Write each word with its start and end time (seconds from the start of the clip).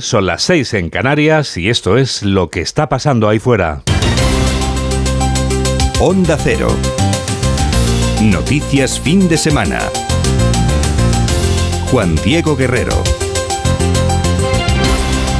Son 0.00 0.26
las 0.26 0.42
6 0.42 0.74
en 0.74 0.90
Canarias 0.90 1.56
y 1.56 1.68
esto 1.68 1.96
es 1.96 2.24
lo 2.24 2.50
que 2.50 2.60
está 2.60 2.88
pasando 2.88 3.28
ahí 3.28 3.38
fuera. 3.38 3.84
Onda 6.00 6.36
Cero. 6.36 6.66
Noticias 8.20 8.98
fin 8.98 9.28
de 9.28 9.36
semana. 9.36 9.78
Juan 11.92 12.16
Diego 12.24 12.56
Guerrero. 12.56 13.00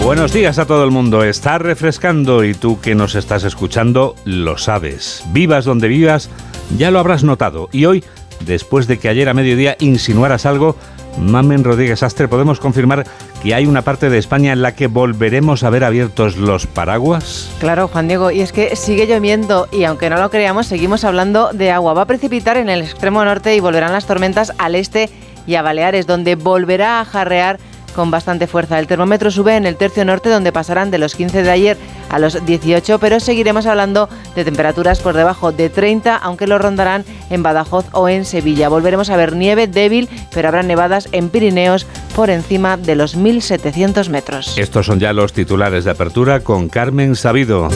Buenos 0.01 0.33
días 0.33 0.61
a 0.61 0.67
todo 0.67 0.85
el 0.85 0.93
mundo. 0.93 1.25
Está 1.25 1.59
refrescando 1.59 2.45
y 2.45 2.55
tú 2.55 2.81
que 2.81 2.95
nos 2.95 3.17
estás 3.17 3.43
escuchando 3.43 4.15
lo 4.25 4.59
sabes. 4.59 5.25
Vivas 5.33 5.65
donde 5.65 5.89
vivas, 5.89 6.31
ya 6.79 6.93
lo 6.93 7.01
habrás 7.01 7.25
notado. 7.25 7.69
Y 7.73 7.87
hoy, 7.87 8.05
después 8.47 8.87
de 8.87 9.01
que 9.01 9.09
ayer 9.09 9.29
a 9.29 9.35
mediodía 9.35 9.77
insinuaras 9.81 10.47
algo, 10.47 10.77
Mamen 11.19 11.65
Rodríguez 11.65 12.03
Astre, 12.03 12.29
¿podemos 12.29 12.61
confirmar 12.61 13.07
que 13.47 13.55
hay 13.55 13.67
una 13.67 13.83
parte 13.83 14.11
de 14.11 14.19
España 14.19 14.53
en 14.53 14.61
la 14.61 14.75
que 14.75 14.89
volveremos 14.89 15.63
a 15.63 15.71
ver 15.71 15.85
abiertos 15.85 16.37
los 16.37 16.67
paraguas? 16.67 17.49
Claro, 17.61 17.87
Juan 17.87 18.09
Diego, 18.09 18.33
y 18.33 18.41
es 18.41 18.51
que 18.51 18.75
sigue 18.75 19.07
lloviendo 19.07 19.69
y 19.71 19.85
aunque 19.85 20.11
no 20.11 20.17
lo 20.17 20.31
creamos, 20.31 20.67
seguimos 20.67 21.05
hablando 21.05 21.53
de 21.53 21.71
agua. 21.71 21.95
Va 21.95 22.03
a 22.03 22.07
precipitar 22.07 22.57
en 22.57 22.69
el 22.69 22.81
extremo 22.81 23.25
norte 23.25 23.55
y 23.55 23.61
volverán 23.61 23.93
las 23.93 24.05
tormentas 24.05 24.53
al 24.59 24.75
este 24.75 25.11
y 25.47 25.55
a 25.55 25.63
Baleares, 25.63 26.09
donde 26.09 26.35
volverá 26.35 27.01
a 27.01 27.05
jarrear 27.05 27.61
con 27.95 28.11
bastante 28.11 28.47
fuerza. 28.47 28.79
El 28.79 28.89
termómetro 28.89 29.31
sube 29.31 29.57
en 29.57 29.65
el 29.65 29.77
tercio 29.77 30.05
norte, 30.05 30.29
donde 30.29 30.53
pasarán 30.53 30.91
de 30.91 30.99
los 30.99 31.15
15 31.15 31.43
de 31.43 31.51
ayer 31.51 31.77
a 32.11 32.19
los 32.19 32.45
18, 32.45 32.99
pero 32.99 33.21
seguiremos 33.21 33.67
hablando 33.67 34.09
de 34.35 34.45
temperaturas 34.45 35.01
por 35.01 35.17
debajo 35.17 35.51
de 35.51 35.71
30, 35.71 36.15
aunque 36.15 36.47
lo 36.47 36.59
rondarán 36.59 37.05
en 37.31 37.43
Badajoz 37.43 37.87
o 37.93 38.09
en 38.09 38.25
Sevilla. 38.25 38.69
Volveremos 38.69 39.09
a 39.09 39.17
ver 39.17 39.35
nieve 39.35 39.67
débil, 39.67 40.09
pero 40.33 40.49
habrá 40.49 40.63
nevadas 40.63 41.09
en 41.13 41.31
Pirineos 41.31 41.87
por 42.17 42.31
encima 42.31 42.79
de 42.79 42.97
los 42.97 43.15
1.700 43.15 44.09
metros. 44.09 44.57
Estos 44.57 44.87
son 44.87 44.99
ya 44.99 45.13
los 45.13 45.35
titulares 45.35 45.85
de 45.85 45.91
apertura 45.91 46.41
con 46.41 46.71
Carmen 46.71 47.15
Sabido. 47.15 47.69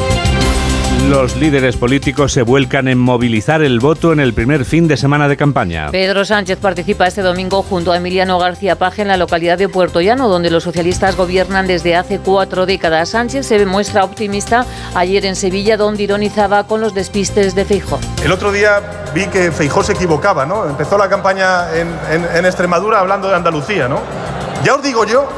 Los 1.09 1.35
líderes 1.37 1.77
políticos 1.77 2.33
se 2.33 2.43
vuelcan 2.43 2.87
en 2.87 2.99
movilizar 2.99 3.63
el 3.63 3.81
voto 3.81 4.13
en 4.13 4.21
el 4.21 4.35
primer 4.35 4.65
fin 4.65 4.87
de 4.87 4.97
semana 4.97 5.29
de 5.29 5.37
campaña. 5.37 5.91
Pedro 5.91 6.25
Sánchez 6.25 6.59
participa 6.59 7.07
este 7.07 7.23
domingo 7.23 7.63
junto 7.63 7.91
a 7.91 7.97
Emiliano 7.97 8.39
García 8.39 8.77
Paje 8.77 9.03
en 9.03 9.09
la 9.09 9.17
localidad 9.17 9.57
de 9.59 9.69
Puerto 9.69 10.01
Llano, 10.01 10.29
donde 10.29 10.51
los 10.51 10.63
socialistas 10.63 11.17
gobiernan 11.17 11.67
desde 11.67 11.97
hace 11.97 12.19
cuatro 12.19 12.67
décadas. 12.67 13.09
Sánchez 13.09 13.47
se 13.47 13.65
muestra 13.67 14.05
optimista 14.05 14.67
ayer 14.95 15.25
en 15.25 15.37
Sevilla, 15.37 15.77
donde 15.77 16.03
ironizaba 16.03 16.65
con 16.67 16.81
los 16.81 16.95
despistes 16.95 17.55
de 17.55 17.65
Feijó. 17.65 17.99
El 18.23 18.31
otro 18.31 18.53
día 18.53 18.81
vi 19.15 19.27
que 19.27 19.51
Feijó 19.51 19.83
se 19.83 19.95
equivocaba, 19.95 20.45
¿no? 20.45 20.67
Empezó 20.67 20.99
la 20.99 21.09
campaña 21.09 21.67
en, 21.75 22.45
Extremadura 22.45 23.01
hablando 23.01 23.29
de 23.29 23.37
Andalucía, 23.37 23.89
¿no? 23.89 24.01
Ya 24.65 24.75
os 24.75 24.83
digo 24.83 25.07
yo 25.07 25.29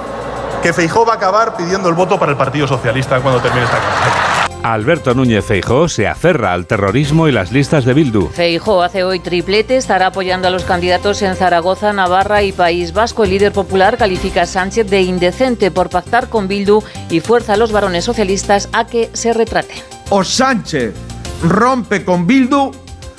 que 0.62 0.72
Feijó 0.72 1.04
va 1.04 1.14
a 1.14 1.16
acabar 1.16 1.56
pidiendo 1.56 1.88
el 1.88 1.94
voto 1.94 2.18
para 2.18 2.32
el 2.32 2.38
Partido 2.38 2.66
Socialista 2.66 3.20
cuando 3.20 3.40
termine 3.40 3.64
esta 3.64 3.78
campaña. 3.78 4.42
Alberto 4.62 5.12
Núñez 5.14 5.44
Feijó 5.44 5.88
se 5.88 6.06
aferra 6.06 6.52
al 6.52 6.66
terrorismo 6.66 7.26
y 7.26 7.32
las 7.32 7.50
listas 7.50 7.84
de 7.84 7.94
Bildu. 7.94 8.28
Feijó 8.28 8.82
hace 8.82 9.02
hoy 9.02 9.18
triplete, 9.18 9.76
estará 9.76 10.08
apoyando 10.08 10.46
a 10.46 10.50
los 10.52 10.62
candidatos 10.62 11.20
en 11.22 11.34
Zaragoza, 11.34 11.92
Navarra 11.92 12.42
y 12.44 12.52
País 12.52 12.92
Vasco. 12.92 13.24
El 13.24 13.30
líder 13.30 13.52
popular 13.52 13.96
califica 13.96 14.42
a 14.42 14.46
Sánchez 14.46 14.88
de 14.88 15.02
indecente 15.02 15.72
por 15.72 15.90
pactar 15.90 16.28
con 16.28 16.46
Bildu 16.46 16.80
y 17.10 17.18
fuerza 17.18 17.54
a 17.54 17.56
los 17.56 17.72
varones 17.72 18.04
socialistas 18.04 18.68
a 18.72 18.86
que 18.86 19.10
se 19.14 19.32
retrate. 19.32 19.74
O 20.10 20.22
Sánchez 20.22 20.94
rompe 21.42 22.04
con 22.04 22.26
Bildu 22.26 22.70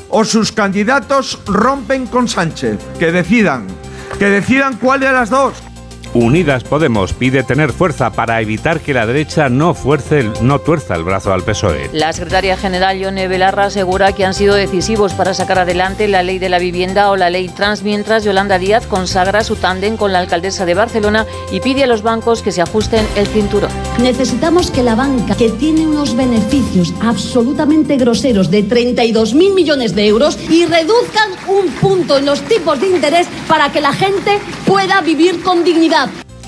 o 0.09 0.23
sus 0.23 0.51
candidatos 0.53 1.39
rompen 1.45 2.07
con 2.07 2.29
Sánchez. 2.29 2.77
Que 2.99 3.11
decidan, 3.11 3.67
que 4.17 4.27
decidan 4.27 4.77
cuál 4.77 5.01
de 5.01 5.11
las 5.11 5.29
dos. 5.29 5.55
Unidas 6.13 6.63
Podemos 6.63 7.13
pide 7.13 7.43
tener 7.43 7.71
fuerza 7.71 8.11
para 8.11 8.39
evitar 8.41 8.79
que 8.79 8.93
la 8.93 9.05
derecha 9.05 9.49
no, 9.49 9.73
fuerce 9.73 10.29
no 10.41 10.59
tuerza 10.59 10.95
el 10.95 11.03
brazo 11.03 11.33
al 11.33 11.43
PSOE. 11.43 11.89
La 11.91 12.13
secretaria 12.13 12.55
general 12.55 12.99
Yone 12.99 13.27
Belarra 13.27 13.65
asegura 13.65 14.13
que 14.13 14.25
han 14.25 14.33
sido 14.33 14.55
decisivos 14.55 15.13
para 15.13 15.33
sacar 15.33 15.59
adelante 15.59 16.07
la 16.07 16.23
ley 16.23 16.39
de 16.39 16.49
la 16.49 16.59
vivienda 16.59 17.09
o 17.09 17.15
la 17.15 17.29
ley 17.29 17.49
trans, 17.49 17.83
mientras 17.83 18.23
Yolanda 18.23 18.59
Díaz 18.59 18.85
consagra 18.85 19.43
su 19.43 19.55
tándem 19.55 19.97
con 19.97 20.13
la 20.13 20.19
alcaldesa 20.19 20.65
de 20.65 20.75
Barcelona 20.75 21.25
y 21.51 21.59
pide 21.59 21.83
a 21.83 21.87
los 21.87 22.03
bancos 22.03 22.41
que 22.41 22.51
se 22.51 22.61
ajusten 22.61 23.05
el 23.15 23.27
cinturón. 23.27 23.71
Necesitamos 23.99 24.71
que 24.71 24.83
la 24.83 24.95
banca, 24.95 25.35
que 25.35 25.49
tiene 25.49 25.87
unos 25.87 26.15
beneficios 26.15 26.93
absolutamente 27.01 27.97
groseros 27.97 28.51
de 28.51 28.63
32.000 28.63 29.53
millones 29.53 29.95
de 29.95 30.07
euros, 30.07 30.37
y 30.49 30.65
reduzcan 30.65 31.29
un 31.47 31.69
punto 31.73 32.17
en 32.17 32.25
los 32.25 32.41
tipos 32.41 32.79
de 32.79 32.87
interés 32.87 33.27
para 33.47 33.71
que 33.71 33.81
la 33.81 33.93
gente 33.93 34.39
pueda 34.65 35.01
vivir 35.01 35.41
con 35.41 35.63
dignidad. 35.63 36.02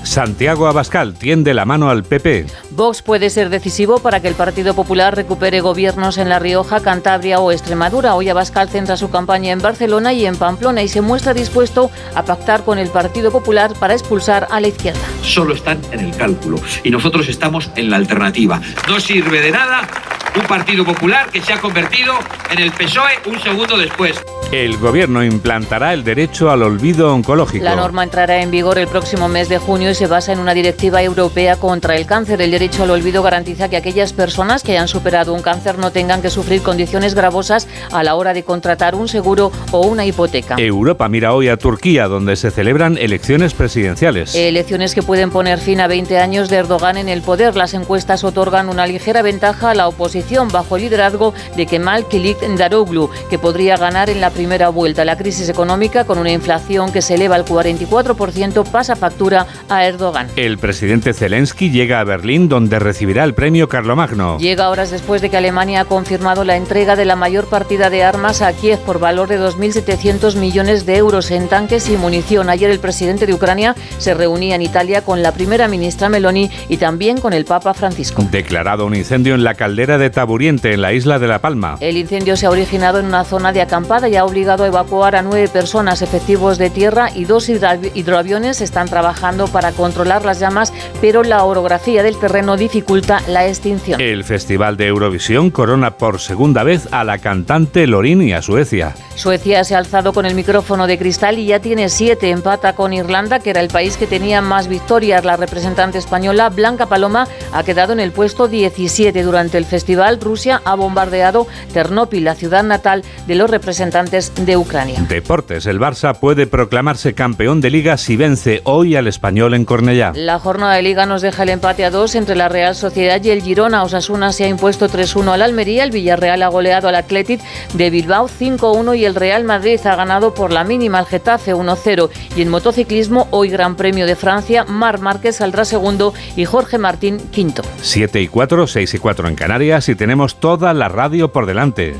Santiago 0.06 0.68
Abascal 0.68 1.14
tiende 1.14 1.52
la 1.52 1.64
mano 1.64 1.90
al 1.90 2.04
PP. 2.04 2.46
Vox 2.70 3.02
puede 3.02 3.28
ser 3.28 3.50
decisivo 3.50 3.98
para 3.98 4.20
que 4.20 4.28
el 4.28 4.34
Partido 4.34 4.74
Popular 4.74 5.14
recupere 5.16 5.60
gobiernos 5.60 6.16
en 6.16 6.28
La 6.28 6.38
Rioja, 6.38 6.80
Cantabria 6.80 7.40
o 7.40 7.50
Extremadura. 7.50 8.14
Hoy 8.14 8.28
Abascal 8.28 8.68
centra 8.68 8.96
su 8.96 9.10
campaña 9.10 9.52
en 9.52 9.58
Barcelona 9.60 10.12
y 10.12 10.24
en 10.24 10.36
Pamplona 10.36 10.82
y 10.82 10.88
se 10.88 11.00
muestra 11.00 11.34
dispuesto 11.34 11.90
a 12.14 12.24
pactar 12.24 12.64
con 12.64 12.78
el 12.78 12.88
Partido 12.88 13.32
Popular 13.32 13.74
para 13.78 13.94
expulsar 13.94 14.46
a 14.50 14.60
la 14.60 14.68
izquierda. 14.68 15.00
Solo 15.22 15.54
están 15.54 15.80
en 15.90 16.00
el 16.00 16.16
cálculo 16.16 16.60
y 16.84 16.90
nosotros 16.90 17.28
estamos 17.28 17.70
en 17.74 17.90
la 17.90 17.96
alternativa. 17.96 18.60
No 18.88 19.00
sirve 19.00 19.40
de 19.40 19.50
nada 19.50 19.88
un 20.36 20.46
Partido 20.46 20.84
Popular 20.84 21.30
que 21.30 21.40
se 21.40 21.52
ha 21.52 21.60
convertido 21.60 22.14
en 22.50 22.58
el 22.58 22.70
PSOE 22.72 23.12
un 23.26 23.40
segundo 23.40 23.76
después. 23.78 24.22
El 24.52 24.76
gobierno 24.76 25.24
implantará 25.24 25.92
el 25.92 26.04
derecho 26.04 26.50
al 26.50 26.62
olvido 26.62 27.12
oncológico. 27.12 27.64
La 27.64 27.74
norma 27.74 28.04
entrará 28.04 28.40
en 28.40 28.52
vigor 28.52 28.78
el 28.78 28.86
próximo 28.86 29.26
mes 29.28 29.48
de 29.48 29.58
junio 29.58 29.90
y 29.90 29.94
se 29.94 30.06
basa 30.06 30.32
en 30.32 30.38
una 30.38 30.54
directiva 30.54 31.02
europea 31.02 31.56
contra 31.56 31.96
el 31.96 32.06
cáncer. 32.06 32.40
El 32.40 32.52
derecho 32.52 32.84
al 32.84 32.90
olvido 32.90 33.22
garantiza 33.22 33.68
que 33.68 33.76
aquellas 33.76 34.12
personas 34.12 34.62
que 34.62 34.72
hayan 34.72 34.86
superado 34.86 35.34
un 35.34 35.42
cáncer 35.42 35.78
no 35.78 35.90
tengan 35.90 36.22
que 36.22 36.30
sufrir 36.30 36.62
condiciones 36.62 37.14
gravosas 37.14 37.66
a 37.90 38.04
la 38.04 38.14
hora 38.14 38.34
de 38.34 38.44
contratar 38.44 38.94
un 38.94 39.08
seguro 39.08 39.50
o 39.72 39.80
una 39.80 40.06
hipoteca. 40.06 40.54
Europa 40.58 41.08
mira 41.08 41.34
hoy 41.34 41.48
a 41.48 41.56
Turquía, 41.56 42.06
donde 42.06 42.36
se 42.36 42.52
celebran 42.52 42.98
elecciones 42.98 43.52
presidenciales. 43.52 44.34
Elecciones 44.36 44.94
que 44.94 45.02
pueden 45.02 45.30
poner 45.30 45.58
fin 45.58 45.80
a 45.80 45.88
20 45.88 46.18
años 46.18 46.48
de 46.50 46.58
Erdogan 46.58 46.98
en 46.98 47.08
el 47.08 47.22
poder. 47.22 47.56
Las 47.56 47.74
encuestas 47.74 48.22
otorgan 48.22 48.68
una 48.68 48.86
ligera 48.86 49.22
ventaja 49.22 49.70
a 49.70 49.74
la 49.74 49.88
oposición 49.88 50.25
bajo 50.52 50.76
el 50.76 50.82
liderazgo 50.82 51.34
de 51.56 51.66
Kemal 51.66 52.04
Kılıçdaroğlu, 52.08 53.10
que 53.30 53.38
podría 53.38 53.76
ganar 53.76 54.10
en 54.10 54.20
la 54.20 54.30
primera 54.30 54.68
vuelta. 54.70 55.04
La 55.04 55.16
crisis 55.16 55.48
económica, 55.48 56.04
con 56.04 56.18
una 56.18 56.32
inflación 56.32 56.92
que 56.92 57.00
se 57.00 57.14
eleva 57.14 57.36
al 57.36 57.44
44%, 57.44 58.64
pasa 58.70 58.96
factura 58.96 59.46
a 59.68 59.84
Erdogan. 59.86 60.28
El 60.36 60.58
presidente 60.58 61.12
Zelensky 61.12 61.70
llega 61.70 62.00
a 62.00 62.04
Berlín, 62.04 62.48
donde 62.48 62.78
recibirá 62.78 63.22
el 63.24 63.34
premio 63.34 63.68
Carlomagno. 63.68 64.38
Llega 64.38 64.68
horas 64.68 64.90
después 64.90 65.22
de 65.22 65.30
que 65.30 65.36
Alemania 65.36 65.82
ha 65.82 65.84
confirmado 65.84 66.44
la 66.44 66.56
entrega 66.56 66.96
de 66.96 67.04
la 67.04 67.16
mayor 67.16 67.46
partida 67.46 67.88
de 67.88 68.02
armas 68.02 68.42
a 68.42 68.52
Kiev 68.52 68.80
por 68.80 68.98
valor 68.98 69.28
de 69.28 69.40
2.700 69.40 70.36
millones 70.36 70.86
de 70.86 70.96
euros 70.96 71.30
en 71.30 71.48
tanques 71.48 71.88
y 71.88 71.96
munición. 71.96 72.50
Ayer 72.50 72.70
el 72.70 72.80
presidente 72.80 73.26
de 73.26 73.34
Ucrania 73.34 73.76
se 73.98 74.14
reunía 74.14 74.56
en 74.56 74.62
Italia 74.62 75.02
con 75.02 75.22
la 75.22 75.32
primera 75.32 75.68
ministra 75.68 76.08
Meloni 76.08 76.50
y 76.68 76.78
también 76.78 77.20
con 77.20 77.32
el 77.32 77.44
Papa 77.44 77.74
Francisco. 77.74 78.26
Declarado 78.30 78.86
un 78.86 78.94
incendio 78.94 79.34
en 79.34 79.44
la 79.44 79.54
caldera 79.54 79.98
de 79.98 80.10
Taburiente, 80.16 80.72
en 80.72 80.80
la 80.80 80.94
isla 80.94 81.18
de 81.18 81.28
La 81.28 81.40
Palma. 81.40 81.76
El 81.78 81.98
incendio 81.98 82.38
se 82.38 82.46
ha 82.46 82.50
originado 82.50 83.00
en 83.00 83.04
una 83.04 83.24
zona 83.24 83.52
de 83.52 83.60
acampada 83.60 84.08
y 84.08 84.16
ha 84.16 84.24
obligado 84.24 84.64
a 84.64 84.66
evacuar 84.66 85.14
a 85.14 85.20
nueve 85.20 85.46
personas 85.46 86.00
efectivos 86.00 86.56
de 86.56 86.70
tierra 86.70 87.10
y 87.14 87.26
dos 87.26 87.50
hidroaviones 87.50 88.62
están 88.62 88.88
trabajando 88.88 89.46
para 89.46 89.72
controlar 89.72 90.24
las 90.24 90.40
llamas, 90.40 90.72
pero 91.02 91.22
la 91.22 91.44
orografía 91.44 92.02
del 92.02 92.18
terreno 92.18 92.56
dificulta 92.56 93.20
la 93.28 93.46
extinción. 93.46 94.00
El 94.00 94.24
Festival 94.24 94.78
de 94.78 94.86
Eurovisión 94.86 95.50
corona 95.50 95.98
por 95.98 96.18
segunda 96.18 96.62
vez 96.62 96.88
a 96.92 97.04
la 97.04 97.18
cantante 97.18 97.86
Lorin 97.86 98.22
y 98.22 98.32
a 98.32 98.40
Suecia. 98.40 98.94
Suecia 99.16 99.64
se 99.64 99.74
ha 99.74 99.78
alzado 99.78 100.14
con 100.14 100.24
el 100.24 100.34
micrófono 100.34 100.86
de 100.86 100.98
cristal 100.98 101.38
y 101.38 101.46
ya 101.46 101.60
tiene 101.60 101.90
siete, 101.90 102.30
empata 102.30 102.74
con 102.74 102.94
Irlanda, 102.94 103.40
que 103.40 103.50
era 103.50 103.60
el 103.60 103.68
país 103.68 103.98
que 103.98 104.06
tenía 104.06 104.40
más 104.40 104.68
victorias. 104.68 105.24
La 105.26 105.36
representante 105.36 105.98
española, 105.98 106.48
Blanca 106.48 106.86
Paloma, 106.86 107.28
ha 107.52 107.64
quedado 107.64 107.92
en 107.92 108.00
el 108.00 108.12
puesto 108.12 108.48
17 108.48 109.22
durante 109.22 109.58
el 109.58 109.64
festival. 109.66 110.05
Rusia 110.20 110.62
ha 110.64 110.74
bombardeado 110.74 111.46
Ternopil, 111.72 112.24
la 112.24 112.34
ciudad 112.34 112.62
natal 112.62 113.02
de 113.26 113.34
los 113.34 113.50
representantes 113.50 114.32
de 114.34 114.56
Ucrania. 114.56 115.04
Deportes. 115.08 115.66
El 115.66 115.80
Barça 115.80 116.18
puede 116.18 116.46
proclamarse 116.46 117.14
campeón 117.14 117.60
de 117.60 117.70
liga 117.70 117.96
si 117.96 118.16
vence 118.16 118.60
hoy 118.64 118.96
al 118.96 119.08
español 119.08 119.54
en 119.54 119.64
Cornellá. 119.64 120.12
La 120.14 120.38
jornada 120.38 120.74
de 120.74 120.82
liga 120.82 121.06
nos 121.06 121.22
deja 121.22 121.42
el 121.42 121.50
empate 121.50 121.84
a 121.84 121.90
dos 121.90 122.14
entre 122.14 122.36
la 122.36 122.48
Real 122.48 122.74
Sociedad 122.74 123.22
y 123.22 123.30
el 123.30 123.42
Girona. 123.42 123.82
Osasuna 123.82 124.32
se 124.32 124.44
ha 124.44 124.48
impuesto 124.48 124.88
3-1 124.88 125.32
al 125.32 125.42
Almería. 125.42 125.84
El 125.84 125.90
Villarreal 125.90 126.42
ha 126.42 126.48
goleado 126.48 126.88
al 126.88 126.94
Athletic 126.94 127.40
de 127.74 127.90
Bilbao 127.90 128.28
5-1 128.28 128.96
y 128.96 129.04
el 129.04 129.14
Real 129.14 129.44
Madrid 129.44 129.80
ha 129.84 129.96
ganado 129.96 130.34
por 130.34 130.52
la 130.52 130.64
mínima 130.64 130.98
al 130.98 131.06
Getafe 131.06 131.54
1-0. 131.54 132.10
Y 132.36 132.42
en 132.42 132.48
motociclismo, 132.48 133.28
hoy 133.30 133.48
Gran 133.48 133.76
Premio 133.76 134.06
de 134.06 134.16
Francia, 134.16 134.64
Mar 134.64 135.00
Márquez 135.00 135.36
saldrá 135.36 135.64
segundo 135.64 136.14
y 136.36 136.44
Jorge 136.44 136.78
Martín 136.78 137.18
quinto. 137.30 137.62
7 137.82 138.20
y 138.20 138.28
4, 138.28 138.66
6 138.66 138.94
y 138.94 138.98
4 138.98 139.28
en 139.28 139.34
Canarias 139.34 139.85
y 139.88 139.94
tenemos 139.94 140.40
toda 140.40 140.74
la 140.74 140.88
radio 140.88 141.32
por 141.32 141.46
delante. 141.46 141.94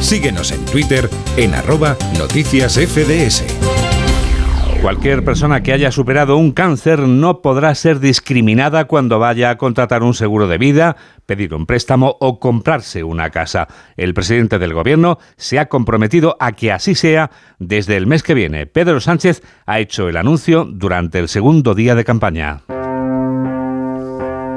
Síguenos 0.00 0.52
en 0.52 0.64
Twitter 0.64 1.08
en 1.36 1.54
arroba 1.54 1.96
noticias 2.18 2.74
FDS. 2.74 3.44
Cualquier 4.82 5.24
persona 5.24 5.62
que 5.62 5.72
haya 5.72 5.90
superado 5.90 6.36
un 6.36 6.52
cáncer 6.52 7.00
no 7.00 7.40
podrá 7.40 7.74
ser 7.74 7.98
discriminada 7.98 8.84
cuando 8.84 9.18
vaya 9.18 9.50
a 9.50 9.58
contratar 9.58 10.02
un 10.02 10.14
seguro 10.14 10.46
de 10.46 10.58
vida, 10.58 10.96
pedir 11.24 11.54
un 11.54 11.66
préstamo 11.66 12.16
o 12.20 12.38
comprarse 12.38 13.02
una 13.02 13.30
casa. 13.30 13.66
El 13.96 14.14
presidente 14.14 14.58
del 14.58 14.74
gobierno 14.74 15.18
se 15.36 15.58
ha 15.58 15.68
comprometido 15.68 16.36
a 16.38 16.52
que 16.52 16.72
así 16.72 16.94
sea 16.94 17.30
desde 17.58 17.96
el 17.96 18.06
mes 18.06 18.22
que 18.22 18.34
viene. 18.34 18.66
Pedro 18.66 19.00
Sánchez 19.00 19.42
ha 19.64 19.80
hecho 19.80 20.08
el 20.08 20.16
anuncio 20.16 20.64
durante 20.64 21.18
el 21.18 21.28
segundo 21.28 21.74
día 21.74 21.94
de 21.94 22.04
campaña. 22.04 22.62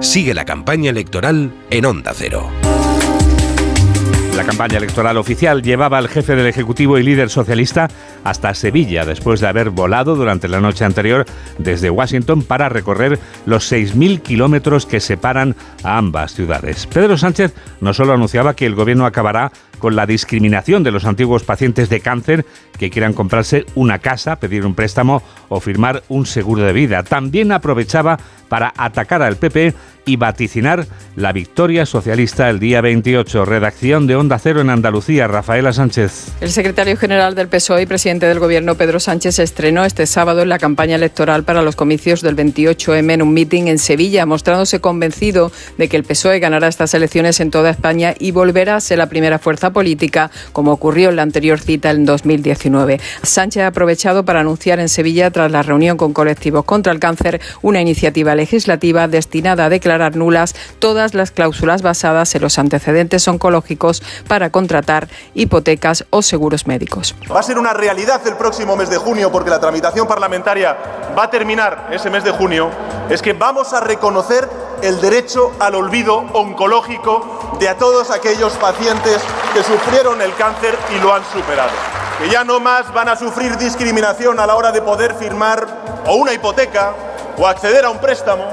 Sigue 0.01 0.33
la 0.33 0.45
campaña 0.45 0.91
electoral 0.91 1.51
en 1.69 1.85
Onda 1.85 2.13
Cero. 2.15 2.49
La 4.37 4.45
campaña 4.45 4.77
electoral 4.77 5.17
oficial 5.17 5.61
llevaba 5.61 5.97
al 5.97 6.07
jefe 6.07 6.37
del 6.37 6.47
Ejecutivo 6.47 6.97
y 6.97 7.03
líder 7.03 7.29
socialista 7.29 7.89
hasta 8.23 8.53
Sevilla 8.53 9.03
después 9.03 9.41
de 9.41 9.47
haber 9.47 9.71
volado 9.71 10.15
durante 10.15 10.47
la 10.47 10.61
noche 10.61 10.85
anterior 10.85 11.25
desde 11.57 11.89
Washington 11.89 12.43
para 12.43 12.69
recorrer 12.69 13.19
los 13.45 13.69
6.000 13.69 14.21
kilómetros 14.21 14.85
que 14.85 15.01
separan 15.01 15.57
a 15.83 15.97
ambas 15.97 16.33
ciudades. 16.33 16.87
Pedro 16.87 17.17
Sánchez 17.17 17.53
no 17.81 17.93
solo 17.93 18.13
anunciaba 18.13 18.55
que 18.55 18.65
el 18.65 18.75
gobierno 18.75 19.05
acabará 19.05 19.51
con 19.79 19.95
la 19.95 20.05
discriminación 20.05 20.83
de 20.83 20.91
los 20.91 21.05
antiguos 21.05 21.43
pacientes 21.43 21.89
de 21.89 22.01
cáncer 22.01 22.45
que 22.77 22.89
quieran 22.89 23.13
comprarse 23.13 23.65
una 23.75 23.99
casa, 23.99 24.35
pedir 24.37 24.65
un 24.65 24.75
préstamo 24.75 25.23
o 25.49 25.59
firmar 25.59 26.03
un 26.09 26.25
seguro 26.25 26.63
de 26.63 26.73
vida. 26.73 27.03
También 27.03 27.51
aprovechaba 27.51 28.19
para 28.47 28.73
atacar 28.75 29.21
al 29.21 29.37
PP 29.37 29.73
y 30.05 30.15
vaticinar 30.15 30.87
la 31.15 31.31
victoria 31.31 31.85
socialista 31.85 32.49
el 32.49 32.59
día 32.59 32.81
28. 32.81 33.45
Redacción 33.45 34.07
de 34.07 34.15
Onda 34.15 34.39
Cero 34.39 34.61
en 34.61 34.71
Andalucía, 34.71 35.27
Rafaela 35.27 35.71
Sánchez. 35.71 36.29
El 36.41 36.49
secretario 36.49 36.97
general 36.97 37.35
del 37.35 37.47
PSOE 37.47 37.83
y 37.83 37.85
presidente 37.85 38.25
del 38.25 38.39
Gobierno, 38.39 38.75
Pedro 38.75 38.99
Sánchez, 38.99 39.37
estrenó 39.39 39.85
este 39.85 40.07
sábado 40.07 40.41
en 40.41 40.49
la 40.49 40.57
campaña 40.57 40.95
electoral 40.95 41.43
para 41.43 41.61
los 41.61 41.75
comicios 41.75 42.21
del 42.21 42.35
28M 42.35 43.13
en 43.13 43.21
un 43.21 43.33
meeting 43.33 43.67
en 43.67 43.77
Sevilla, 43.77 44.25
mostrándose 44.25 44.81
convencido 44.81 45.51
de 45.77 45.87
que 45.87 45.97
el 45.97 46.03
PSOE 46.03 46.39
ganará 46.39 46.67
estas 46.67 46.93
elecciones 46.95 47.39
en 47.39 47.51
toda 47.51 47.69
España 47.69 48.15
y 48.17 48.31
volverá 48.31 48.77
a 48.77 48.81
ser 48.81 48.97
la 48.97 49.09
primera 49.09 49.37
fuerza 49.37 49.68
política, 49.71 50.31
como 50.53 50.71
ocurrió 50.71 51.09
en 51.09 51.15
la 51.15 51.23
anterior 51.23 51.59
cita 51.59 51.91
en 51.91 52.05
2019. 52.05 52.99
Sánchez 53.23 53.63
ha 53.63 53.67
aprovechado 53.67 54.25
para 54.25 54.41
anunciar 54.41 54.79
en 54.79 54.89
Sevilla, 54.89 55.31
tras 55.31 55.51
la 55.51 55.63
reunión 55.63 55.97
con 55.97 56.13
colectivos 56.13 56.65
contra 56.65 56.91
el 56.91 56.99
cáncer, 56.99 57.41
una 57.61 57.81
iniciativa 57.81 58.35
legislativa 58.35 59.07
destinada 59.07 59.65
a 59.65 59.69
declarar 59.69 60.15
nulas 60.15 60.55
todas 60.79 61.13
las 61.13 61.31
cláusulas 61.31 61.81
basadas 61.81 62.33
en 62.35 62.41
los 62.41 62.59
antecedentes 62.59 63.27
oncológicos 63.27 64.01
para 64.27 64.49
contratar 64.49 65.07
hipotecas 65.33 66.05
o 66.09 66.21
seguros 66.21 66.67
médicos. 66.67 67.15
Va 67.33 67.39
a 67.39 67.43
ser 67.43 67.57
una 67.57 67.73
realidad 67.73 68.21
el 68.27 68.35
próximo 68.35 68.75
mes 68.75 68.89
de 68.89 68.97
junio 68.97 69.31
porque 69.31 69.49
la 69.49 69.59
tramitación 69.59 70.07
parlamentaria 70.07 70.77
va 71.17 71.23
a 71.23 71.29
terminar 71.29 71.89
ese 71.91 72.09
mes 72.09 72.23
de 72.23 72.31
junio, 72.31 72.69
es 73.09 73.21
que 73.21 73.33
vamos 73.33 73.73
a 73.73 73.81
reconocer 73.81 74.47
el 74.81 75.01
derecho 75.01 75.51
al 75.59 75.75
olvido 75.75 76.17
oncológico 76.33 77.57
de 77.59 77.69
a 77.69 77.77
todos 77.77 78.11
aquellos 78.11 78.53
pacientes 78.53 79.21
que 79.53 79.63
sufrieron 79.63 80.21
el 80.21 80.33
cáncer 80.35 80.77
y 80.95 80.99
lo 81.01 81.13
han 81.13 81.23
superado. 81.25 81.71
Que 82.17 82.29
ya 82.29 82.43
no 82.43 82.59
más 82.59 82.91
van 82.93 83.09
a 83.09 83.15
sufrir 83.15 83.57
discriminación 83.57 84.39
a 84.39 84.45
la 84.45 84.55
hora 84.55 84.71
de 84.71 84.81
poder 84.81 85.15
firmar 85.15 85.67
o 86.05 86.15
una 86.15 86.33
hipoteca 86.33 86.93
o 87.37 87.47
acceder 87.47 87.85
a 87.85 87.89
un 87.89 87.99
préstamo 87.99 88.45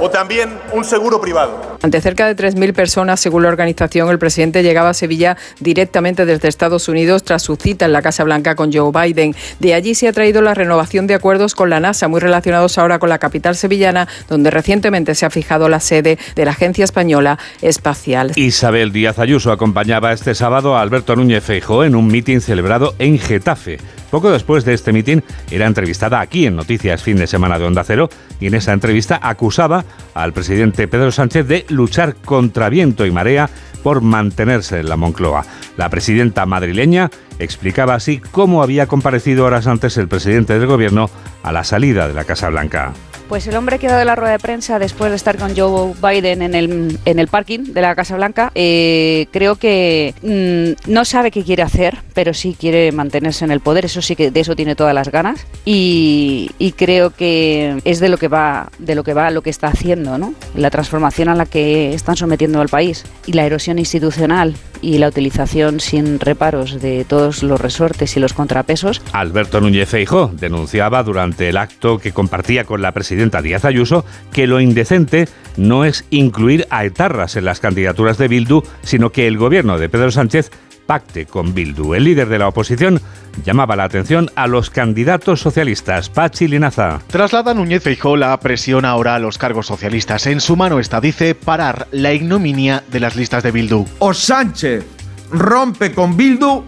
o 0.00 0.10
también 0.10 0.60
un 0.72 0.84
seguro 0.84 1.20
privado. 1.20 1.65
Ante 1.82 2.00
cerca 2.00 2.26
de 2.26 2.36
3.000 2.36 2.72
personas, 2.72 3.20
según 3.20 3.42
la 3.42 3.48
organización, 3.48 4.08
el 4.10 4.18
presidente 4.18 4.62
llegaba 4.62 4.90
a 4.90 4.94
Sevilla 4.94 5.36
directamente 5.60 6.26
desde 6.26 6.48
Estados 6.48 6.88
Unidos 6.88 7.22
tras 7.22 7.42
su 7.42 7.56
cita 7.56 7.84
en 7.84 7.92
la 7.92 8.02
Casa 8.02 8.24
Blanca 8.24 8.54
con 8.54 8.72
Joe 8.72 8.90
Biden. 8.92 9.34
De 9.60 9.74
allí 9.74 9.94
se 9.94 10.08
ha 10.08 10.12
traído 10.12 10.42
la 10.42 10.54
renovación 10.54 11.06
de 11.06 11.14
acuerdos 11.14 11.54
con 11.54 11.70
la 11.70 11.80
NASA, 11.80 12.08
muy 12.08 12.20
relacionados 12.20 12.78
ahora 12.78 12.98
con 12.98 13.08
la 13.08 13.18
capital 13.18 13.56
sevillana, 13.56 14.08
donde 14.28 14.50
recientemente 14.50 15.14
se 15.14 15.26
ha 15.26 15.30
fijado 15.30 15.68
la 15.68 15.80
sede 15.80 16.18
de 16.34 16.44
la 16.44 16.52
Agencia 16.52 16.84
Española 16.84 17.38
Espacial. 17.62 18.32
Isabel 18.36 18.92
Díaz 18.92 19.18
Ayuso 19.18 19.52
acompañaba 19.52 20.12
este 20.12 20.34
sábado 20.34 20.76
a 20.76 20.82
Alberto 20.82 21.16
Núñez 21.16 21.44
Feijóo 21.44 21.84
en 21.84 21.94
un 21.94 22.06
mitin 22.06 22.40
celebrado 22.40 22.94
en 22.98 23.18
Getafe. 23.18 23.78
Poco 24.10 24.30
después 24.30 24.64
de 24.64 24.72
este 24.72 24.92
mitin 24.92 25.22
era 25.50 25.66
entrevistada 25.66 26.20
aquí 26.20 26.46
en 26.46 26.56
Noticias 26.56 27.02
Fin 27.02 27.16
de 27.16 27.26
Semana 27.26 27.58
de 27.58 27.64
Onda 27.64 27.84
Cero 27.84 28.08
y 28.40 28.46
en 28.46 28.54
esa 28.54 28.72
entrevista 28.72 29.18
acusaba 29.22 29.84
al 30.14 30.32
presidente 30.32 30.88
Pedro 30.88 31.10
Sánchez 31.10 31.46
de 31.46 31.65
luchar 31.68 32.14
contra 32.16 32.68
viento 32.68 33.06
y 33.06 33.10
marea 33.10 33.48
por 33.82 34.00
mantenerse 34.00 34.80
en 34.80 34.88
la 34.88 34.96
Moncloa. 34.96 35.44
La 35.76 35.88
presidenta 35.90 36.46
madrileña 36.46 37.10
explicaba 37.38 37.94
así 37.94 38.18
cómo 38.18 38.62
había 38.62 38.86
comparecido 38.86 39.44
horas 39.44 39.66
antes 39.66 39.96
el 39.96 40.08
presidente 40.08 40.58
del 40.58 40.66
gobierno 40.66 41.10
a 41.42 41.52
la 41.52 41.64
salida 41.64 42.08
de 42.08 42.14
la 42.14 42.24
Casa 42.24 42.48
Blanca. 42.48 42.92
Pues 43.28 43.44
el 43.48 43.56
hombre 43.56 43.80
que 43.80 43.88
ha 43.88 43.92
dado 43.92 44.04
la 44.04 44.14
rueda 44.14 44.32
de 44.32 44.38
prensa 44.38 44.78
después 44.78 45.10
de 45.10 45.16
estar 45.16 45.36
con 45.36 45.56
Joe 45.56 45.94
Biden 46.00 46.42
en 46.42 46.54
el, 46.54 46.96
en 47.04 47.18
el 47.18 47.26
parking 47.26 47.72
de 47.72 47.80
la 47.82 47.96
Casa 47.96 48.14
Blanca, 48.16 48.52
eh, 48.54 49.26
creo 49.32 49.56
que 49.56 50.14
mm, 50.22 50.90
no 50.92 51.04
sabe 51.04 51.32
qué 51.32 51.42
quiere 51.42 51.64
hacer, 51.64 51.98
pero 52.14 52.32
sí 52.32 52.56
quiere 52.58 52.92
mantenerse 52.92 53.44
en 53.44 53.50
el 53.50 53.58
poder. 53.58 53.84
Eso 53.84 54.00
sí 54.00 54.14
que 54.14 54.30
de 54.30 54.40
eso 54.40 54.54
tiene 54.54 54.76
todas 54.76 54.94
las 54.94 55.10
ganas. 55.10 55.44
Y, 55.64 56.52
y 56.60 56.72
creo 56.72 57.10
que 57.10 57.80
es 57.84 57.98
de 57.98 58.08
lo 58.08 58.16
que 58.16 58.28
va, 58.28 58.70
de 58.78 58.94
lo 58.94 59.02
que 59.02 59.12
va, 59.12 59.30
lo 59.32 59.42
que 59.42 59.50
está 59.50 59.68
haciendo, 59.68 60.18
¿no? 60.18 60.32
La 60.54 60.70
transformación 60.70 61.28
a 61.28 61.34
la 61.34 61.46
que 61.46 61.94
están 61.94 62.14
sometiendo 62.14 62.60
al 62.60 62.68
país 62.68 63.04
y 63.26 63.32
la 63.32 63.44
erosión 63.44 63.80
institucional 63.80 64.54
y 64.86 64.98
la 64.98 65.08
utilización 65.08 65.80
sin 65.80 66.20
reparos 66.20 66.80
de 66.80 67.04
todos 67.04 67.42
los 67.42 67.60
resortes 67.60 68.16
y 68.16 68.20
los 68.20 68.32
contrapesos. 68.32 69.02
Alberto 69.12 69.60
Núñez 69.60 69.88
Feijóo 69.88 70.30
denunciaba 70.32 71.02
durante 71.02 71.48
el 71.48 71.56
acto 71.56 71.98
que 71.98 72.12
compartía 72.12 72.62
con 72.62 72.82
la 72.82 72.92
presidenta 72.92 73.42
Díaz 73.42 73.64
Ayuso 73.64 74.04
que 74.32 74.46
lo 74.46 74.60
indecente 74.60 75.28
no 75.56 75.84
es 75.84 76.04
incluir 76.10 76.68
a 76.70 76.84
etarras 76.84 77.34
en 77.34 77.46
las 77.46 77.58
candidaturas 77.58 78.16
de 78.16 78.28
Bildu, 78.28 78.62
sino 78.82 79.10
que 79.10 79.26
el 79.26 79.38
gobierno 79.38 79.76
de 79.76 79.88
Pedro 79.88 80.12
Sánchez 80.12 80.52
pacte 80.86 81.26
con 81.26 81.54
Bildu. 81.54 81.94
El 81.94 82.04
líder 82.04 82.28
de 82.28 82.38
la 82.38 82.48
oposición 82.48 83.00
llamaba 83.44 83.76
la 83.76 83.84
atención 83.84 84.30
a 84.34 84.46
los 84.46 84.70
candidatos 84.70 85.40
socialistas. 85.40 86.08
Pachi 86.08 86.48
Linaza. 86.48 87.00
Traslada 87.08 87.54
Núñez 87.54 87.82
Feijóo 87.82 88.16
la 88.16 88.38
presión 88.40 88.84
ahora 88.84 89.14
a 89.14 89.18
los 89.18 89.38
cargos 89.38 89.66
socialistas. 89.66 90.26
En 90.26 90.40
su 90.40 90.56
mano 90.56 90.78
está, 90.78 91.00
dice, 91.00 91.34
parar 91.34 91.88
la 91.90 92.12
ignominia 92.12 92.82
de 92.90 93.00
las 93.00 93.16
listas 93.16 93.42
de 93.42 93.50
Bildu. 93.50 93.84
O 93.98 94.14
Sánchez 94.14 94.84
rompe 95.30 95.92
con 95.92 96.16
Bildu 96.16 96.64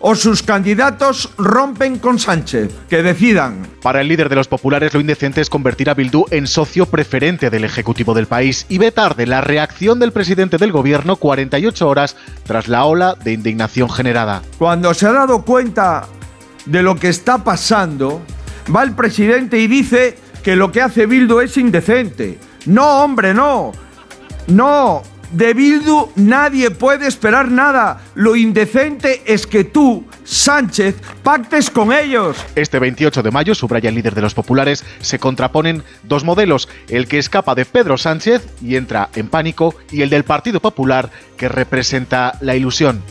o 0.00 0.14
sus 0.14 0.42
candidatos 0.42 1.30
rompen 1.36 1.98
con 1.98 2.18
Sánchez. 2.18 2.70
Que 2.88 3.02
decidan. 3.02 3.66
Para 3.82 4.00
el 4.00 4.08
líder 4.08 4.28
de 4.28 4.36
los 4.36 4.48
populares, 4.48 4.94
lo 4.94 5.00
indecente 5.00 5.40
es 5.40 5.50
convertir 5.50 5.90
a 5.90 5.94
Bildu 5.94 6.24
en 6.30 6.46
socio 6.46 6.86
preferente 6.86 7.50
del 7.50 7.64
Ejecutivo 7.64 8.14
del 8.14 8.26
país 8.26 8.66
y 8.68 8.78
ve 8.78 8.92
tarde 8.92 9.26
la 9.26 9.40
reacción 9.40 9.98
del 9.98 10.12
presidente 10.12 10.58
del 10.58 10.72
gobierno 10.72 11.16
48 11.16 11.88
horas 11.88 12.16
tras 12.44 12.68
la 12.68 12.84
ola 12.84 13.16
de 13.22 13.32
indignación 13.32 13.90
generada. 13.90 14.42
Cuando 14.58 14.94
se 14.94 15.06
ha 15.06 15.12
dado 15.12 15.44
cuenta 15.44 16.06
de 16.66 16.82
lo 16.82 16.96
que 16.96 17.08
está 17.08 17.42
pasando, 17.44 18.22
va 18.74 18.82
el 18.82 18.92
presidente 18.92 19.58
y 19.58 19.66
dice 19.66 20.16
que 20.42 20.56
lo 20.56 20.70
que 20.70 20.82
hace 20.82 21.06
Bildu 21.06 21.40
es 21.40 21.56
indecente. 21.56 22.38
No, 22.66 23.02
hombre, 23.02 23.34
no. 23.34 23.72
No, 24.48 25.02
de 25.32 25.54
Bildu 25.54 26.10
nadie 26.16 26.70
puede 26.70 27.06
esperar 27.06 27.50
nada. 27.50 28.00
Lo 28.14 28.36
indecente 28.36 29.22
es 29.26 29.46
que 29.46 29.64
tú, 29.64 30.04
Sánchez, 30.24 30.96
pactes 31.22 31.70
con 31.70 31.92
ellos. 31.92 32.36
Este 32.54 32.78
28 32.78 33.22
de 33.22 33.30
mayo, 33.30 33.54
subraya 33.54 33.88
el 33.88 33.94
líder 33.94 34.14
de 34.14 34.22
los 34.22 34.34
populares, 34.34 34.84
se 35.00 35.18
contraponen 35.18 35.82
dos 36.02 36.24
modelos, 36.24 36.68
el 36.88 37.08
que 37.08 37.18
escapa 37.18 37.54
de 37.54 37.64
Pedro 37.64 37.98
Sánchez 37.98 38.46
y 38.62 38.76
entra 38.76 39.08
en 39.14 39.28
pánico 39.28 39.74
y 39.90 40.02
el 40.02 40.10
del 40.10 40.24
Partido 40.24 40.60
Popular 40.60 41.10
que 41.36 41.48
representa 41.48 42.36
la 42.40 42.56
ilusión. 42.56 43.02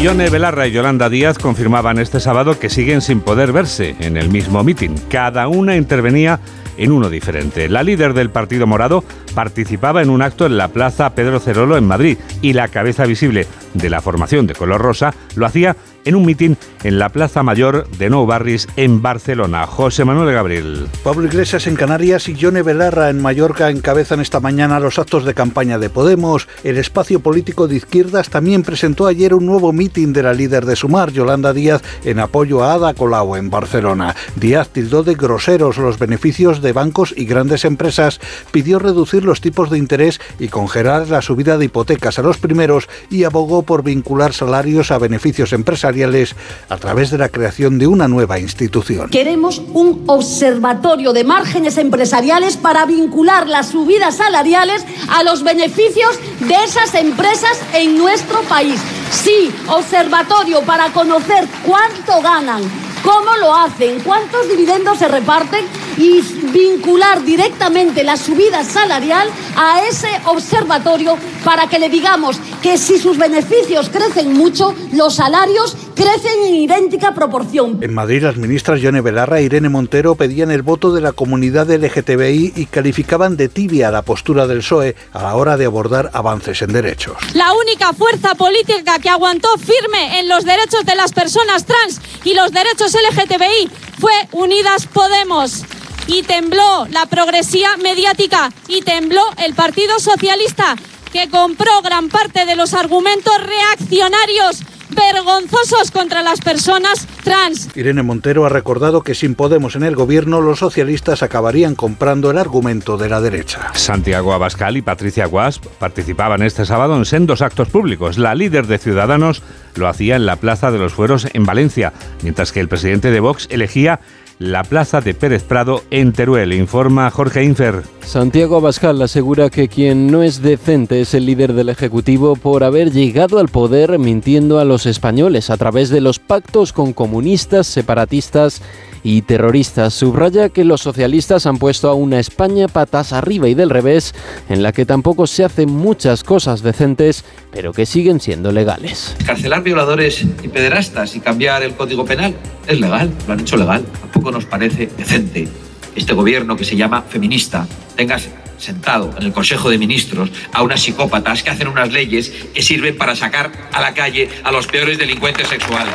Ione 0.00 0.30
Belarra 0.30 0.68
y 0.68 0.70
Yolanda 0.70 1.08
Díaz 1.08 1.40
confirmaban 1.40 1.98
este 1.98 2.20
sábado 2.20 2.56
que 2.60 2.70
siguen 2.70 3.00
sin 3.00 3.20
poder 3.20 3.50
verse 3.50 3.96
en 3.98 4.16
el 4.16 4.30
mismo 4.30 4.62
mitin. 4.62 4.94
Cada 5.10 5.48
una 5.48 5.74
intervenía 5.74 6.38
en 6.76 6.92
uno 6.92 7.10
diferente. 7.10 7.68
La 7.68 7.82
líder 7.82 8.14
del 8.14 8.30
Partido 8.30 8.68
Morado 8.68 9.02
participaba 9.38 10.02
en 10.02 10.10
un 10.10 10.20
acto 10.20 10.46
en 10.46 10.56
la 10.56 10.66
Plaza 10.66 11.14
Pedro 11.14 11.38
Cerolo 11.38 11.76
en 11.76 11.86
Madrid 11.86 12.18
y 12.42 12.54
la 12.54 12.66
cabeza 12.66 13.06
visible 13.06 13.46
de 13.72 13.88
la 13.88 14.00
formación 14.00 14.48
de 14.48 14.54
color 14.56 14.80
rosa 14.80 15.14
lo 15.36 15.46
hacía 15.46 15.76
en 16.04 16.16
un 16.16 16.24
mitin 16.24 16.56
en 16.84 16.98
la 16.98 17.10
Plaza 17.10 17.42
Mayor 17.42 17.86
de 17.98 18.08
Nou 18.08 18.24
Barris 18.24 18.66
en 18.76 19.02
Barcelona. 19.02 19.66
José 19.66 20.06
Manuel 20.06 20.32
Gabriel. 20.32 20.88
Pablo 21.04 21.26
Iglesias 21.26 21.66
en 21.66 21.76
Canarias 21.76 22.28
y 22.28 22.34
Yone 22.34 22.62
Belarra 22.62 23.10
en 23.10 23.20
Mallorca 23.20 23.68
encabezan 23.68 24.20
esta 24.20 24.40
mañana 24.40 24.80
los 24.80 24.98
actos 24.98 25.24
de 25.24 25.34
campaña 25.34 25.78
de 25.78 25.90
Podemos. 25.90 26.48
El 26.64 26.78
espacio 26.78 27.20
político 27.20 27.68
de 27.68 27.76
izquierdas 27.76 28.30
también 28.30 28.62
presentó 28.62 29.06
ayer 29.06 29.34
un 29.34 29.44
nuevo 29.44 29.72
mitin 29.72 30.14
de 30.14 30.22
la 30.22 30.32
líder 30.32 30.64
de 30.64 30.76
Sumar, 30.76 31.12
Yolanda 31.12 31.52
Díaz, 31.52 31.82
en 32.04 32.20
apoyo 32.20 32.64
a 32.64 32.72
Ada 32.72 32.94
Colau 32.94 33.36
en 33.36 33.50
Barcelona. 33.50 34.16
Díaz 34.36 34.70
tildó 34.70 35.02
de 35.02 35.14
groseros 35.14 35.76
los 35.76 35.98
beneficios 35.98 36.62
de 36.62 36.72
bancos 36.72 37.12
y 37.14 37.26
grandes 37.26 37.66
empresas, 37.66 38.18
pidió 38.50 38.78
reducir 38.78 39.24
los 39.28 39.40
tipos 39.40 39.70
de 39.70 39.78
interés 39.78 40.20
y 40.40 40.48
congelar 40.48 41.08
la 41.08 41.22
subida 41.22 41.56
de 41.56 41.66
hipotecas 41.66 42.18
a 42.18 42.22
los 42.22 42.38
primeros 42.38 42.88
y 43.10 43.24
abogó 43.24 43.62
por 43.62 43.84
vincular 43.84 44.32
salarios 44.32 44.90
a 44.90 44.98
beneficios 44.98 45.52
empresariales 45.52 46.34
a 46.68 46.76
través 46.76 47.10
de 47.10 47.18
la 47.18 47.28
creación 47.28 47.78
de 47.78 47.86
una 47.86 48.08
nueva 48.08 48.40
institución. 48.40 49.10
Queremos 49.10 49.62
un 49.72 50.04
observatorio 50.06 51.12
de 51.12 51.24
márgenes 51.24 51.78
empresariales 51.78 52.56
para 52.56 52.86
vincular 52.86 53.46
las 53.46 53.68
subidas 53.68 54.16
salariales 54.16 54.84
a 55.08 55.22
los 55.22 55.44
beneficios 55.44 56.18
de 56.40 56.54
esas 56.64 56.94
empresas 56.94 57.60
en 57.74 57.96
nuestro 57.96 58.40
país. 58.42 58.80
Sí, 59.10 59.52
observatorio 59.68 60.62
para 60.62 60.92
conocer 60.92 61.46
cuánto 61.66 62.22
ganan, 62.22 62.62
cómo 63.02 63.36
lo 63.36 63.54
hacen, 63.54 64.00
cuántos 64.00 64.48
dividendos 64.48 64.98
se 64.98 65.08
reparten 65.08 65.64
y 65.96 66.20
vincular 66.52 67.24
directamente 67.24 68.04
la 68.04 68.16
subida 68.16 68.64
salarial 68.64 69.28
a 69.56 69.82
ese 69.82 70.08
observatorio 70.26 71.16
para 71.44 71.68
que 71.68 71.78
le 71.78 71.88
digamos 71.88 72.38
que 72.62 72.78
si 72.78 72.98
sus 72.98 73.18
beneficios 73.18 73.88
crecen 73.88 74.32
mucho, 74.32 74.74
los 74.92 75.16
salarios 75.16 75.76
crecen 75.94 76.44
en 76.46 76.54
idéntica 76.54 77.12
proporción. 77.12 77.78
En 77.80 77.92
Madrid, 77.92 78.22
las 78.22 78.36
ministras 78.36 78.80
Yone 78.80 79.00
Belarra 79.00 79.40
e 79.40 79.44
Irene 79.44 79.68
Montero 79.68 80.14
pedían 80.14 80.52
el 80.52 80.62
voto 80.62 80.92
de 80.92 81.00
la 81.00 81.12
comunidad 81.12 81.68
LGTBI 81.68 82.52
y 82.54 82.66
calificaban 82.66 83.36
de 83.36 83.48
tibia 83.48 83.90
la 83.90 84.02
postura 84.02 84.46
del 84.46 84.58
PSOE 84.58 84.94
a 85.12 85.22
la 85.22 85.34
hora 85.34 85.56
de 85.56 85.66
abordar 85.66 86.10
avances 86.12 86.62
en 86.62 86.72
derechos. 86.72 87.16
La 87.34 87.52
única 87.52 87.92
fuerza 87.92 88.36
política 88.36 89.00
que 89.00 89.08
aguantó 89.08 89.48
firme 89.58 90.20
en 90.20 90.28
los 90.28 90.44
derechos 90.44 90.84
de 90.84 90.94
las 90.94 91.12
personas 91.12 91.64
trans 91.64 92.00
y 92.22 92.34
los 92.34 92.52
derechos 92.52 92.87
LGTBI 92.94 93.70
fue 93.98 94.12
Unidas 94.32 94.86
Podemos 94.86 95.62
y 96.06 96.22
tembló 96.22 96.86
la 96.90 97.06
progresía 97.06 97.76
mediática 97.76 98.50
y 98.66 98.82
tembló 98.82 99.22
el 99.38 99.54
Partido 99.54 99.98
Socialista 99.98 100.76
que 101.12 101.28
compró 101.28 101.70
gran 101.82 102.08
parte 102.08 102.46
de 102.46 102.56
los 102.56 102.74
argumentos 102.74 103.34
reaccionarios 103.42 104.64
vergonzosos 104.90 105.90
contra 105.90 106.22
las 106.22 106.40
personas 106.40 107.06
trans. 107.22 107.68
Irene 107.76 108.02
Montero 108.02 108.46
ha 108.46 108.48
recordado 108.48 109.02
que 109.02 109.14
sin 109.14 109.34
Podemos 109.34 109.76
en 109.76 109.84
el 109.84 109.94
gobierno, 109.94 110.40
los 110.40 110.58
socialistas 110.58 111.22
acabarían 111.22 111.74
comprando 111.74 112.30
el 112.30 112.38
argumento 112.38 112.96
de 112.96 113.08
la 113.08 113.20
derecha. 113.20 113.72
Santiago 113.74 114.32
Abascal 114.32 114.76
y 114.76 114.82
Patricia 114.82 115.26
Guasp 115.26 115.66
participaban 115.78 116.42
este 116.42 116.64
sábado 116.64 116.96
en 116.96 117.04
sendos 117.04 117.42
actos 117.42 117.68
públicos. 117.68 118.18
La 118.18 118.34
líder 118.34 118.66
de 118.66 118.78
Ciudadanos 118.78 119.42
lo 119.76 119.88
hacía 119.88 120.16
en 120.16 120.26
la 120.26 120.36
Plaza 120.36 120.70
de 120.70 120.78
los 120.78 120.94
Fueros 120.94 121.28
en 121.32 121.44
Valencia, 121.44 121.92
mientras 122.22 122.50
que 122.50 122.60
el 122.60 122.68
presidente 122.68 123.10
de 123.10 123.20
Vox 123.20 123.46
elegía 123.50 124.00
la 124.38 124.62
plaza 124.62 125.00
de 125.00 125.14
Pérez 125.14 125.42
Prado 125.42 125.82
en 125.90 126.12
Teruel, 126.12 126.52
informa 126.52 127.10
Jorge 127.10 127.42
Infer. 127.42 127.82
Santiago 128.00 128.56
Abascal 128.56 129.00
asegura 129.02 129.50
que 129.50 129.68
quien 129.68 130.06
no 130.10 130.22
es 130.22 130.42
decente 130.42 131.00
es 131.00 131.14
el 131.14 131.26
líder 131.26 131.52
del 131.52 131.68
Ejecutivo 131.68 132.36
por 132.36 132.64
haber 132.64 132.92
llegado 132.92 133.38
al 133.38 133.48
poder 133.48 133.98
mintiendo 133.98 134.58
a 134.58 134.64
los 134.64 134.86
españoles 134.86 135.50
a 135.50 135.56
través 135.56 135.90
de 135.90 136.00
los 136.00 136.18
pactos 136.18 136.72
con 136.72 136.92
comunistas, 136.92 137.66
separatistas 137.66 138.62
y 139.02 139.22
terroristas. 139.22 139.94
Subraya 139.94 140.48
que 140.48 140.64
los 140.64 140.80
socialistas 140.80 141.46
han 141.46 141.58
puesto 141.58 141.88
a 141.88 141.94
una 141.94 142.18
España 142.18 142.68
patas 142.68 143.12
arriba 143.12 143.48
y 143.48 143.54
del 143.54 143.70
revés, 143.70 144.14
en 144.48 144.62
la 144.62 144.72
que 144.72 144.86
tampoco 144.86 145.26
se 145.26 145.44
hacen 145.44 145.70
muchas 145.70 146.24
cosas 146.24 146.62
decentes, 146.62 147.24
pero 147.52 147.72
que 147.72 147.86
siguen 147.86 148.20
siendo 148.20 148.52
legales. 148.52 149.16
Carcelar 149.24 149.62
violadores 149.62 150.22
y 150.22 150.48
pederastas 150.48 151.16
y 151.16 151.20
cambiar 151.20 151.62
el 151.62 151.74
código 151.74 152.04
penal 152.04 152.34
es 152.66 152.80
legal, 152.80 153.10
lo 153.26 153.32
han 153.32 153.40
hecho 153.40 153.56
legal. 153.56 153.84
Tampoco 154.00 154.30
nos 154.30 154.44
parece 154.44 154.88
decente 154.96 155.48
este 155.94 156.14
gobierno 156.14 156.56
que 156.56 156.64
se 156.64 156.76
llama 156.76 157.02
feminista 157.02 157.66
tenga 157.98 158.16
sentado 158.58 159.10
en 159.18 159.26
el 159.26 159.32
Consejo 159.32 159.70
de 159.70 159.76
Ministros 159.76 160.30
a 160.52 160.62
unas 160.62 160.80
psicópatas 160.80 161.42
que 161.42 161.50
hacen 161.50 161.66
unas 161.66 161.92
leyes 161.92 162.30
que 162.54 162.62
sirven 162.62 162.96
para 162.96 163.16
sacar 163.16 163.50
a 163.72 163.80
la 163.80 163.92
calle 163.92 164.28
a 164.44 164.52
los 164.52 164.68
peores 164.68 164.98
delincuentes 164.98 165.48
sexuales. 165.48 165.94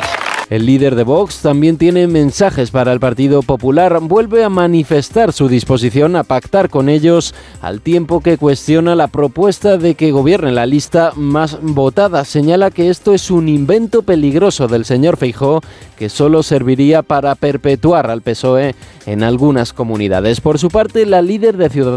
El 0.50 0.66
líder 0.66 0.94
de 0.94 1.04
Vox 1.04 1.38
también 1.40 1.78
tiene 1.78 2.06
mensajes 2.06 2.70
para 2.70 2.92
el 2.92 3.00
Partido 3.00 3.42
Popular. 3.42 3.98
Vuelve 4.02 4.44
a 4.44 4.50
manifestar 4.50 5.32
su 5.32 5.48
disposición 5.48 6.16
a 6.16 6.22
pactar 6.22 6.68
con 6.68 6.90
ellos 6.90 7.34
al 7.62 7.80
tiempo 7.80 8.20
que 8.20 8.36
cuestiona 8.36 8.94
la 8.94 9.08
propuesta 9.08 9.78
de 9.78 9.94
que 9.94 10.12
gobierne 10.12 10.52
la 10.52 10.66
lista 10.66 11.12
más 11.16 11.58
votada. 11.62 12.26
Señala 12.26 12.70
que 12.70 12.90
esto 12.90 13.14
es 13.14 13.30
un 13.30 13.48
invento 13.48 14.02
peligroso 14.02 14.68
del 14.68 14.84
señor 14.84 15.16
Feijó 15.16 15.62
que 15.96 16.10
solo 16.10 16.42
serviría 16.42 17.02
para 17.02 17.34
perpetuar 17.36 18.10
al 18.10 18.20
PSOE 18.20 18.74
en 19.06 19.22
algunas 19.22 19.72
comunidades. 19.72 20.42
Por 20.42 20.58
su 20.58 20.68
parte, 20.68 21.06
la 21.06 21.22
líder 21.22 21.56
de 21.56 21.70
Ciudadanos 21.70 21.93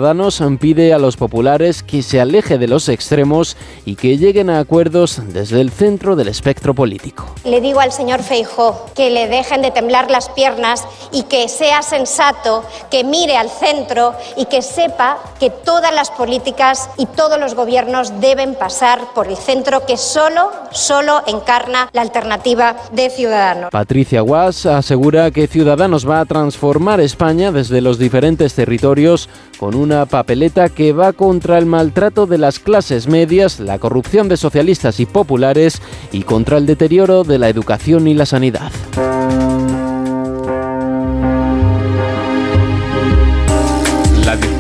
pide 0.60 0.94
a 0.94 1.00
los 1.00 1.18
populares 1.18 1.84
que 1.84 2.02
se 2.02 2.20
aleje 2.20 2.58
de 2.58 2.68
los 2.68 2.90
extremos 2.90 3.58
y 3.86 3.96
que 3.96 4.18
lleguen 4.18 4.50
a 4.50 4.60
acuerdos 4.60 5.22
desde 5.34 5.62
el 5.62 5.72
centro 5.72 6.16
del 6.16 6.28
espectro 6.28 6.74
político. 6.74 7.26
Le 7.44 7.62
digo 7.62 7.80
al 7.80 7.92
señor 7.92 8.24
Feijó 8.24 8.86
que 8.96 9.10
le 9.10 9.28
dejen 9.28 9.62
de 9.62 9.72
temblar 9.72 10.10
las 10.10 10.30
piernas 10.30 10.86
y 11.12 11.24
que 11.24 11.48
sea 11.50 11.82
sensato, 11.82 12.64
que 12.90 13.04
mire 13.04 13.38
al 13.38 13.50
centro 13.50 14.14
y 14.36 14.46
que 14.46 14.62
sepa 14.62 15.18
que 15.40 15.50
todas 15.50 15.94
las 15.94 16.12
políticas 16.12 16.90
y 16.98 17.06
todos 17.06 17.40
los 17.40 17.56
gobiernos 17.56 18.20
deben 18.20 18.56
pasar 18.56 19.14
por 19.14 19.28
el 19.28 19.38
centro 19.38 19.86
que 19.86 19.98
solo, 19.98 20.52
solo 20.72 21.22
encarna 21.28 21.90
la 21.94 22.02
alternativa 22.02 22.76
de 22.92 23.10
Ciudadanos. 23.10 23.70
Patricia 23.72 24.22
Guas 24.22 24.66
asegura 24.66 25.32
que 25.32 25.48
Ciudadanos 25.48 26.08
va 26.08 26.20
a 26.20 26.26
transformar 26.26 27.00
España 27.00 27.52
desde 27.52 27.82
los 27.82 28.00
diferentes 28.00 28.54
territorios 28.54 29.30
con 29.58 29.76
una 29.76 30.06
papeleta 30.06 30.70
que 30.70 30.94
va 30.94 31.14
contra 31.14 31.58
el 31.58 31.66
maltrato 31.66 32.28
de 32.28 32.38
las 32.38 32.60
clases 32.60 33.08
medias, 33.08 33.60
la 33.60 33.80
corrupción 33.80 34.30
de 34.30 34.38
socialistas 34.38 35.00
y 35.00 35.06
populares 35.06 35.82
y 36.12 36.24
contra 36.24 36.58
el 36.58 36.66
deterioro 36.66 37.24
de 37.24 37.40
la 37.40 37.50
educación 37.50 38.08
y 38.08 38.14
la 38.14 38.26
sanidad. 38.26 38.72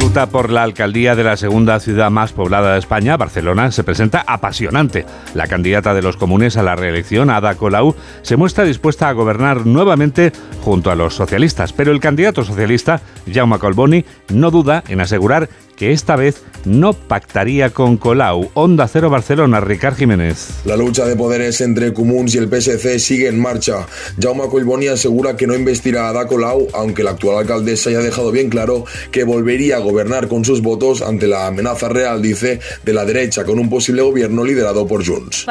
Disputa 0.07 0.29
por 0.29 0.51
la 0.51 0.63
alcaldía 0.63 1.17
de 1.17 1.25
la 1.25 1.35
segunda 1.35 1.81
ciudad 1.81 2.09
más 2.09 2.31
poblada 2.31 2.71
de 2.71 2.79
España, 2.79 3.17
Barcelona, 3.17 3.73
se 3.73 3.83
presenta 3.83 4.23
apasionante. 4.25 5.05
La 5.33 5.47
candidata 5.47 5.93
de 5.93 6.01
los 6.01 6.15
comunes 6.15 6.55
a 6.55 6.63
la 6.63 6.77
reelección, 6.77 7.29
Ada 7.29 7.55
Colau, 7.55 7.93
se 8.21 8.37
muestra 8.37 8.63
dispuesta 8.63 9.09
a 9.09 9.11
gobernar 9.11 9.65
nuevamente 9.65 10.31
junto 10.61 10.91
a 10.91 10.95
los 10.95 11.13
socialistas, 11.13 11.73
pero 11.73 11.91
el 11.91 11.99
candidato 11.99 12.45
socialista, 12.45 13.01
Jaume 13.29 13.59
Colboni, 13.59 14.05
no 14.29 14.49
duda 14.49 14.81
en 14.87 15.01
asegurar 15.01 15.49
que 15.77 15.93
esta 15.93 16.15
vez 16.15 16.43
no 16.65 16.93
pactaría 16.93 17.69
con 17.69 17.97
Colau. 17.97 18.49
Onda 18.55 18.87
Cero 18.87 19.09
Barcelona, 19.09 19.61
Ricard 19.61 19.95
Jiménez. 19.95 20.49
La 20.65 20.75
lucha 20.75 21.05
de 21.05 21.15
poderes 21.15 21.61
entre 21.61 21.93
Comuns 21.93 22.35
y 22.35 22.39
el 22.39 22.49
PSC 22.49 22.99
sigue 22.99 23.27
en 23.27 23.39
marcha. 23.39 23.87
Jaume 24.19 24.49
Collboni 24.49 24.87
asegura 24.87 25.37
que 25.37 25.47
no 25.47 25.55
investirá 25.55 26.07
a 26.07 26.09
Ada 26.09 26.27
Colau, 26.27 26.67
aunque 26.73 27.03
la 27.03 27.11
actual 27.11 27.37
alcaldesa 27.37 27.91
ya 27.91 27.99
ha 27.99 28.01
dejado 28.01 28.31
bien 28.31 28.49
claro 28.49 28.83
que 29.11 29.23
volvería 29.23 29.77
a 29.77 29.79
gobernar 29.79 30.27
con 30.27 30.43
sus 30.43 30.61
votos 30.61 31.01
ante 31.01 31.27
la 31.27 31.47
amenaza 31.47 31.87
real, 31.89 32.21
dice, 32.21 32.59
de 32.83 32.93
la 32.93 33.05
derecha 33.05 33.45
con 33.45 33.59
un 33.59 33.69
posible 33.69 34.01
gobierno 34.01 34.43
liderado 34.43 34.87
por 34.87 35.05
Junts. 35.05 35.45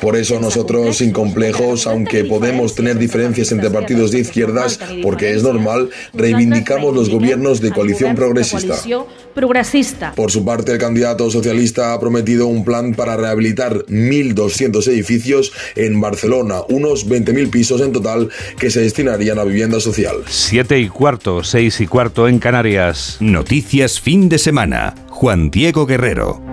Por 0.00 0.16
eso 0.16 0.40
nosotros, 0.40 0.98
sin 0.98 1.12
complejos, 1.12 1.86
aunque 1.86 2.24
podemos 2.24 2.74
tener 2.74 2.96
diferencias 2.96 3.52
entre 3.52 3.70
partidos 3.70 4.12
de 4.12 4.20
izquierdas, 4.20 4.78
porque 5.02 5.32
es 5.32 5.42
normal, 5.42 5.90
reivindicamos 6.14 6.94
los 6.94 7.10
gobiernos 7.10 7.60
de 7.60 7.72
coalición 7.72 8.14
progresista. 8.14 8.76
Progressista. 9.34 10.12
Por 10.14 10.30
su 10.30 10.44
parte, 10.44 10.72
el 10.72 10.78
candidato 10.78 11.30
socialista 11.30 11.92
ha 11.92 12.00
prometido 12.00 12.46
un 12.46 12.64
plan 12.64 12.94
para 12.94 13.16
rehabilitar 13.16 13.84
1.200 13.86 14.86
edificios 14.88 15.52
en 15.76 16.00
Barcelona, 16.00 16.62
unos 16.68 17.08
20.000 17.08 17.50
pisos 17.50 17.80
en 17.80 17.92
total 17.92 18.30
que 18.58 18.70
se 18.70 18.80
destinarían 18.80 19.38
a 19.38 19.44
vivienda 19.44 19.80
social. 19.80 20.16
Siete 20.26 20.78
y 20.78 20.88
cuarto, 20.88 21.44
seis 21.44 21.80
y 21.80 21.86
cuarto 21.86 22.28
en 22.28 22.38
Canarias. 22.38 23.18
Noticias 23.20 24.00
fin 24.00 24.28
de 24.28 24.38
semana. 24.38 24.94
Juan 25.08 25.50
Diego 25.50 25.86
Guerrero. 25.86 26.49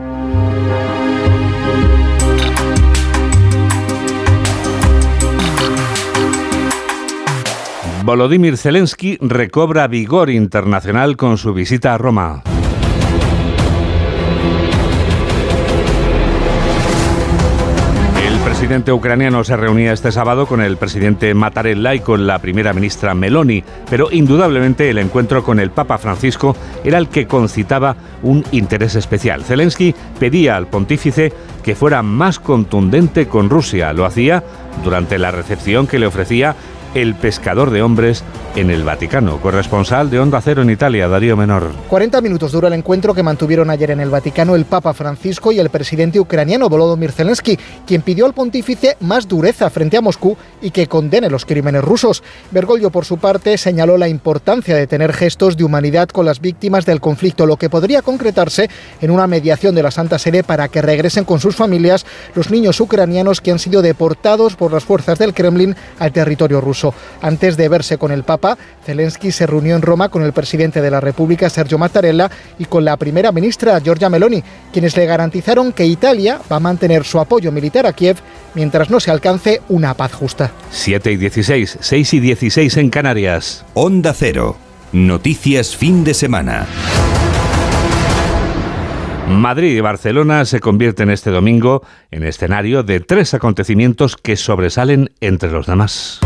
Volodymyr 8.07 8.55
Zelensky 8.55 9.17
recobra 9.19 9.85
vigor 9.87 10.29
internacional 10.29 11.17
con 11.17 11.37
su 11.37 11.53
visita 11.53 11.93
a 11.93 11.97
Roma. 11.97 12.41
El 18.25 18.39
presidente 18.45 18.93
ucraniano 18.93 19.43
se 19.43 19.57
reunía 19.57 19.91
este 19.91 20.13
sábado 20.13 20.45
con 20.45 20.61
el 20.61 20.77
presidente 20.77 21.33
Mattarella 21.33 21.95
y 21.95 21.99
con 21.99 22.25
la 22.25 22.39
primera 22.39 22.71
ministra 22.71 23.13
Meloni, 23.13 23.61
pero 23.89 24.07
indudablemente 24.09 24.89
el 24.89 24.99
encuentro 24.99 25.43
con 25.43 25.59
el 25.59 25.71
Papa 25.71 25.97
Francisco 25.97 26.55
era 26.85 26.99
el 26.99 27.09
que 27.09 27.27
concitaba 27.27 27.97
un 28.23 28.45
interés 28.53 28.95
especial. 28.95 29.43
Zelensky 29.43 29.93
pedía 30.17 30.55
al 30.55 30.67
pontífice 30.67 31.33
que 31.61 31.75
fuera 31.75 32.01
más 32.03 32.39
contundente 32.39 33.27
con 33.27 33.49
Rusia. 33.49 33.91
Lo 33.91 34.05
hacía 34.05 34.45
durante 34.81 35.19
la 35.19 35.31
recepción 35.31 35.87
que 35.87 35.99
le 35.99 36.07
ofrecía 36.07 36.55
el 36.94 37.15
pescador 37.15 37.72
de 37.72 37.82
hombres 37.82 38.24
en 38.56 38.70
el 38.72 38.84
Vaticano. 38.84 39.39
Corresponsal 39.39 40.10
de 40.10 40.20
Onda 40.20 40.41
Cero 40.41 40.62
en 40.62 40.70
Italia, 40.70 41.08
Darío 41.08 41.38
Menor. 41.38 41.72
40 41.89 42.22
minutos 42.22 42.51
dura 42.51 42.67
el 42.67 42.74
encuentro 42.74 43.13
que 43.13 43.24
mantuvieron 43.24 43.70
ayer 43.70 43.91
en 43.91 44.00
el 44.00 44.10
Vaticano 44.10 44.56
el 44.56 44.65
Papa 44.65 44.94
Francisco 44.94 45.51
y 45.51 45.60
el 45.60 45.70
presidente 45.70 46.20
ucraniano 46.20 46.70
Volodymyr 46.70 47.12
Zelensky, 47.12 47.58
quien 47.86 48.01
pidió 48.01 48.25
al 48.25 48.34
pontífice 48.34 48.98
más 49.00 49.27
dureza 49.27 49.70
frente 49.70 49.98
a 49.98 50.01
Moscú 50.01 50.36
y 50.62 50.72
que 50.72 50.88
condene 50.88 51.29
los 51.29 51.46
crímenes 51.46 51.84
rusos. 51.84 52.24
Bergoglio, 52.51 52.89
por 52.89 53.06
su 53.06 53.17
parte, 53.17 53.58
señaló 53.58 53.98
la 53.98 54.08
importancia 54.08 54.75
de 54.75 54.88
tener 54.88 55.13
gestos 55.13 55.58
de 55.58 55.63
humanidad 55.63 56.10
con 56.10 56.25
las 56.25 56.41
víctimas 56.41 56.86
del 56.86 57.01
conflicto, 57.01 57.46
lo 57.46 57.58
que 57.58 57.70
podría 57.70 58.01
concretarse 58.01 58.70
en 59.01 59.12
una 59.12 59.27
mediación 59.27 59.75
de 59.75 59.84
la 59.84 59.91
Santa 59.91 60.17
Sede 60.20 60.44
para 60.44 60.67
que 60.67 60.82
regresen 60.82 61.25
con 61.25 61.39
sus 61.39 61.56
familias 61.56 62.06
los 62.34 62.50
niños 62.50 62.79
ucranianos 62.79 63.41
que 63.41 63.51
han 63.51 63.60
sido 63.60 63.82
deportados 63.82 64.56
por 64.56 64.74
las 64.74 64.84
fuerzas 64.84 65.20
del 65.20 65.34
Kremlin 65.34 65.75
al 66.00 66.12
territorio 66.12 66.62
ruso. 66.62 66.76
Antes 67.22 67.57
de 67.57 67.69
verse 67.69 67.98
con 67.98 68.12
el 68.12 68.24
Papa, 68.24 68.57
Zelensky 68.86 69.31
se 69.31 69.48
reunió 69.48 69.75
en 69.75 69.81
Roma 69.81 70.10
con 70.10 70.24
el 70.24 70.34
presidente 70.34 70.81
de 70.81 70.91
la 70.91 71.00
República, 71.00 71.50
Sergio 71.50 71.77
Mattarella, 71.77 72.29
y 72.60 72.65
con 72.65 72.86
la 72.86 72.98
primera 72.98 73.31
ministra, 73.31 73.79
Giorgia 73.79 74.10
Meloni, 74.10 74.43
quienes 74.72 74.96
le 74.96 75.05
garantizaron 75.05 75.72
que 75.72 75.86
Italia 75.86 76.39
va 76.51 76.57
a 76.57 76.62
mantener 76.62 77.03
su 77.03 77.19
apoyo 77.19 77.51
militar 77.51 77.86
a 77.86 77.93
Kiev 77.93 78.17
mientras 78.53 78.89
no 78.89 79.00
se 79.00 79.12
alcance 79.12 79.62
una 79.69 79.93
paz 79.93 80.13
justa. 80.13 80.51
7 80.72 81.12
y 81.12 81.17
16, 81.17 81.77
6 81.79 82.13
y 82.13 82.19
16 82.19 82.77
en 82.77 82.89
Canarias. 82.89 83.65
Onda 83.74 84.13
Cero. 84.13 84.57
Noticias 84.91 85.75
fin 85.75 86.03
de 86.03 86.13
semana. 86.13 86.65
Madrid 89.27 89.75
y 89.75 89.81
Barcelona 89.81 90.46
se 90.46 90.62
convierten 90.62 91.10
este 91.10 91.31
domingo 91.31 91.84
en 92.12 92.24
escenario 92.24 92.84
de 92.84 93.01
tres 93.01 93.34
acontecimientos 93.34 94.15
que 94.15 94.38
sobresalen 94.38 95.12
entre 95.19 95.51
los 95.51 95.67
demás. 95.67 96.22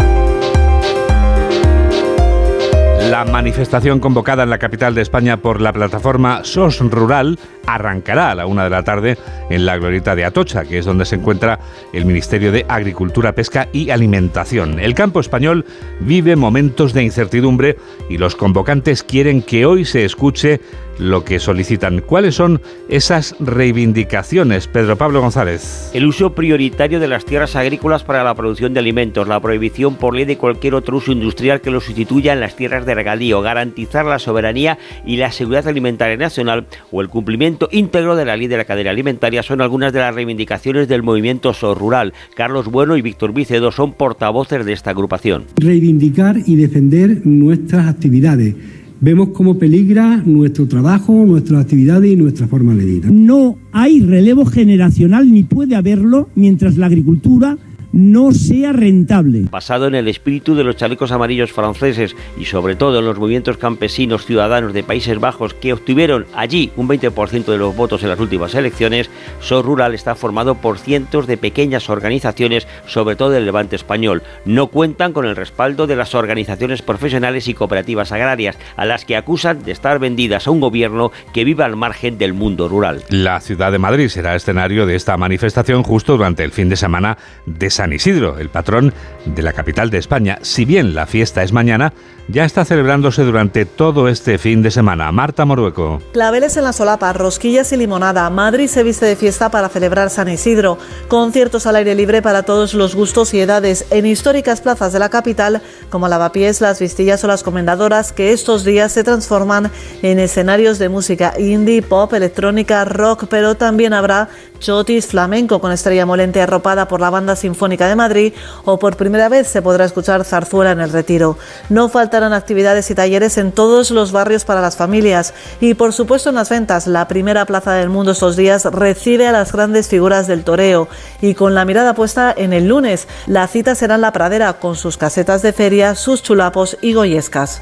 La 3.10 3.26
manifestación 3.26 4.00
convocada 4.00 4.44
en 4.44 4.52
la 4.52 4.60
capital 4.60 4.94
de 4.94 5.02
España 5.02 5.38
por 5.38 5.60
la 5.60 5.74
plataforma 5.74 6.44
SOS 6.44 6.82
Rural 6.82 7.40
arrancará 7.66 8.30
a 8.30 8.36
la 8.36 8.46
una 8.46 8.64
de 8.64 8.70
la 8.70 8.84
tarde 8.84 9.18
en 9.50 9.66
la 9.66 9.78
glorieta 9.78 10.16
de 10.16 10.24
Atocha, 10.24 10.66
que 10.66 10.78
es 10.78 10.86
donde 10.86 11.06
se 11.06 11.16
encuentra 11.16 11.60
el 11.94 12.06
Ministerio 12.06 12.52
de 12.52 12.64
Agricultura, 12.70 13.34
Pesca 13.34 13.68
y 13.74 13.90
Alimentación. 13.90 14.80
El 14.80 14.94
campo 14.94 15.20
español 15.20 15.66
vive 16.00 16.36
momentos 16.36 16.94
de 16.94 17.04
incertidumbre 17.04 17.76
y 18.08 18.20
los 18.20 18.36
convocantes 18.36 19.04
quieren 19.04 19.42
que 19.42 19.66
hoy 19.66 19.84
se 19.84 20.06
escuche 20.06 20.62
lo 21.02 21.26
que 21.26 21.40
solicitan. 21.40 22.02
¿Cuáles 22.02 22.36
son 22.36 22.62
esas 22.88 23.36
reivindicaciones, 23.40 24.68
Pedro 24.68 24.98
Pablo 24.98 25.20
González? 25.20 25.90
El 25.94 26.06
uso 26.06 26.36
prioritario 26.36 27.00
de 27.00 27.08
las 27.08 27.26
tierras 27.26 27.56
agrícolas 27.56 28.04
para 28.04 28.24
la 28.24 28.36
producción 28.36 28.74
de 28.74 28.80
alimentos, 28.80 29.28
la 29.28 29.40
prohibición 29.40 29.96
por 29.96 30.16
ley 30.16 30.26
de 30.26 30.38
cualquier 30.38 30.76
otro 30.76 30.98
uso 30.98 31.12
industrial 31.12 31.60
que 31.60 31.72
lo 31.72 31.82
sustituya 31.82 32.34
en 32.34 32.40
las 32.40 32.56
tierras 32.56 32.86
de 32.86 32.94
regadío, 32.94 33.42
garantizar 33.42 34.06
la 34.06 34.20
soberanía 34.20 34.78
y 35.04 35.18
la 35.18 35.32
seguridad 35.32 35.68
alimentaria 35.68 36.18
nacional 36.18 36.68
o 36.92 37.02
el 37.02 37.10
cumplimiento 37.10 37.68
íntegro 37.72 38.16
de 38.16 38.26
la 38.26 38.38
ley 38.38 38.48
de 38.48 38.58
la 38.58 38.66
cadena 38.66 38.92
alimentaria 38.92 39.42
son 39.42 39.62
algunas 39.62 39.94
de 39.94 40.00
las 40.00 40.14
reivindicaciones 40.14 40.88
del 40.88 41.02
movimiento 41.02 41.54
SOR 41.54 41.80
Rural. 41.80 42.14
Carlos 42.36 42.68
Bueno 42.68 42.96
y 42.96 43.02
Víctor 43.02 43.34
Vicedo 43.34 43.72
son 43.72 43.94
portavoces 43.94 44.66
de 44.66 44.74
esta 44.74 44.92
agrupación. 44.92 45.46
Reivindicar 45.56 46.38
y 46.46 46.56
defender 46.58 47.26
nuestras 47.26 47.88
actividades 47.88 48.56
vemos 49.02 49.30
cómo 49.30 49.58
peligra 49.58 50.22
nuestro 50.26 50.68
trabajo, 50.68 51.26
nuestras 51.26 51.62
actividades 51.62 52.12
y 52.12 52.16
nuestra 52.16 52.48
forma 52.48 52.74
de 52.76 52.86
vida. 52.86 53.10
No 53.12 53.58
hay 53.72 54.00
relevo 54.00 54.46
generacional 54.46 55.32
ni 55.32 55.44
puede 55.44 55.76
haberlo 55.76 56.30
mientras 56.36 56.78
la 56.78 56.86
agricultura 56.86 57.58
no 57.94 58.32
sea 58.32 58.72
rentable. 58.74 59.46
Basado 59.50 59.88
en 59.88 59.96
el 59.96 60.08
espíritu 60.08 60.56
de 60.56 60.64
los 60.64 60.76
chalecos 60.76 61.12
amarillos 61.12 61.52
franceses 61.52 62.16
y 62.38 62.46
sobre 62.46 62.76
todo 62.76 63.00
en 63.00 63.06
los 63.06 63.18
movimientos 63.18 63.58
campesinos 63.58 64.26
ciudadanos 64.26 64.74
de 64.74 64.84
Países 64.84 65.20
Bajos 65.20 65.54
que 65.54 65.74
obtuvieron 65.74 66.26
allí 66.36 66.72
un 66.76 66.88
20% 66.88 67.46
de 67.46 67.58
los 67.58 67.76
votos 67.76 68.04
en 68.04 68.10
las 68.10 68.20
últimas 68.20 68.56
elecciones, 68.56 69.10
SOR 69.40 69.66
Rural 69.66 69.94
está 69.94 70.16
formado 70.16 70.56
por 70.56 70.78
cientos 70.78 71.28
de 71.28 71.38
pequeñas 71.38 71.90
organizaciones, 71.90 72.68
sobre 72.88 73.16
todo 73.16 73.30
del 73.30 73.46
levante 73.46 73.76
español. 73.76 74.24
No 74.46 74.68
cuentan 74.68 75.14
con 75.14 75.26
el 75.26 75.36
respaldo 75.36 75.88
de 75.88 75.96
las 75.96 76.16
organizaciones 76.16 76.82
profesionales 76.82 77.48
y 77.48 77.54
cooperativas 77.54 78.12
agrarias, 78.12 78.58
a 78.76 78.86
las 78.86 79.06
que 79.06 79.16
acusan 79.16 79.64
de 79.64 79.72
estar 79.72 80.00
vendidas 80.00 80.48
a 80.48 80.52
un 80.52 80.60
gobierno 80.60 81.12
que 81.34 81.44
vive 81.44 81.64
al 81.64 81.76
margen 81.76 82.18
del 82.18 82.34
mundo 82.34 82.68
rural. 82.68 83.04
La 83.10 83.40
ciudad 83.42 83.72
de 83.72 83.80
Madrid 83.80 84.08
será 84.08 84.36
escenario 84.36 84.86
de 84.86 84.96
esta 84.96 85.18
manifestación 85.18 85.84
justo 85.84 86.18
durante 86.18 86.44
el 86.44 86.52
fin 86.52 86.70
de 86.70 86.76
semana 86.76 87.18
de 87.46 87.70
San 87.70 87.81
Isidro, 87.90 88.38
el 88.38 88.50
patrón 88.50 88.94
de 89.26 89.42
la 89.42 89.54
capital 89.54 89.90
de 89.90 89.98
España. 89.98 90.40
Si 90.42 90.66
bien 90.66 90.94
la 90.94 91.06
fiesta 91.06 91.44
es 91.44 91.52
mañana, 91.52 91.94
ya 92.28 92.46
está 92.46 92.64
celebrándose 92.64 93.24
durante 93.24 93.66
todo 93.66 94.08
este 94.08 94.38
fin 94.38 94.62
de 94.62 94.72
semana. 94.72 95.12
Marta 95.12 95.44
Morueco. 95.44 96.02
Claveles 96.14 96.56
en 96.56 96.64
la 96.64 96.72
solapa, 96.72 97.12
rosquillas 97.14 97.72
y 97.74 97.78
limonada. 97.78 98.30
Madrid 98.30 98.68
se 98.68 98.84
viste 98.84 99.06
de 99.06 99.16
fiesta 99.16 99.50
para 99.52 99.70
celebrar 99.70 100.10
San 100.10 100.30
Isidro. 100.30 100.78
Conciertos 101.08 101.66
al 101.66 101.76
aire 101.76 101.96
libre 101.96 102.22
para 102.22 102.44
todos 102.44 102.74
los 102.74 102.96
gustos 102.96 103.34
y 103.34 103.40
edades 103.40 103.86
en 103.90 104.06
históricas 104.06 104.62
plazas 104.62 104.94
de 104.94 105.00
la 105.00 105.10
capital, 105.10 105.62
como 105.90 106.08
Lavapiés, 106.08 106.62
Las 106.62 106.80
Vistillas 106.80 107.24
o 107.24 107.28
Las 107.28 107.44
Comendadoras, 107.44 108.14
que 108.14 108.32
estos 108.32 108.64
días 108.64 108.92
se 108.92 109.04
transforman 109.04 109.72
en 110.02 110.20
escenarios 110.20 110.80
de 110.80 110.90
música 110.90 111.34
indie, 111.38 111.82
pop, 111.82 112.14
electrónica, 112.14 112.86
rock, 112.86 113.26
pero 113.30 113.56
también 113.56 113.94
habrá 113.94 114.30
chotis, 114.62 115.08
flamenco 115.08 115.60
con 115.60 115.74
estrella 115.74 116.06
molente 116.06 116.42
arropada 116.42 116.88
por 116.88 117.02
la 117.02 117.10
Banda 117.10 117.36
Sinfónica 117.36 117.90
de 117.90 117.96
Madrid 117.98 118.34
o 118.64 118.80
por 118.80 118.96
primera 118.96 119.28
vez 119.28 119.48
se 119.48 119.62
podrá 119.62 119.84
escuchar 119.84 120.24
zarzuela 120.24 120.72
en 120.72 120.80
el 120.80 120.92
retiro. 120.92 121.38
No 121.68 121.90
faltarán 121.90 122.32
actividades 122.32 122.90
y 122.90 122.96
talleres 122.96 123.38
en 123.38 123.52
todos 123.52 123.92
los 123.92 124.14
barrios 124.14 124.46
para 124.46 124.62
las 124.62 124.78
familias 124.78 125.34
y 125.60 125.74
por 125.74 125.92
supuesto 125.92 126.30
en 126.30 126.36
las 126.36 126.50
ventas. 126.50 126.88
La 126.88 127.10
primera 127.10 127.46
plaza 127.46 127.74
del 127.74 127.90
mundo 127.90 128.14
estos 128.14 128.38
días 128.38 128.64
recibe 128.64 129.28
a 129.28 129.34
las 129.34 129.52
grandes 129.52 129.90
figuras 129.90 130.28
del 130.28 130.46
toreo 130.46 130.88
y 131.22 131.34
con 131.34 131.56
la 131.56 131.66
mirada 131.66 131.94
puesta 131.94 132.34
en 132.36 132.54
el 132.54 132.68
lunes. 132.68 133.08
La 133.28 133.48
cita 133.48 133.76
será 133.76 133.96
en 133.96 134.02
la 134.02 134.14
pradera 134.14 134.54
con 134.54 134.76
sus 134.76 134.98
casetas 134.98 135.42
de 135.42 135.52
feria, 135.52 135.96
sus 135.96 136.24
chulapos 136.24 136.78
y 136.82 136.94
goyescas. 136.94 137.62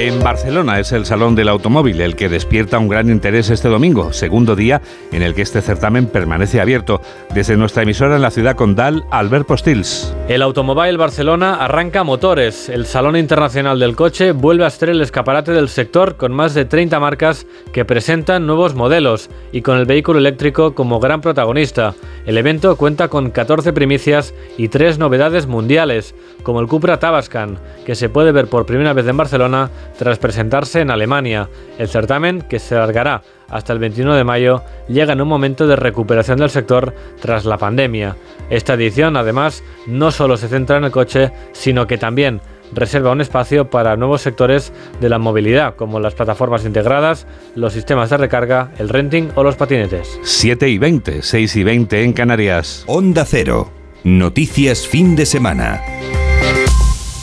En 0.00 0.22
Barcelona 0.22 0.78
es 0.78 0.92
el 0.92 1.06
Salón 1.06 1.34
del 1.34 1.48
Automóvil 1.48 2.00
el 2.00 2.14
que 2.14 2.28
despierta 2.28 2.78
un 2.78 2.86
gran 2.86 3.10
interés 3.10 3.50
este 3.50 3.66
domingo, 3.66 4.12
segundo 4.12 4.54
día 4.54 4.80
en 5.10 5.22
el 5.22 5.34
que 5.34 5.42
este 5.42 5.60
certamen 5.60 6.06
permanece 6.06 6.60
abierto. 6.60 7.00
Desde 7.34 7.56
nuestra 7.56 7.82
emisora 7.82 8.14
en 8.14 8.22
la 8.22 8.30
ciudad 8.30 8.54
condal, 8.54 9.02
Albert 9.10 9.48
Postils. 9.48 10.14
El 10.28 10.42
Automóvil 10.42 10.98
Barcelona 10.98 11.56
arranca 11.56 12.04
motores. 12.04 12.68
El 12.68 12.86
Salón 12.86 13.16
Internacional 13.16 13.80
del 13.80 13.96
Coche 13.96 14.30
vuelve 14.30 14.64
a 14.64 14.70
ser 14.70 14.90
el 14.90 15.00
escaparate 15.00 15.50
del 15.50 15.68
sector 15.68 16.16
con 16.16 16.32
más 16.32 16.54
de 16.54 16.64
30 16.64 17.00
marcas 17.00 17.44
que 17.72 17.84
presentan 17.84 18.46
nuevos 18.46 18.76
modelos 18.76 19.30
y 19.50 19.62
con 19.62 19.78
el 19.78 19.86
vehículo 19.86 20.20
eléctrico 20.20 20.76
como 20.76 21.00
gran 21.00 21.22
protagonista. 21.22 21.96
El 22.24 22.38
evento 22.38 22.76
cuenta 22.76 23.08
con 23.08 23.32
14 23.32 23.72
primicias 23.72 24.32
y 24.56 24.68
3 24.68 25.00
novedades 25.00 25.48
mundiales, 25.48 26.14
como 26.44 26.60
el 26.60 26.68
Cupra 26.68 27.00
Tabascan, 27.00 27.58
que 27.84 27.96
se 27.96 28.08
puede 28.08 28.30
ver 28.30 28.46
por 28.46 28.64
primera 28.64 28.92
vez 28.92 29.08
en 29.08 29.16
Barcelona 29.16 29.70
tras 29.98 30.18
presentarse 30.18 30.80
en 30.80 30.90
Alemania. 30.90 31.50
El 31.78 31.88
certamen, 31.88 32.40
que 32.42 32.58
se 32.58 32.76
alargará 32.76 33.22
hasta 33.50 33.72
el 33.72 33.78
21 33.80 34.14
de 34.14 34.24
mayo, 34.24 34.62
llega 34.88 35.12
en 35.12 35.20
un 35.20 35.28
momento 35.28 35.66
de 35.66 35.76
recuperación 35.76 36.38
del 36.38 36.50
sector 36.50 36.94
tras 37.20 37.44
la 37.44 37.58
pandemia. 37.58 38.16
Esta 38.48 38.74
edición, 38.74 39.16
además, 39.16 39.62
no 39.86 40.10
solo 40.10 40.36
se 40.36 40.48
centra 40.48 40.78
en 40.78 40.84
el 40.84 40.90
coche, 40.90 41.32
sino 41.52 41.86
que 41.86 41.98
también 41.98 42.40
reserva 42.72 43.12
un 43.12 43.20
espacio 43.20 43.70
para 43.70 43.96
nuevos 43.96 44.22
sectores 44.22 44.72
de 45.00 45.08
la 45.08 45.18
movilidad, 45.18 45.74
como 45.74 46.00
las 46.00 46.14
plataformas 46.14 46.64
integradas, 46.64 47.26
los 47.54 47.72
sistemas 47.72 48.10
de 48.10 48.18
recarga, 48.18 48.70
el 48.78 48.88
renting 48.88 49.30
o 49.34 49.42
los 49.42 49.56
patinetes. 49.56 50.18
7 50.22 50.68
y 50.68 50.78
20, 50.78 51.22
6 51.22 51.56
y 51.56 51.64
20 51.64 52.04
en 52.04 52.12
Canarias. 52.12 52.84
Onda 52.86 53.24
Cero. 53.24 53.70
Noticias 54.04 54.86
fin 54.86 55.16
de 55.16 55.26
semana. 55.26 55.82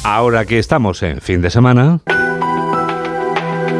Ahora 0.04 0.46
que 0.46 0.60
estamos 0.60 1.02
en 1.04 1.22
fin 1.22 1.42
de 1.42 1.50
semana... 1.50 2.02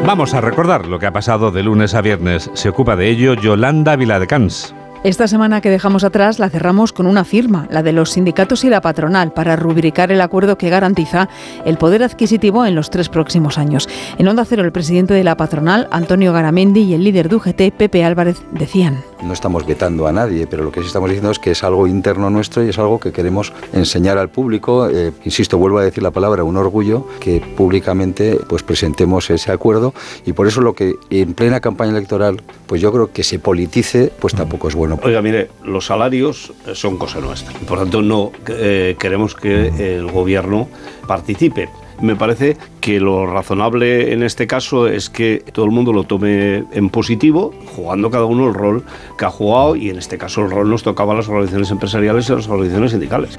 Vamos 0.06 0.34
a 0.34 0.40
recordar 0.40 0.86
lo 0.86 1.00
que 1.00 1.06
ha 1.06 1.12
pasado 1.12 1.50
de 1.50 1.64
lunes 1.64 1.92
a 1.94 2.00
viernes. 2.00 2.48
Se 2.54 2.68
ocupa 2.68 2.94
de 2.94 3.08
ello 3.08 3.34
Yolanda 3.34 3.96
Viladecans. 3.96 4.72
Esta 5.04 5.28
semana 5.28 5.60
que 5.60 5.70
dejamos 5.70 6.04
atrás 6.04 6.38
la 6.38 6.50
cerramos 6.50 6.92
con 6.92 7.06
una 7.06 7.24
firma, 7.24 7.68
la 7.70 7.82
de 7.82 7.92
los 7.92 8.12
sindicatos 8.12 8.64
y 8.64 8.70
la 8.70 8.80
patronal, 8.80 9.32
para 9.32 9.54
rubricar 9.54 10.10
el 10.10 10.20
acuerdo 10.20 10.58
que 10.58 10.70
garantiza 10.70 11.28
el 11.64 11.76
poder 11.76 12.02
adquisitivo 12.02 12.66
en 12.66 12.74
los 12.74 12.90
tres 12.90 13.08
próximos 13.08 13.58
años. 13.58 13.88
En 14.18 14.26
Onda 14.26 14.44
Cero, 14.44 14.64
el 14.64 14.72
presidente 14.72 15.14
de 15.14 15.22
la 15.22 15.36
patronal, 15.36 15.86
Antonio 15.90 16.32
Garamendi, 16.32 16.80
y 16.80 16.94
el 16.94 17.04
líder 17.04 17.28
de 17.28 17.36
UGT, 17.36 17.76
Pepe 17.76 18.04
Álvarez, 18.04 18.42
decían. 18.52 19.04
No 19.22 19.32
estamos 19.32 19.66
vetando 19.66 20.06
a 20.06 20.12
nadie, 20.12 20.46
pero 20.46 20.64
lo 20.64 20.72
que 20.72 20.80
sí 20.80 20.86
estamos 20.86 21.08
diciendo 21.08 21.30
es 21.30 21.38
que 21.38 21.50
es 21.50 21.62
algo 21.62 21.86
interno 21.86 22.30
nuestro 22.30 22.64
y 22.64 22.68
es 22.68 22.78
algo 22.78 22.98
que 22.98 23.12
queremos 23.12 23.52
enseñar 23.72 24.18
al 24.18 24.28
público. 24.28 24.88
Eh, 24.88 25.12
insisto, 25.24 25.58
vuelvo 25.58 25.78
a 25.78 25.84
decir 25.84 26.02
la 26.02 26.10
palabra, 26.10 26.44
un 26.44 26.56
orgullo 26.56 27.06
que 27.20 27.40
públicamente 27.40 28.38
pues 28.48 28.62
presentemos 28.62 29.30
ese 29.30 29.52
acuerdo 29.52 29.94
y 30.24 30.32
por 30.32 30.46
eso 30.46 30.60
lo 30.60 30.74
que 30.74 30.94
en 31.10 31.34
plena 31.34 31.60
campaña 31.60 31.92
electoral, 31.92 32.42
pues 32.66 32.80
yo 32.80 32.92
creo 32.92 33.12
que 33.12 33.22
se 33.22 33.38
politice, 33.38 34.12
pues 34.20 34.34
tampoco 34.34 34.68
es 34.68 34.74
bueno 34.74 34.85
bueno. 34.86 35.02
Oiga, 35.02 35.22
mire, 35.22 35.48
los 35.64 35.86
salarios 35.86 36.52
son 36.74 36.96
cosa 36.96 37.20
nuestra. 37.20 37.52
Por 37.60 37.78
tanto, 37.78 38.02
no 38.02 38.32
eh, 38.48 38.96
queremos 38.98 39.34
que 39.34 39.96
el 39.96 40.10
gobierno 40.10 40.68
participe. 41.06 41.68
Me 42.00 42.14
parece 42.14 42.56
que 42.80 43.00
lo 43.00 43.26
razonable 43.26 44.12
en 44.12 44.22
este 44.22 44.46
caso 44.46 44.86
es 44.86 45.08
que 45.08 45.42
todo 45.52 45.64
el 45.64 45.70
mundo 45.70 45.92
lo 45.92 46.04
tome 46.04 46.64
en 46.72 46.90
positivo, 46.90 47.54
jugando 47.74 48.10
cada 48.10 48.26
uno 48.26 48.48
el 48.48 48.54
rol 48.54 48.84
que 49.16 49.24
ha 49.24 49.30
jugado 49.30 49.76
y 49.76 49.88
en 49.88 49.96
este 49.96 50.18
caso 50.18 50.42
el 50.42 50.50
rol 50.50 50.68
nos 50.68 50.82
tocaba 50.82 51.14
a 51.14 51.16
las 51.16 51.28
organizaciones 51.28 51.70
empresariales 51.70 52.28
y 52.28 52.32
a 52.32 52.36
las 52.36 52.48
organizaciones 52.48 52.90
sindicales. 52.90 53.38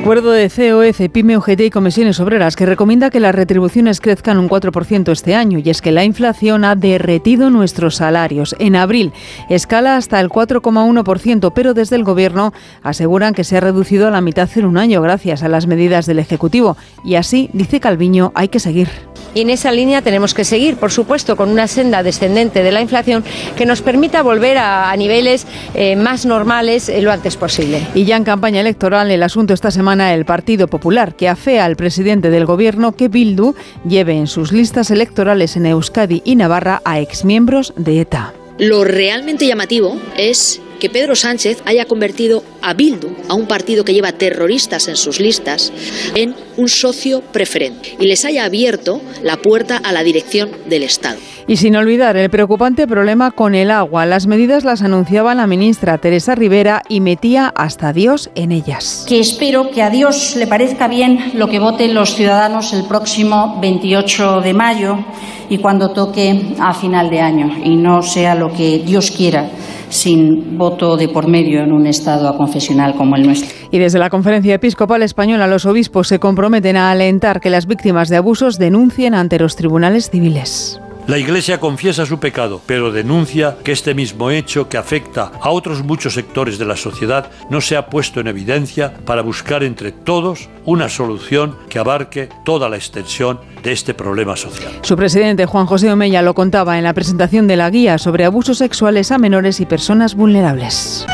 Acuerdo 0.00 0.32
de 0.32 0.48
COE, 0.48 0.94
CEPIME, 0.94 1.36
UGT 1.36 1.60
y 1.60 1.70
Comisiones 1.70 2.20
Obreras 2.20 2.56
que 2.56 2.64
recomienda 2.64 3.10
que 3.10 3.20
las 3.20 3.34
retribuciones 3.34 4.00
crezcan 4.00 4.38
un 4.38 4.48
4% 4.48 5.12
este 5.12 5.34
año 5.34 5.58
y 5.58 5.68
es 5.68 5.82
que 5.82 5.92
la 5.92 6.04
inflación 6.04 6.64
ha 6.64 6.74
derretido 6.74 7.50
nuestros 7.50 7.96
salarios. 7.96 8.56
En 8.58 8.76
abril 8.76 9.12
escala 9.50 9.96
hasta 9.96 10.18
el 10.18 10.30
4,1%, 10.30 11.52
pero 11.54 11.74
desde 11.74 11.96
el 11.96 12.04
Gobierno 12.04 12.54
aseguran 12.82 13.34
que 13.34 13.44
se 13.44 13.58
ha 13.58 13.60
reducido 13.60 14.08
a 14.08 14.10
la 14.10 14.22
mitad 14.22 14.48
en 14.56 14.64
un 14.64 14.78
año 14.78 15.02
gracias 15.02 15.42
a 15.42 15.48
las 15.48 15.66
medidas 15.66 16.06
del 16.06 16.18
Ejecutivo. 16.18 16.78
Y 17.04 17.16
así, 17.16 17.50
dice 17.52 17.78
Calviño, 17.78 18.32
hay 18.34 18.48
que 18.48 18.58
seguir. 18.58 18.88
Y 19.34 19.42
en 19.42 19.50
esa 19.50 19.70
línea 19.70 20.02
tenemos 20.02 20.34
que 20.34 20.44
seguir, 20.44 20.76
por 20.76 20.90
supuesto, 20.90 21.36
con 21.36 21.50
una 21.50 21.68
senda 21.68 22.02
descendente 22.02 22.64
de 22.64 22.72
la 22.72 22.80
inflación 22.80 23.22
que 23.56 23.64
nos 23.64 23.80
permita 23.80 24.22
volver 24.22 24.58
a, 24.58 24.90
a 24.90 24.96
niveles 24.96 25.46
eh, 25.74 25.94
más 25.94 26.26
normales 26.26 26.88
eh, 26.88 27.00
lo 27.00 27.12
antes 27.12 27.36
posible. 27.36 27.86
Y 27.94 28.06
ya 28.06 28.16
en 28.16 28.24
campaña 28.24 28.60
electoral, 28.60 29.08
el 29.10 29.22
asunto 29.22 29.54
esta 29.54 29.70
semana, 29.70 29.89
el 29.98 30.24
Partido 30.24 30.68
Popular, 30.68 31.16
que 31.16 31.28
afea 31.28 31.64
al 31.64 31.74
presidente 31.74 32.30
del 32.30 32.46
Gobierno 32.46 32.92
que 32.92 33.08
Bildu 33.08 33.54
lleve 33.84 34.16
en 34.16 34.28
sus 34.28 34.52
listas 34.52 34.90
electorales 34.92 35.56
en 35.56 35.66
Euskadi 35.66 36.22
y 36.24 36.36
Navarra 36.36 36.80
a 36.84 37.00
exmiembros 37.00 37.72
de 37.76 38.00
ETA. 38.00 38.32
Lo 38.58 38.84
realmente 38.84 39.46
llamativo 39.46 39.98
es 40.16 40.60
que 40.80 40.90
Pedro 40.90 41.14
Sánchez 41.14 41.62
haya 41.66 41.84
convertido 41.84 42.42
a 42.62 42.74
Bildu, 42.74 43.10
a 43.28 43.34
un 43.34 43.46
partido 43.46 43.84
que 43.84 43.94
lleva 43.94 44.10
terroristas 44.12 44.88
en 44.88 44.96
sus 44.96 45.20
listas, 45.20 45.72
en 46.16 46.34
un 46.56 46.68
socio 46.68 47.20
preferente 47.20 47.96
y 48.00 48.06
les 48.06 48.24
haya 48.24 48.44
abierto 48.44 49.00
la 49.22 49.36
puerta 49.36 49.76
a 49.76 49.92
la 49.92 50.02
dirección 50.02 50.50
del 50.66 50.82
Estado. 50.82 51.18
Y 51.46 51.56
sin 51.56 51.74
olvidar 51.76 52.16
el 52.16 52.30
preocupante 52.30 52.86
problema 52.86 53.30
con 53.30 53.54
el 53.54 53.70
agua. 53.70 54.06
Las 54.06 54.26
medidas 54.26 54.64
las 54.64 54.82
anunciaba 54.82 55.34
la 55.34 55.46
ministra 55.46 55.98
Teresa 55.98 56.34
Rivera 56.34 56.82
y 56.88 57.00
metía 57.00 57.52
hasta 57.54 57.92
Dios 57.92 58.30
en 58.34 58.52
ellas. 58.52 59.04
Que 59.08 59.20
espero 59.20 59.70
que 59.70 59.82
a 59.82 59.90
Dios 59.90 60.36
le 60.36 60.46
parezca 60.46 60.86
bien 60.86 61.32
lo 61.34 61.48
que 61.48 61.58
voten 61.58 61.94
los 61.94 62.14
ciudadanos 62.14 62.72
el 62.72 62.84
próximo 62.84 63.58
28 63.60 64.42
de 64.42 64.54
mayo 64.54 64.98
y 65.48 65.58
cuando 65.58 65.90
toque 65.90 66.54
a 66.60 66.72
final 66.72 67.10
de 67.10 67.20
año 67.20 67.56
y 67.64 67.76
no 67.76 68.02
sea 68.02 68.34
lo 68.34 68.52
que 68.52 68.82
Dios 68.86 69.10
quiera 69.10 69.50
sin 69.90 70.56
voto 70.56 70.96
de 70.96 71.08
por 71.08 71.28
medio 71.28 71.60
en 71.60 71.72
un 71.72 71.86
Estado 71.86 72.28
aconfesional 72.28 72.94
como 72.94 73.16
el 73.16 73.26
nuestro. 73.26 73.50
Y 73.70 73.78
desde 73.78 73.98
la 73.98 74.10
Conferencia 74.10 74.54
Episcopal 74.54 75.02
Española, 75.02 75.46
los 75.46 75.66
obispos 75.66 76.08
se 76.08 76.18
comprometen 76.18 76.76
a 76.76 76.90
alentar 76.90 77.40
que 77.40 77.50
las 77.50 77.66
víctimas 77.66 78.08
de 78.08 78.16
abusos 78.16 78.58
denuncien 78.58 79.14
ante 79.14 79.38
los 79.38 79.56
tribunales 79.56 80.10
civiles. 80.10 80.80
La 81.10 81.18
Iglesia 81.18 81.58
confiesa 81.58 82.06
su 82.06 82.20
pecado, 82.20 82.60
pero 82.66 82.92
denuncia 82.92 83.56
que 83.64 83.72
este 83.72 83.94
mismo 83.94 84.30
hecho 84.30 84.68
que 84.68 84.76
afecta 84.76 85.32
a 85.40 85.50
otros 85.50 85.82
muchos 85.82 86.14
sectores 86.14 86.56
de 86.56 86.64
la 86.64 86.76
sociedad 86.76 87.32
no 87.50 87.60
se 87.60 87.76
ha 87.76 87.86
puesto 87.86 88.20
en 88.20 88.28
evidencia 88.28 88.94
para 89.06 89.20
buscar 89.20 89.64
entre 89.64 89.90
todos 89.90 90.48
una 90.64 90.88
solución 90.88 91.56
que 91.68 91.80
abarque 91.80 92.28
toda 92.44 92.68
la 92.68 92.76
extensión 92.76 93.40
de 93.64 93.72
este 93.72 93.92
problema 93.92 94.36
social. 94.36 94.70
Su 94.82 94.94
presidente 94.96 95.46
Juan 95.46 95.66
José 95.66 95.90
Omeya 95.90 96.22
lo 96.22 96.34
contaba 96.34 96.78
en 96.78 96.84
la 96.84 96.94
presentación 96.94 97.48
de 97.48 97.56
la 97.56 97.70
guía 97.70 97.98
sobre 97.98 98.24
abusos 98.24 98.58
sexuales 98.58 99.10
a 99.10 99.18
menores 99.18 99.58
y 99.58 99.66
personas 99.66 100.14
vulnerables. 100.14 101.04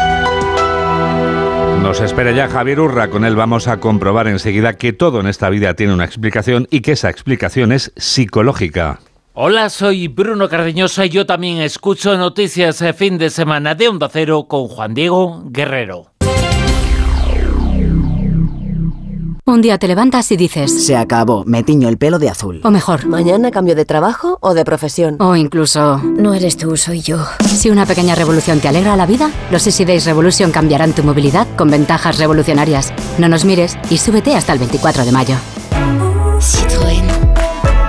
Nos 1.80 2.02
espera 2.02 2.32
ya 2.32 2.48
Javier 2.48 2.80
Urra, 2.80 3.08
con 3.08 3.24
él 3.24 3.34
vamos 3.34 3.66
a 3.66 3.80
comprobar 3.80 4.28
enseguida 4.28 4.74
que 4.74 4.92
todo 4.92 5.20
en 5.20 5.26
esta 5.26 5.48
vida 5.48 5.72
tiene 5.72 5.94
una 5.94 6.04
explicación 6.04 6.68
y 6.70 6.82
que 6.82 6.92
esa 6.92 7.08
explicación 7.08 7.72
es 7.72 7.92
psicológica. 7.96 9.00
Hola, 9.38 9.68
soy 9.68 10.08
Bruno 10.08 10.48
Cardeñosa 10.48 11.04
y 11.04 11.10
yo 11.10 11.26
también 11.26 11.58
escucho 11.58 12.16
noticias 12.16 12.78
de 12.78 12.94
fin 12.94 13.18
de 13.18 13.28
semana 13.28 13.74
de 13.74 13.86
Onda 13.86 14.08
Cero 14.10 14.46
con 14.48 14.66
Juan 14.66 14.94
Diego 14.94 15.42
Guerrero. 15.50 16.06
Un 19.44 19.60
día 19.60 19.76
te 19.76 19.88
levantas 19.88 20.32
y 20.32 20.38
dices... 20.38 20.86
Se 20.86 20.96
acabó, 20.96 21.44
me 21.44 21.62
tiño 21.62 21.90
el 21.90 21.98
pelo 21.98 22.18
de 22.18 22.30
azul. 22.30 22.62
O 22.64 22.70
mejor... 22.70 23.04
Mañana 23.04 23.50
cambio 23.50 23.74
de 23.74 23.84
trabajo 23.84 24.38
o 24.40 24.54
de 24.54 24.64
profesión. 24.64 25.20
O 25.20 25.36
incluso... 25.36 25.98
No 25.98 26.32
eres 26.32 26.56
tú, 26.56 26.74
soy 26.78 27.02
yo. 27.02 27.18
Si 27.40 27.68
una 27.68 27.84
pequeña 27.84 28.14
revolución 28.14 28.60
te 28.60 28.68
alegra 28.68 28.96
la 28.96 29.04
vida, 29.04 29.30
los 29.50 29.66
Easy 29.66 29.84
Days 29.84 30.06
Revolution 30.06 30.50
cambiarán 30.50 30.94
tu 30.94 31.02
movilidad 31.02 31.46
con 31.56 31.70
ventajas 31.70 32.16
revolucionarias. 32.16 32.90
No 33.18 33.28
nos 33.28 33.44
mires 33.44 33.76
y 33.90 33.98
súbete 33.98 34.34
hasta 34.34 34.54
el 34.54 34.60
24 34.60 35.04
de 35.04 35.12
mayo. 35.12 35.36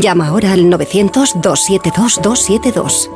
Llama 0.00 0.28
ahora 0.28 0.52
al 0.52 0.66
900-272-272. 0.66 3.10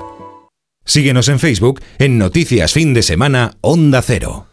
Síguenos 0.82 1.28
en 1.28 1.38
Facebook 1.38 1.82
en 1.98 2.16
Noticias 2.16 2.72
Fin 2.72 2.94
de 2.94 3.02
Semana 3.02 3.58
Onda 3.60 4.00
Cero. 4.00 4.46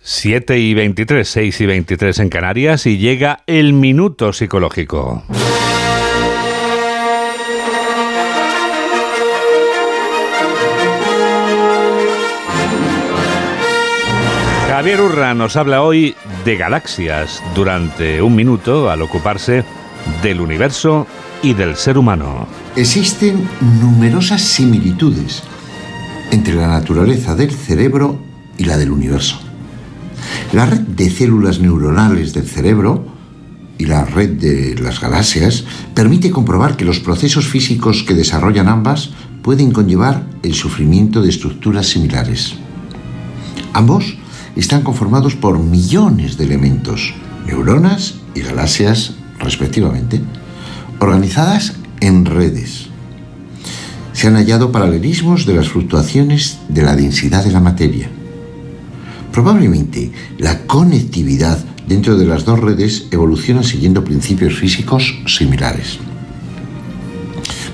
7 0.00 0.60
y 0.60 0.74
23, 0.74 1.28
6 1.28 1.60
y 1.60 1.66
23 1.66 2.20
en 2.20 2.28
Canarias 2.28 2.86
y 2.86 2.98
llega 2.98 3.42
el 3.48 3.72
minuto 3.72 4.32
psicológico. 4.32 5.24
Javier 14.68 15.00
Urra 15.00 15.34
nos 15.34 15.56
habla 15.56 15.82
hoy 15.82 16.14
de 16.44 16.56
galaxias 16.56 17.42
durante 17.56 18.22
un 18.22 18.36
minuto 18.36 18.88
al 18.88 19.02
ocuparse 19.02 19.64
del 20.22 20.40
universo 20.40 21.08
y 21.42 21.54
del 21.54 21.76
ser 21.76 21.98
humano. 21.98 22.46
Existen 22.76 23.48
numerosas 23.80 24.42
similitudes 24.42 25.42
entre 26.30 26.54
la 26.54 26.68
naturaleza 26.68 27.34
del 27.34 27.50
cerebro 27.50 28.18
y 28.58 28.64
la 28.64 28.76
del 28.76 28.90
universo. 28.90 29.38
La 30.52 30.66
red 30.66 30.80
de 30.80 31.10
células 31.10 31.60
neuronales 31.60 32.32
del 32.34 32.46
cerebro 32.46 33.06
y 33.78 33.86
la 33.86 34.04
red 34.04 34.30
de 34.30 34.74
las 34.80 35.00
galaxias 35.00 35.64
permite 35.94 36.30
comprobar 36.30 36.76
que 36.76 36.84
los 36.84 37.00
procesos 37.00 37.46
físicos 37.46 38.02
que 38.02 38.14
desarrollan 38.14 38.68
ambas 38.68 39.10
pueden 39.42 39.72
conllevar 39.72 40.26
el 40.42 40.54
sufrimiento 40.54 41.22
de 41.22 41.30
estructuras 41.30 41.86
similares. 41.86 42.54
Ambos 43.72 44.18
están 44.56 44.82
conformados 44.82 45.34
por 45.34 45.58
millones 45.58 46.36
de 46.36 46.44
elementos, 46.44 47.14
neuronas 47.46 48.16
y 48.34 48.40
galaxias 48.40 49.14
respectivamente, 49.38 50.20
organizadas 51.00 51.74
en 52.00 52.26
redes. 52.26 52.88
Se 54.12 54.28
han 54.28 54.34
hallado 54.34 54.70
paralelismos 54.70 55.46
de 55.46 55.54
las 55.54 55.70
fluctuaciones 55.70 56.58
de 56.68 56.82
la 56.82 56.94
densidad 56.94 57.42
de 57.42 57.52
la 57.52 57.60
materia. 57.60 58.10
Probablemente 59.32 60.12
la 60.38 60.66
conectividad 60.66 61.58
dentro 61.88 62.16
de 62.16 62.26
las 62.26 62.44
dos 62.44 62.60
redes 62.60 63.06
evoluciona 63.10 63.62
siguiendo 63.62 64.04
principios 64.04 64.58
físicos 64.58 65.18
similares. 65.26 65.98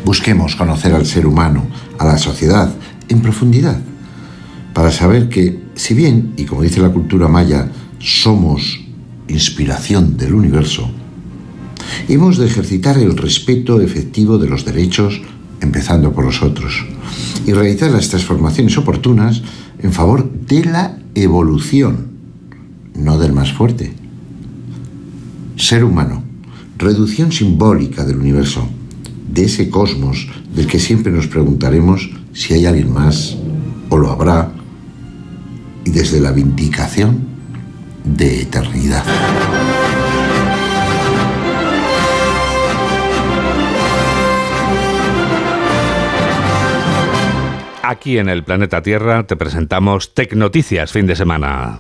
Busquemos 0.05 0.55
conocer 0.55 0.95
al 0.95 1.05
ser 1.05 1.27
humano, 1.27 1.67
a 1.99 2.05
la 2.05 2.19
sociedad, 2.19 2.73
en 3.09 3.21
profundidad, 3.21 3.81
para 4.73 4.93
saber 4.93 5.29
que, 5.29 5.65
si 5.75 5.95
bien, 5.95 6.35
y 6.37 6.45
como 6.45 6.63
dice 6.63 6.81
la 6.81 6.91
cultura 6.91 7.27
maya, 7.27 7.69
somos 7.99 8.81
inspiración 9.27 10.17
del 10.17 10.35
universo, 10.35 10.91
hemos 12.09 12.39
de 12.39 12.47
ejercitar 12.47 12.99
el 12.99 13.17
respeto 13.17 13.81
efectivo 13.81 14.39
de 14.39 14.49
los 14.49 14.65
derechos, 14.65 15.21
empezando 15.61 16.13
por 16.13 16.25
los 16.25 16.43
otros, 16.43 16.85
y 17.47 17.53
realizar 17.53 17.91
las 17.91 18.09
transformaciones 18.09 18.77
oportunas 18.79 19.43
en 19.81 19.93
favor 19.93 20.31
de 20.31 20.65
la 20.65 20.99
evolución, 21.15 22.09
no 22.95 23.19
del 23.19 23.33
más 23.33 23.53
fuerte. 23.53 23.93
Ser 25.57 25.85
humano, 25.85 26.23
reducción 26.79 27.33
simbólica 27.33 28.05
del 28.05 28.17
universo, 28.17 28.69
de 29.33 29.45
ese 29.45 29.71
cosmos 29.71 30.29
del 30.55 30.67
que 30.67 30.79
siempre 30.79 31.13
nos 31.13 31.27
preguntaremos 31.27 32.11
si 32.33 32.55
hay 32.55 32.67
alguien 32.67 32.93
más, 32.93 33.37
o 33.89 33.97
lo 33.97 34.11
habrá, 34.11 34.53
y 35.85 35.91
desde 35.91 36.21
la 36.21 36.33
vindicación 36.33 37.21
de 38.05 38.43
eternidad. 38.43 39.05
Aquí 47.89 48.19
en 48.19 48.29
el 48.29 48.43
planeta 48.43 48.83
Tierra 48.83 49.23
te 49.29 49.37
presentamos 49.37 50.13
Tecnoticias 50.13 50.91
fin 50.91 51.07
de 51.07 51.15
semana. 51.15 51.77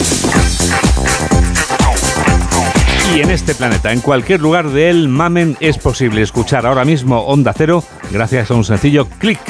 Y 3.12 3.22
en 3.22 3.30
este 3.32 3.56
planeta, 3.56 3.92
en 3.92 4.00
cualquier 4.00 4.40
lugar 4.40 4.68
de 4.68 4.88
él, 4.88 5.08
Mamen, 5.08 5.56
es 5.58 5.78
posible 5.78 6.22
escuchar 6.22 6.64
ahora 6.64 6.84
mismo 6.84 7.22
Onda 7.22 7.52
Cero 7.56 7.82
gracias 8.12 8.52
a 8.52 8.54
un 8.54 8.62
sencillo 8.62 9.08
clic. 9.18 9.40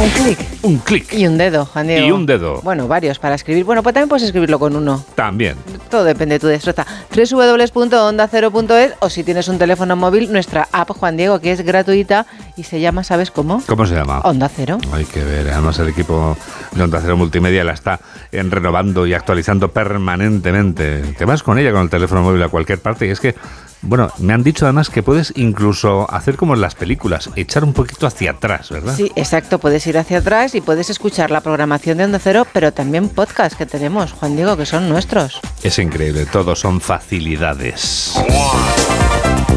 Un 0.00 0.10
clic. 0.10 0.38
Un 0.62 0.78
clic. 0.78 1.12
Y 1.12 1.26
un 1.26 1.38
dedo, 1.38 1.66
Juan 1.66 1.86
Diego. 1.86 2.06
Y 2.06 2.10
un 2.10 2.26
dedo. 2.26 2.60
Bueno, 2.62 2.88
varios 2.88 3.18
para 3.18 3.36
escribir. 3.36 3.64
Bueno, 3.64 3.82
pues 3.82 3.94
también 3.94 4.08
puedes 4.08 4.24
escribirlo 4.24 4.58
con 4.58 4.74
uno. 4.74 5.04
También. 5.14 5.56
Todo 5.88 6.04
depende 6.04 6.34
de 6.34 6.38
tu 6.40 6.48
destreza. 6.48 6.84
www.ondacero.es 7.14 8.94
o 8.98 9.08
si 9.08 9.22
tienes 9.22 9.46
un 9.48 9.58
teléfono 9.58 9.94
móvil, 9.94 10.32
nuestra 10.32 10.68
app, 10.72 10.90
Juan 10.90 11.16
Diego, 11.16 11.38
que 11.40 11.52
es 11.52 11.60
gratuita 11.60 12.26
y 12.56 12.64
se 12.64 12.80
llama, 12.80 13.04
¿sabes 13.04 13.30
cómo? 13.30 13.62
¿Cómo 13.66 13.86
se 13.86 13.94
llama? 13.94 14.20
Onda 14.20 14.48
Cero. 14.48 14.78
Hay 14.92 15.04
que 15.04 15.22
ver. 15.22 15.48
Además, 15.50 15.78
el 15.78 15.88
equipo 15.88 16.36
de 16.72 16.82
Onda 16.82 16.98
Cero 17.00 17.16
Multimedia 17.16 17.62
la 17.62 17.72
está 17.72 18.00
en 18.32 18.50
renovando 18.50 19.06
y 19.06 19.14
actualizando 19.14 19.70
permanentemente. 19.70 21.02
Te 21.16 21.24
vas 21.24 21.42
con 21.42 21.58
ella, 21.58 21.70
con 21.70 21.82
el 21.82 21.90
teléfono 21.90 22.22
móvil 22.22 22.42
a 22.42 22.48
cualquier 22.48 22.80
parte 22.80 23.06
y 23.06 23.10
es 23.10 23.20
que 23.20 23.36
bueno, 23.84 24.10
me 24.18 24.32
han 24.32 24.42
dicho 24.42 24.64
además 24.64 24.90
que 24.90 25.02
puedes 25.02 25.32
incluso 25.36 26.10
hacer 26.12 26.36
como 26.36 26.54
en 26.54 26.60
las 26.60 26.74
películas, 26.74 27.30
echar 27.36 27.64
un 27.64 27.72
poquito 27.72 28.06
hacia 28.06 28.32
atrás, 28.32 28.70
¿verdad? 28.70 28.94
Sí, 28.96 29.12
exacto, 29.16 29.58
puedes 29.58 29.86
ir 29.86 29.98
hacia 29.98 30.18
atrás 30.18 30.54
y 30.54 30.60
puedes 30.60 30.90
escuchar 30.90 31.30
la 31.30 31.40
programación 31.40 31.98
de 31.98 32.04
Onda 32.04 32.18
Cero, 32.18 32.46
pero 32.52 32.72
también 32.72 33.08
podcast 33.08 33.56
que 33.56 33.66
tenemos, 33.66 34.12
Juan 34.12 34.36
Diego, 34.36 34.56
que 34.56 34.66
son 34.66 34.88
nuestros. 34.88 35.40
Es 35.62 35.78
increíble, 35.78 36.26
todos 36.26 36.60
son 36.60 36.80
facilidades. 36.80 38.14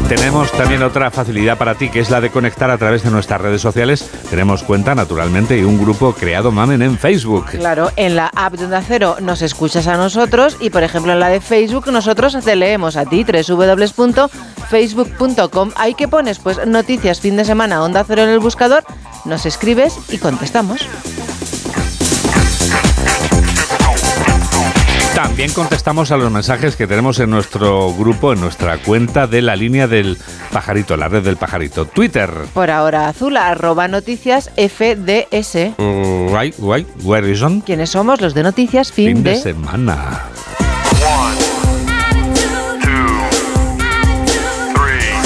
Tenemos 0.08 0.50
también 0.52 0.82
otra 0.82 1.10
facilidad 1.10 1.58
para 1.58 1.74
ti, 1.74 1.90
que 1.90 2.00
es 2.00 2.08
la 2.08 2.22
de 2.22 2.30
conectar 2.30 2.70
a 2.70 2.78
través 2.78 3.02
de 3.02 3.10
nuestras 3.10 3.42
redes 3.42 3.60
sociales. 3.60 4.10
Tenemos 4.30 4.62
cuenta, 4.62 4.94
naturalmente, 4.94 5.58
y 5.58 5.64
un 5.64 5.78
grupo 5.78 6.14
creado 6.14 6.50
Mamen 6.50 6.80
en 6.80 6.96
Facebook. 6.96 7.44
Claro, 7.50 7.92
en 7.96 8.16
la 8.16 8.30
app 8.34 8.54
de 8.54 8.64
Onda 8.64 8.80
Cero 8.80 9.16
nos 9.20 9.42
escuchas 9.42 9.86
a 9.86 9.98
nosotros 9.98 10.56
y, 10.60 10.70
por 10.70 10.82
ejemplo, 10.82 11.12
en 11.12 11.20
la 11.20 11.28
de 11.28 11.42
Facebook 11.42 11.92
nosotros 11.92 12.38
te 12.42 12.56
leemos 12.56 12.96
a 12.96 13.04
ti, 13.04 13.22
www.facebook.com. 13.22 15.72
Ahí 15.76 15.92
que 15.92 16.08
pones, 16.08 16.38
pues, 16.38 16.66
noticias 16.66 17.20
fin 17.20 17.36
de 17.36 17.44
semana, 17.44 17.82
Onda 17.82 18.02
Cero 18.02 18.22
en 18.22 18.30
el 18.30 18.38
buscador, 18.38 18.84
nos 19.26 19.44
escribes 19.44 19.98
y 20.08 20.16
contestamos. 20.16 20.88
También 25.18 25.50
contestamos 25.52 26.12
a 26.12 26.16
los 26.16 26.30
mensajes 26.30 26.76
que 26.76 26.86
tenemos 26.86 27.18
en 27.18 27.28
nuestro 27.28 27.92
grupo, 27.92 28.32
en 28.32 28.40
nuestra 28.40 28.78
cuenta 28.78 29.26
de 29.26 29.42
la 29.42 29.56
línea 29.56 29.88
del 29.88 30.16
pajarito, 30.52 30.96
la 30.96 31.08
red 31.08 31.24
del 31.24 31.36
pajarito. 31.36 31.86
Twitter. 31.86 32.30
Por 32.54 32.70
ahora 32.70 33.08
azul, 33.08 33.36
arroba 33.36 33.88
noticias 33.88 34.48
FDS. 34.56 35.74
Right, 36.32 36.54
right, 36.60 36.86
where 37.02 37.28
is 37.28 37.42
on? 37.42 37.62
¿Quiénes 37.62 37.90
somos? 37.90 38.20
Los 38.20 38.32
de 38.32 38.44
noticias 38.44 38.92
fin, 38.92 39.16
Fin 39.16 39.24
de 39.24 39.30
de... 39.30 39.36
semana. 39.38 40.22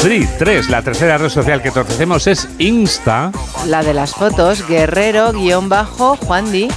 Three, 0.00 0.26
tres. 0.38 0.70
La 0.70 0.80
tercera 0.80 1.18
red 1.18 1.28
social 1.28 1.60
que 1.60 1.70
te 1.70 1.80
ofrecemos 1.80 2.26
es 2.26 2.48
Insta. 2.58 3.30
La 3.66 3.82
de 3.82 3.92
las 3.92 4.12
fotos, 4.14 4.66
guerrero-juan 4.66 6.50
di. 6.50 6.68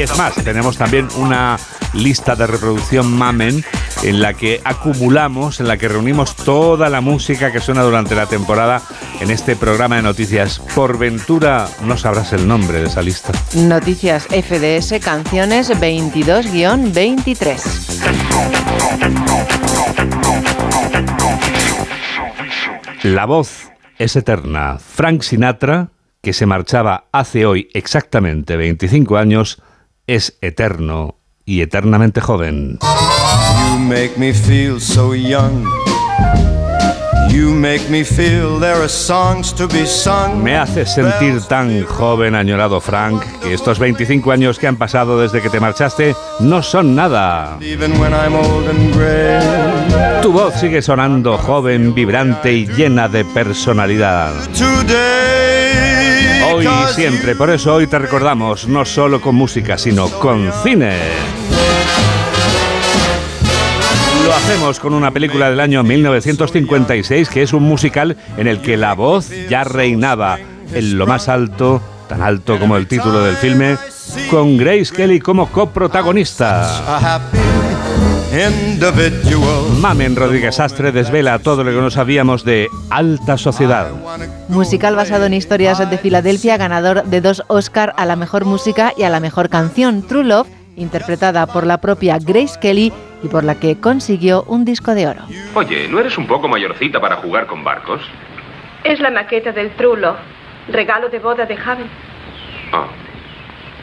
Y 0.00 0.04
es 0.04 0.16
más, 0.16 0.34
tenemos 0.36 0.78
también 0.78 1.08
una 1.16 1.58
lista 1.92 2.34
de 2.34 2.46
reproducción 2.46 3.12
Mamen 3.12 3.62
en 4.02 4.22
la 4.22 4.32
que 4.32 4.62
acumulamos, 4.64 5.60
en 5.60 5.68
la 5.68 5.76
que 5.76 5.88
reunimos 5.88 6.36
toda 6.36 6.88
la 6.88 7.02
música 7.02 7.52
que 7.52 7.60
suena 7.60 7.82
durante 7.82 8.14
la 8.14 8.24
temporada 8.24 8.80
en 9.20 9.30
este 9.30 9.56
programa 9.56 9.96
de 9.96 10.02
noticias. 10.02 10.58
Por 10.74 10.96
ventura 10.96 11.68
no 11.84 11.98
sabrás 11.98 12.32
el 12.32 12.48
nombre 12.48 12.80
de 12.80 12.86
esa 12.86 13.02
lista. 13.02 13.34
Noticias 13.54 14.24
FDS, 14.24 15.04
canciones 15.04 15.70
22-23. 15.70 17.60
La 23.02 23.26
voz 23.26 23.68
es 23.98 24.16
eterna. 24.16 24.78
Frank 24.78 25.20
Sinatra, 25.20 25.90
que 26.22 26.32
se 26.32 26.46
marchaba 26.46 27.04
hace 27.12 27.44
hoy 27.44 27.68
exactamente 27.74 28.56
25 28.56 29.18
años, 29.18 29.62
es 30.10 30.36
eterno 30.40 31.20
y 31.44 31.60
eternamente 31.60 32.20
joven. 32.20 32.80
You 32.80 33.78
make 33.78 34.18
me 34.18 34.32
feel 34.32 34.80
so 34.80 35.14
young. 35.14 35.64
You 37.30 37.54
make 37.54 37.88
me 37.88 38.02
feel 38.04 38.58
there 38.58 38.74
are 38.74 38.88
songs 38.88 39.54
to 39.54 39.68
be 39.68 39.86
sung. 39.86 40.42
Me 40.42 40.56
hace 40.56 40.84
sentir 40.84 41.40
tan 41.42 41.84
joven, 41.84 42.34
añorado 42.34 42.80
Frank, 42.80 43.22
que 43.40 43.54
estos 43.54 43.78
25 43.78 44.32
años 44.32 44.58
que 44.58 44.66
han 44.66 44.76
pasado 44.76 45.20
desde 45.20 45.40
que 45.40 45.48
te 45.48 45.60
marchaste 45.60 46.16
no 46.40 46.60
son 46.60 46.96
nada. 46.96 47.56
Tu 50.22 50.32
voz 50.32 50.54
sigue 50.58 50.82
sonando 50.82 51.38
joven, 51.38 51.94
vibrante 51.94 52.52
y 52.52 52.66
llena 52.66 53.08
de 53.08 53.24
personalidad. 53.24 54.32
Today. 54.58 55.59
Hoy 56.52 56.66
y 56.66 56.94
siempre, 56.94 57.34
por 57.34 57.50
eso 57.50 57.74
hoy 57.74 57.86
te 57.86 57.98
recordamos, 57.98 58.66
no 58.66 58.84
solo 58.84 59.20
con 59.20 59.34
música, 59.34 59.78
sino 59.78 60.08
con 60.08 60.50
cine. 60.62 60.96
Lo 64.24 64.34
hacemos 64.34 64.80
con 64.80 64.94
una 64.94 65.10
película 65.10 65.50
del 65.50 65.60
año 65.60 65.82
1956 65.82 67.28
que 67.28 67.42
es 67.42 67.52
un 67.52 67.62
musical 67.62 68.16
en 68.36 68.46
el 68.46 68.60
que 68.60 68.76
la 68.76 68.94
voz 68.94 69.30
ya 69.48 69.64
reinaba 69.64 70.38
en 70.72 70.98
lo 70.98 71.06
más 71.06 71.28
alto, 71.28 71.80
tan 72.08 72.22
alto 72.22 72.58
como 72.58 72.76
el 72.76 72.86
título 72.86 73.22
del 73.22 73.36
filme, 73.36 73.76
con 74.30 74.56
Grace 74.56 74.92
Kelly 74.94 75.20
como 75.20 75.46
coprotagonista. 75.50 77.10
Mamen 79.80 80.14
Rodríguez 80.14 80.60
Astre 80.60 80.92
desvela 80.92 81.40
todo 81.40 81.64
lo 81.64 81.72
que 81.72 81.78
no 81.78 81.90
sabíamos 81.90 82.44
de 82.44 82.68
alta 82.88 83.36
sociedad. 83.36 83.88
Musical 84.48 84.94
basado 84.94 85.24
en 85.26 85.34
historias 85.34 85.78
de 85.90 85.98
Filadelfia, 85.98 86.56
ganador 86.56 87.02
de 87.04 87.20
dos 87.20 87.42
Oscar 87.48 87.92
a 87.96 88.06
la 88.06 88.14
mejor 88.14 88.44
música 88.44 88.92
y 88.96 89.02
a 89.02 89.10
la 89.10 89.18
mejor 89.18 89.48
canción, 89.48 90.06
True 90.06 90.24
Love, 90.24 90.46
interpretada 90.76 91.46
por 91.48 91.66
la 91.66 91.78
propia 91.80 92.18
Grace 92.20 92.58
Kelly 92.60 92.92
y 93.24 93.28
por 93.28 93.42
la 93.42 93.56
que 93.56 93.78
consiguió 93.80 94.44
un 94.44 94.64
disco 94.64 94.94
de 94.94 95.08
oro. 95.08 95.22
Oye, 95.54 95.88
¿no 95.88 95.98
eres 95.98 96.16
un 96.16 96.28
poco 96.28 96.46
mayorcita 96.46 97.00
para 97.00 97.16
jugar 97.16 97.46
con 97.46 97.64
barcos? 97.64 98.00
Es 98.84 99.00
la 99.00 99.10
maqueta 99.10 99.50
del 99.50 99.70
True 99.74 100.00
Love, 100.00 100.18
regalo 100.68 101.08
de 101.08 101.18
boda 101.18 101.46
de 101.46 101.56
Javi, 101.56 101.84
Ah, 102.72 102.86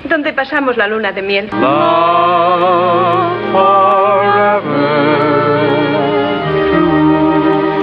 donde 0.08 0.34
pasamos 0.34 0.78
la 0.78 0.88
luna 0.88 1.12
de 1.12 1.22
miel. 1.22 1.50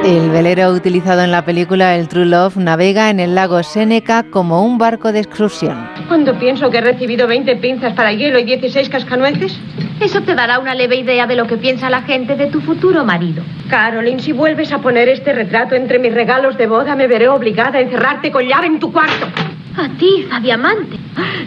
El 0.05 0.29
velero 0.31 0.71
utilizado 0.71 1.23
en 1.23 1.31
la 1.31 1.45
película 1.45 1.97
El 1.97 2.09
True 2.09 2.27
Love 2.27 2.57
navega 2.59 3.09
en 3.09 3.21
el 3.21 3.35
lago 3.35 3.63
Seneca 3.63 4.25
como 4.31 4.63
un 4.63 4.77
barco 4.77 5.13
de 5.13 5.21
excursión. 5.21 5.89
Cuando 6.09 6.39
pienso 6.39 6.71
que 6.71 6.79
he 6.79 6.81
recibido 6.83 7.27
20 7.27 7.57
pinzas 7.57 7.95
para 7.95 8.13
hielo 8.13 8.39
y 8.39 8.45
16 8.45 8.91
cascanueces. 8.91 9.59
Eso 10.01 10.21
te 10.21 10.35
dará 10.35 10.59
una 10.59 10.75
leve 10.75 10.97
idea 10.97 11.27
de 11.27 11.37
lo 11.37 11.47
que 11.47 11.57
piensa 11.57 11.89
la 11.89 12.03
gente 12.03 12.37
de 12.37 12.49
tu 12.49 12.61
futuro 12.61 13.05
marido. 13.05 13.43
Caroline, 13.71 14.21
si 14.21 14.33
vuelves 14.33 14.73
a 14.73 14.79
poner 14.79 15.09
este 15.09 15.33
retrato 15.33 15.75
entre 15.75 15.99
mis 15.99 16.13
regalos 16.13 16.59
de 16.59 16.67
boda, 16.67 16.95
me 16.97 17.07
veré 17.07 17.29
obligada 17.29 17.79
a 17.79 17.81
encerrarte 17.81 18.31
con 18.31 18.47
llave 18.47 18.67
en 18.67 18.81
tu 18.81 18.93
cuarto. 18.93 19.54
A 19.77 19.89
ti, 19.99 20.27
a 20.31 20.41
diamante. 20.41 20.99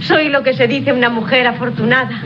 Soy 0.01 0.29
lo 0.29 0.43
que 0.43 0.53
se 0.53 0.67
dice 0.67 0.91
una 0.91 1.09
mujer 1.09 1.47
afortunada. 1.47 2.21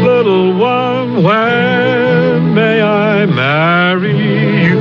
Little 0.00 0.52
one, 0.52 1.22
when 1.22 2.54
may 2.54 2.80
I 2.80 3.26
marry 3.26 4.68
you, 4.70 4.78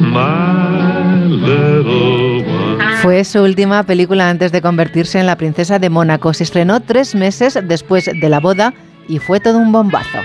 my 0.00 1.26
little 1.26 2.44
one? 2.44 2.96
Fue 3.02 3.24
su 3.24 3.42
última 3.42 3.82
película 3.84 4.28
antes 4.28 4.52
de 4.52 4.60
convertirse 4.60 5.18
en 5.18 5.26
la 5.26 5.36
princesa 5.36 5.78
de 5.78 5.88
Mónaco. 5.88 6.34
Se 6.34 6.44
estrenó 6.44 6.80
tres 6.80 7.14
meses 7.14 7.58
después 7.64 8.10
de 8.12 8.28
la 8.28 8.40
boda 8.40 8.74
y 9.08 9.18
fue 9.18 9.40
todo 9.40 9.56
un 9.56 9.72
bombazo. 9.72 10.18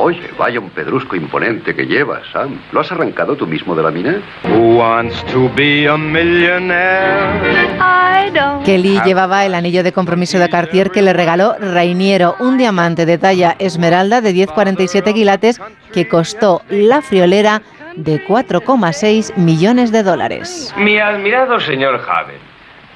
Oye, 0.00 0.30
vaya 0.38 0.60
un 0.60 0.70
pedrusco 0.70 1.16
imponente 1.16 1.74
que 1.74 1.84
llevas, 1.84 2.22
Sam. 2.32 2.60
¿Lo 2.70 2.80
has 2.80 2.92
arrancado 2.92 3.34
tú 3.34 3.48
mismo 3.48 3.74
de 3.74 3.82
la 3.82 3.90
mina? 3.90 4.22
Who 4.44 4.76
wants 4.78 5.24
to 5.32 5.50
be 5.56 5.88
a 5.88 5.96
millionaire? 5.96 7.76
I 7.80 8.30
don't. 8.30 8.64
Kelly 8.64 9.00
llevaba 9.04 9.44
el 9.44 9.56
anillo 9.56 9.82
de 9.82 9.92
compromiso 9.92 10.38
de 10.38 10.48
Cartier 10.48 10.92
que 10.92 11.02
le 11.02 11.12
regaló 11.12 11.56
Rainiero, 11.58 12.36
un 12.38 12.58
diamante 12.58 13.06
de 13.06 13.18
talla 13.18 13.56
esmeralda 13.58 14.20
de 14.20 14.32
10,47 14.32 15.12
quilates 15.12 15.60
que 15.92 16.06
costó 16.06 16.62
la 16.68 17.02
friolera 17.02 17.62
de 17.96 18.24
4,6 18.24 19.36
millones 19.36 19.90
de 19.90 20.04
dólares. 20.04 20.72
Mi 20.76 20.98
admirado 20.98 21.58
señor 21.58 22.00
Haven, 22.08 22.38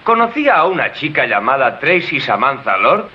¿conocía 0.04 0.54
a 0.54 0.66
una 0.66 0.92
chica 0.92 1.26
llamada 1.26 1.80
Tracy 1.80 2.20
Samantha 2.20 2.76
Lord? 2.76 3.08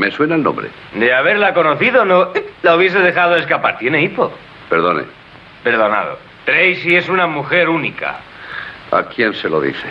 Me 0.00 0.10
suena 0.10 0.34
el 0.34 0.42
nombre. 0.42 0.70
De 0.94 1.12
haberla 1.12 1.52
conocido, 1.52 2.06
no 2.06 2.28
la 2.62 2.74
hubiese 2.74 3.00
dejado 3.00 3.36
escapar. 3.36 3.76
Tiene 3.76 4.00
hipo. 4.00 4.32
Perdone. 4.70 5.02
Perdonado. 5.62 6.18
Tracy 6.46 6.96
es 6.96 7.10
una 7.10 7.26
mujer 7.26 7.68
única. 7.68 8.16
¿A 8.92 9.02
quién 9.02 9.34
se 9.34 9.50
lo 9.50 9.60
dice? 9.60 9.86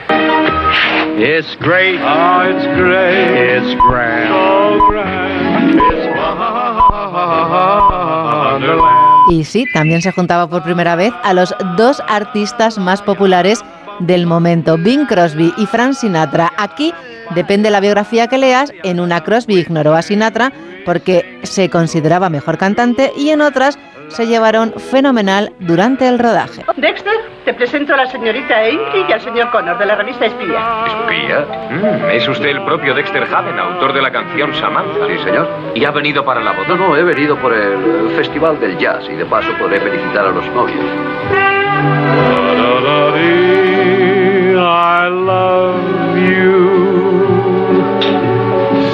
It's 1.15 1.55
great. 1.59 2.01
Oh, 2.01 2.43
it's 2.43 2.65
great. 2.75 3.61
It's 3.61 3.75
grand. 3.87 4.29
So 4.29 4.87
grand. 4.89 5.75
It's 5.75 6.07
wonderland. 8.51 9.29
Y 9.29 9.43
sí, 9.43 9.65
también 9.73 10.01
se 10.01 10.11
juntaba 10.11 10.49
por 10.49 10.63
primera 10.63 10.95
vez 10.95 11.13
a 11.23 11.35
los 11.35 11.53
dos 11.77 12.01
artistas 12.07 12.79
más 12.79 13.03
populares 13.03 13.63
del 13.99 14.25
momento, 14.25 14.77
Bing 14.77 15.05
Crosby 15.05 15.53
y 15.57 15.65
Frank 15.65 15.93
Sinatra. 15.93 16.51
Aquí, 16.57 16.93
depende 17.35 17.69
la 17.69 17.79
biografía 17.79 18.27
que 18.27 18.37
leas, 18.37 18.71
en 18.83 18.99
una 18.99 19.23
Crosby 19.23 19.59
ignoró 19.59 19.93
a 19.93 20.01
Sinatra 20.01 20.51
porque 20.85 21.39
se 21.43 21.69
consideraba 21.69 22.29
mejor 22.29 22.57
cantante 22.57 23.11
y 23.17 23.29
en 23.29 23.41
otras 23.41 23.77
se 24.09 24.27
llevaron 24.27 24.73
fenomenal 24.73 25.53
durante 25.59 26.07
el 26.07 26.19
rodaje. 26.19 26.65
Dexter, 26.77 27.13
te 27.45 27.53
presento 27.53 27.93
a 27.93 27.97
la 27.97 28.07
señorita 28.07 28.57
Ainley 28.57 29.05
y 29.07 29.11
al 29.11 29.21
señor 29.21 29.51
Connor 29.51 29.77
de 29.77 29.85
la 29.85 29.95
revista 29.95 30.25
Espía. 30.25 30.85
¿Espía? 30.87 31.45
Mm, 31.69 32.09
es 32.11 32.27
usted 32.27 32.47
el 32.47 32.63
propio 32.65 32.93
Dexter 32.95 33.23
Haven, 33.31 33.59
autor 33.59 33.93
de 33.93 34.01
la 34.01 34.11
canción 34.11 34.53
Samantha. 34.55 35.05
Sí, 35.07 35.23
señor. 35.23 35.47
¿Y 35.75 35.85
ha 35.85 35.91
venido 35.91 36.25
para 36.25 36.41
la 36.41 36.53
boda? 36.53 36.69
No, 36.69 36.75
no, 36.75 36.97
he 36.97 37.03
venido 37.03 37.37
por 37.37 37.53
el 37.53 38.09
Festival 38.15 38.59
del 38.59 38.77
Jazz 38.77 39.03
y 39.09 39.15
de 39.15 39.25
paso 39.25 39.49
podré 39.59 39.79
felicitar 39.79 40.25
a 40.25 40.31
los 40.31 40.45
novios. 40.47 41.58
I 44.71 45.09
love 45.09 46.15
you, 46.15 46.69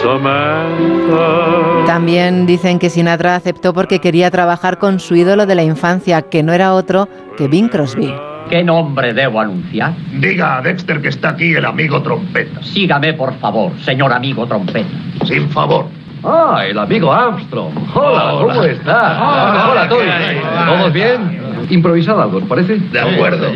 Samantha. 0.01 1.85
También 1.85 2.45
dicen 2.45 2.79
que 2.79 2.89
Sinatra 2.89 3.35
aceptó 3.35 3.73
porque 3.73 3.99
quería 3.99 4.31
trabajar 4.31 4.77
con 4.79 5.01
su 5.01 5.15
ídolo 5.15 5.45
de 5.45 5.55
la 5.55 5.63
infancia, 5.63 6.21
que 6.23 6.43
no 6.43 6.53
era 6.53 6.73
otro 6.73 7.09
que 7.37 7.49
Bing 7.49 7.67
Crosby. 7.67 8.13
¿Qué 8.49 8.63
nombre 8.63 9.13
debo 9.13 9.41
anunciar? 9.41 9.93
Diga 10.19 10.57
a 10.57 10.61
Dexter 10.61 11.01
que 11.01 11.09
está 11.09 11.29
aquí 11.31 11.53
el 11.55 11.65
amigo 11.65 12.01
trompeta. 12.01 12.63
Sígame, 12.63 13.13
por 13.13 13.33
favor, 13.39 13.71
señor 13.81 14.13
amigo 14.13 14.47
trompeta. 14.47 14.87
Sin 15.25 15.49
favor. 15.49 15.87
Ah, 16.25 16.63
el 16.67 16.77
amigo 16.79 17.11
Armstrong. 17.13 17.71
Hola, 17.93 18.31
¿cómo 18.39 18.63
está? 18.63 18.97
Hola, 19.21 19.69
Hola, 19.71 19.89
Tony. 19.89 20.05
¿qué 20.05 20.11
hay? 20.11 20.41
¿Todos 20.65 20.93
bien? 20.93 21.41
Improvisad 21.69 22.19
algo, 22.21 22.37
¿os 22.37 22.43
parece? 22.45 22.77
De 22.77 22.99
acuerdo. 22.99 23.47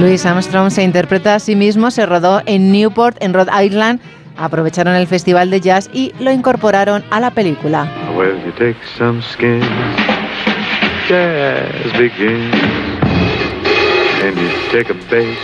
Louis 0.00 0.24
Armstrong 0.24 0.70
se 0.70 0.82
interpreta 0.82 1.34
a 1.34 1.38
sí 1.38 1.54
mismo, 1.54 1.90
se 1.90 2.06
rodó 2.06 2.42
en 2.46 2.72
Newport, 2.72 3.16
en 3.22 3.34
Rhode 3.34 3.50
Island. 3.64 4.00
Aprovecharon 4.36 4.94
el 4.94 5.06
festival 5.06 5.50
de 5.50 5.60
jazz 5.60 5.90
y 5.92 6.12
lo 6.20 6.30
incorporaron 6.30 7.04
a 7.10 7.20
la 7.20 7.30
película. 7.32 7.88
Well, 8.16 8.36
you 8.44 8.52
take 8.52 8.76
some 8.96 9.20
skins, 9.20 9.64
jazz 11.08 11.92
begins, 11.98 12.54
and 14.22 14.36
you 14.36 14.48
take 14.72 14.90
a 14.90 14.94
bass. 15.10 15.36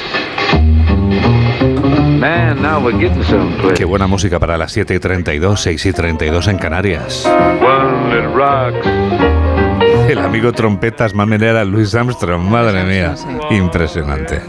Man, 2.25 2.63
now 2.63 2.83
we're 2.83 2.99
getting 2.99 3.23
someplace. 3.23 3.75
Qué 3.75 3.85
buena 3.85 4.07
música 4.07 4.41
para 4.41 4.57
las 4.57 4.73
7 4.73 4.95
y 4.95 4.99
32, 4.99 5.61
6 5.61 5.85
y 5.85 5.93
32 5.93 6.49
en 6.49 6.57
Canarias. 6.57 7.27
One 7.27 8.09
that 8.09 8.35
rocks. 8.35 8.87
El 10.09 10.17
amigo 10.21 10.51
trompetas 10.53 11.13
mamenera 11.13 11.63
Louis 11.67 11.95
Armstrong, 11.95 12.41
madre 12.49 12.83
mía, 12.85 13.15
impresionante. 13.51 14.41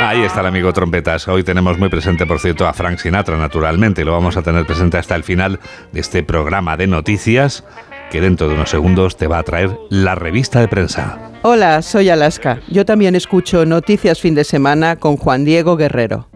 Ahí 0.00 0.22
está 0.22 0.40
el 0.40 0.46
amigo 0.46 0.72
trompetas. 0.72 1.28
Hoy 1.28 1.42
tenemos 1.42 1.78
muy 1.78 1.90
presente, 1.90 2.24
por 2.24 2.40
cierto, 2.40 2.66
a 2.66 2.72
Frank 2.72 3.00
Sinatra, 3.00 3.36
naturalmente, 3.36 4.00
y 4.00 4.06
lo 4.06 4.12
vamos 4.12 4.38
a 4.38 4.42
tener 4.42 4.64
presente 4.64 4.96
hasta 4.96 5.14
el 5.14 5.24
final 5.24 5.60
de 5.92 6.00
este 6.00 6.22
programa 6.22 6.78
de 6.78 6.86
noticias 6.86 7.64
que 8.12 8.20
dentro 8.20 8.46
de 8.46 8.54
unos 8.54 8.68
segundos 8.68 9.16
te 9.16 9.26
va 9.26 9.38
a 9.38 9.42
traer 9.42 9.70
la 9.88 10.14
revista 10.14 10.60
de 10.60 10.68
prensa. 10.68 11.32
Hola, 11.40 11.80
soy 11.80 12.10
Alaska. 12.10 12.60
Yo 12.68 12.84
también 12.84 13.16
escucho 13.16 13.64
Noticias 13.64 14.20
Fin 14.20 14.34
de 14.34 14.44
Semana 14.44 14.96
con 14.96 15.16
Juan 15.16 15.46
Diego 15.46 15.78
Guerrero. 15.78 16.28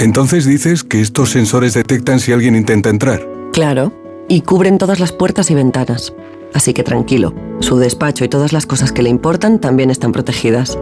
Entonces 0.00 0.46
dices 0.46 0.82
que 0.82 1.02
estos 1.02 1.28
sensores 1.28 1.74
detectan 1.74 2.18
si 2.18 2.32
alguien 2.32 2.56
intenta 2.56 2.88
entrar. 2.88 3.28
Claro, 3.52 3.92
y 4.26 4.40
cubren 4.40 4.78
todas 4.78 5.00
las 5.00 5.12
puertas 5.12 5.50
y 5.50 5.54
ventanas. 5.54 6.14
Así 6.54 6.72
que 6.72 6.82
tranquilo, 6.82 7.34
su 7.60 7.76
despacho 7.76 8.24
y 8.24 8.28
todas 8.30 8.54
las 8.54 8.64
cosas 8.64 8.90
que 8.90 9.02
le 9.02 9.10
importan 9.10 9.60
también 9.60 9.90
están 9.90 10.12
protegidas. 10.12 10.78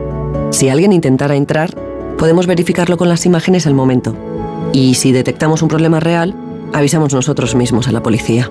Si 0.50 0.68
alguien 0.68 0.92
intentara 0.92 1.34
entrar, 1.34 1.74
podemos 2.16 2.46
verificarlo 2.46 2.96
con 2.96 3.08
las 3.08 3.26
imágenes 3.26 3.66
al 3.66 3.74
momento. 3.74 4.14
Y 4.72 4.94
si 4.94 5.10
detectamos 5.10 5.62
un 5.62 5.68
problema 5.68 5.98
real, 5.98 6.36
avisamos 6.72 7.12
nosotros 7.14 7.56
mismos 7.56 7.88
a 7.88 7.92
la 7.92 8.02
policía. 8.02 8.48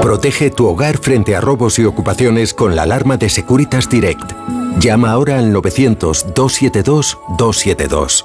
Protege 0.00 0.50
tu 0.50 0.66
hogar 0.66 0.98
frente 0.98 1.36
a 1.36 1.40
robos 1.40 1.78
y 1.78 1.84
ocupaciones 1.84 2.54
con 2.54 2.74
la 2.74 2.82
alarma 2.82 3.16
de 3.16 3.28
Securitas 3.28 3.88
Direct. 3.88 4.32
Llama 4.78 5.10
ahora 5.10 5.38
al 5.38 5.52
900-272-272. 5.52 8.24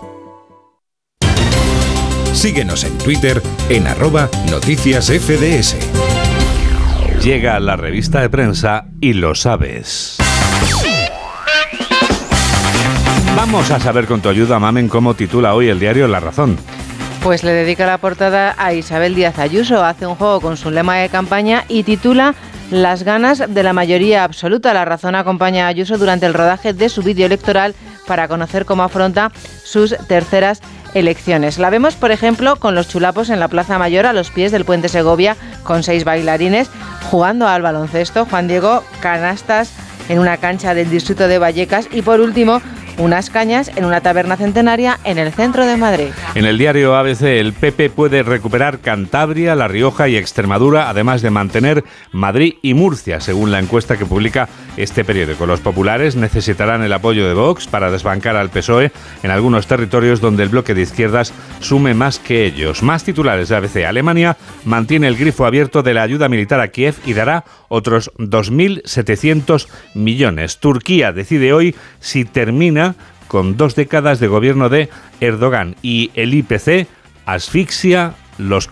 Síguenos 2.34 2.84
en 2.84 2.98
Twitter 2.98 3.42
en 3.70 3.88
arroba 3.88 4.30
noticias 4.50 5.08
FDS. 5.08 5.76
Llega 7.22 7.60
la 7.60 7.76
revista 7.76 8.22
de 8.22 8.30
prensa 8.30 8.86
y 9.02 9.14
lo 9.14 9.36
sabes. 9.36 10.18
Vamos 13.36 13.70
a 13.72 13.80
saber 13.80 14.08
con 14.08 14.22
tu 14.22 14.30
ayuda, 14.30 14.60
Mamen, 14.60 14.88
cómo 14.88 15.14
titula 15.14 15.54
hoy 15.54 15.70
el 15.70 15.80
diario 15.80 16.08
La 16.08 16.20
Razón. 16.20 16.58
Pues 17.28 17.44
le 17.44 17.52
dedica 17.52 17.86
la 17.86 17.98
portada 17.98 18.56
a 18.58 18.72
Isabel 18.72 19.14
Díaz 19.14 19.38
Ayuso. 19.38 19.84
Hace 19.84 20.08
un 20.08 20.16
juego 20.16 20.40
con 20.40 20.56
su 20.56 20.72
lema 20.72 20.96
de 20.96 21.10
campaña 21.10 21.66
y 21.68 21.84
titula 21.84 22.36
Las 22.72 23.04
ganas 23.04 23.54
de 23.54 23.64
la 23.64 23.74
mayoría 23.74 24.24
absoluta. 24.24 24.74
La 24.74 24.86
razón 24.86 25.14
acompaña 25.14 25.66
a 25.66 25.68
Ayuso 25.68 25.98
durante 25.98 26.26
el 26.26 26.34
rodaje 26.34 26.72
de 26.72 26.88
su 26.88 27.04
vídeo 27.04 27.26
electoral 27.26 27.76
para 28.08 28.30
conocer 28.30 28.64
cómo 28.64 28.84
afronta 28.84 29.34
sus 29.62 29.94
terceras 30.08 30.62
elecciones. 30.94 31.60
La 31.60 31.70
vemos, 31.70 31.96
por 31.96 32.12
ejemplo, 32.12 32.56
con 32.56 32.76
los 32.76 32.88
chulapos 32.88 33.30
en 33.30 33.42
la 33.42 33.50
Plaza 33.50 33.78
Mayor 33.78 34.06
a 34.06 34.14
los 34.14 34.32
pies 34.32 34.54
del 34.54 34.64
Puente 34.64 34.88
Segovia 34.88 35.36
con 35.64 35.84
seis 35.84 36.06
bailarines 36.06 36.70
jugando 37.12 37.46
al 37.46 37.62
baloncesto. 37.62 38.24
Juan 38.24 38.48
Diego, 38.48 38.86
canastas 39.02 39.74
en 40.08 40.20
una 40.20 40.38
cancha 40.38 40.74
del 40.74 40.90
distrito 40.90 41.28
de 41.28 41.40
Vallecas 41.40 41.90
y 41.92 42.04
por 42.04 42.22
último 42.22 42.62
unas 42.98 43.30
cañas 43.30 43.72
en 43.76 43.86
una 43.86 44.02
taberna 44.02 44.38
centenaria 44.38 45.00
en 45.04 45.18
el 45.18 45.32
centro 45.32 45.66
de 45.66 45.78
Madrid. 45.78 46.10
En 46.36 46.46
el 46.46 46.58
diario 46.58 46.96
ABC, 46.96 47.22
el 47.24 47.54
PP 47.54 47.90
puede 47.90 48.24
recuperar 48.24 48.80
Cantabria, 48.80 49.56
La 49.56 49.68
Rioja 49.68 50.08
y 50.08 50.16
Extremadura, 50.16 50.90
además 50.90 51.22
de 51.22 51.30
mantener 51.30 51.84
Madrid 52.12 52.56
y 52.62 52.74
Murcia, 52.74 53.20
según 53.20 53.52
la 53.52 53.60
encuesta 53.60 53.98
que 53.98 54.06
publica 54.06 54.50
este 54.78 55.04
periódico. 55.04 55.46
Los 55.46 55.60
populares 55.60 56.16
necesitarán 56.16 56.84
el 56.84 56.94
apoyo 56.94 57.28
de 57.28 57.34
Vox 57.34 57.68
para 57.68 57.92
desbancar 57.92 58.36
al 58.36 58.50
PSOE 58.50 58.92
en 59.24 59.32
algunos 59.32 59.68
territorios 59.68 60.22
donde 60.22 60.44
el 60.44 60.50
bloque 60.50 60.74
de 60.74 60.82
izquierdas 60.82 61.34
sume 61.60 61.94
más 61.94 62.20
que 62.20 62.46
ellos. 62.46 62.84
Más 62.84 63.04
titulares 63.04 63.50
de 63.50 63.56
ABC. 63.56 63.86
Alemania 63.86 64.38
mantiene 64.66 65.08
el 65.08 65.18
grifo 65.18 65.46
abierto 65.46 65.84
de 65.84 65.94
la 65.94 66.04
ayuda 66.04 66.30
militar 66.30 66.60
a 66.60 66.70
Kiev 66.70 66.96
y 67.06 67.14
dará 67.14 67.44
otros 67.70 68.12
2.700 68.18 69.68
millones. 69.94 70.60
Turquía 70.60 71.12
decide 71.12 71.54
hoy 71.54 71.76
si 72.00 72.26
termina 72.26 72.87
con 73.28 73.58
dos 73.58 73.76
décadas 73.76 74.20
de 74.20 74.28
gobierno 74.28 74.70
de 74.70 74.90
Erdogan 75.20 75.76
y 75.82 76.12
el 76.16 76.34
IPC 76.34 76.88
asfixia 77.26 78.14
los, 78.38 78.70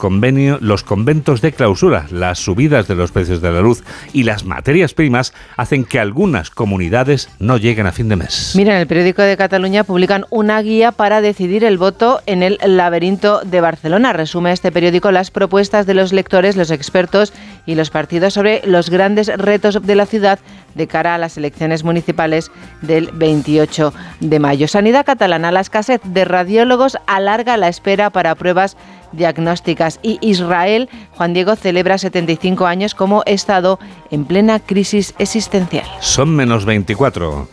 los 0.61 0.83
conventos 0.83 1.41
de 1.41 1.51
clausura, 1.51 2.05
las 2.11 2.39
subidas 2.39 2.87
de 2.87 2.95
los 2.95 3.11
precios 3.11 3.41
de 3.41 3.51
la 3.51 3.61
luz 3.61 3.83
y 4.13 4.23
las 4.23 4.45
materias 4.45 4.93
primas 4.93 5.33
hacen 5.57 5.85
que 5.85 5.99
algunas 5.99 6.49
comunidades 6.49 7.29
no 7.39 7.57
lleguen 7.57 7.87
a 7.87 7.91
fin 7.91 8.09
de 8.09 8.15
mes. 8.15 8.53
Mira, 8.55 8.75
en 8.75 8.81
el 8.81 8.87
periódico 8.87 9.21
de 9.21 9.37
Cataluña 9.37 9.83
publican 9.83 10.25
una 10.29 10.61
guía 10.61 10.91
para 10.91 11.21
decidir 11.21 11.63
el 11.63 11.77
voto 11.77 12.21
en 12.25 12.43
el 12.43 12.59
laberinto 12.63 13.41
de 13.43 13.61
Barcelona. 13.61 14.13
Resume 14.13 14.51
este 14.51 14.71
periódico 14.71 15.11
las 15.11 15.31
propuestas 15.31 15.85
de 15.85 15.93
los 15.93 16.13
lectores, 16.13 16.55
los 16.55 16.71
expertos 16.71 17.33
y 17.65 17.75
los 17.75 17.89
partidos 17.89 18.33
sobre 18.33 18.61
los 18.65 18.89
grandes 18.89 19.27
retos 19.27 19.85
de 19.85 19.95
la 19.95 20.05
ciudad 20.05 20.39
de 20.75 20.87
cara 20.87 21.15
a 21.15 21.17
las 21.17 21.37
elecciones 21.37 21.83
municipales 21.83 22.51
del 22.81 23.09
28 23.13 23.93
de 24.19 24.39
mayo. 24.39 24.67
Sanidad 24.67 25.05
catalana, 25.05 25.51
la 25.51 25.61
escasez 25.61 26.01
de 26.03 26.25
radiólogos 26.25 26.97
alarga 27.07 27.57
la 27.57 27.69
espera 27.69 28.09
para 28.09 28.35
pruebas 28.35 28.77
diagnósticas 29.11 29.99
y 30.01 30.17
Israel, 30.21 30.89
Juan 31.11 31.33
Diego, 31.33 31.55
celebra 31.55 31.97
75 31.97 32.65
años 32.65 32.95
como 32.95 33.23
Estado 33.25 33.79
en 34.11 34.25
plena 34.25 34.59
crisis 34.59 35.13
existencial. 35.17 35.85
Son 35.99 36.29
menos 36.35 36.65
24. 36.65 37.47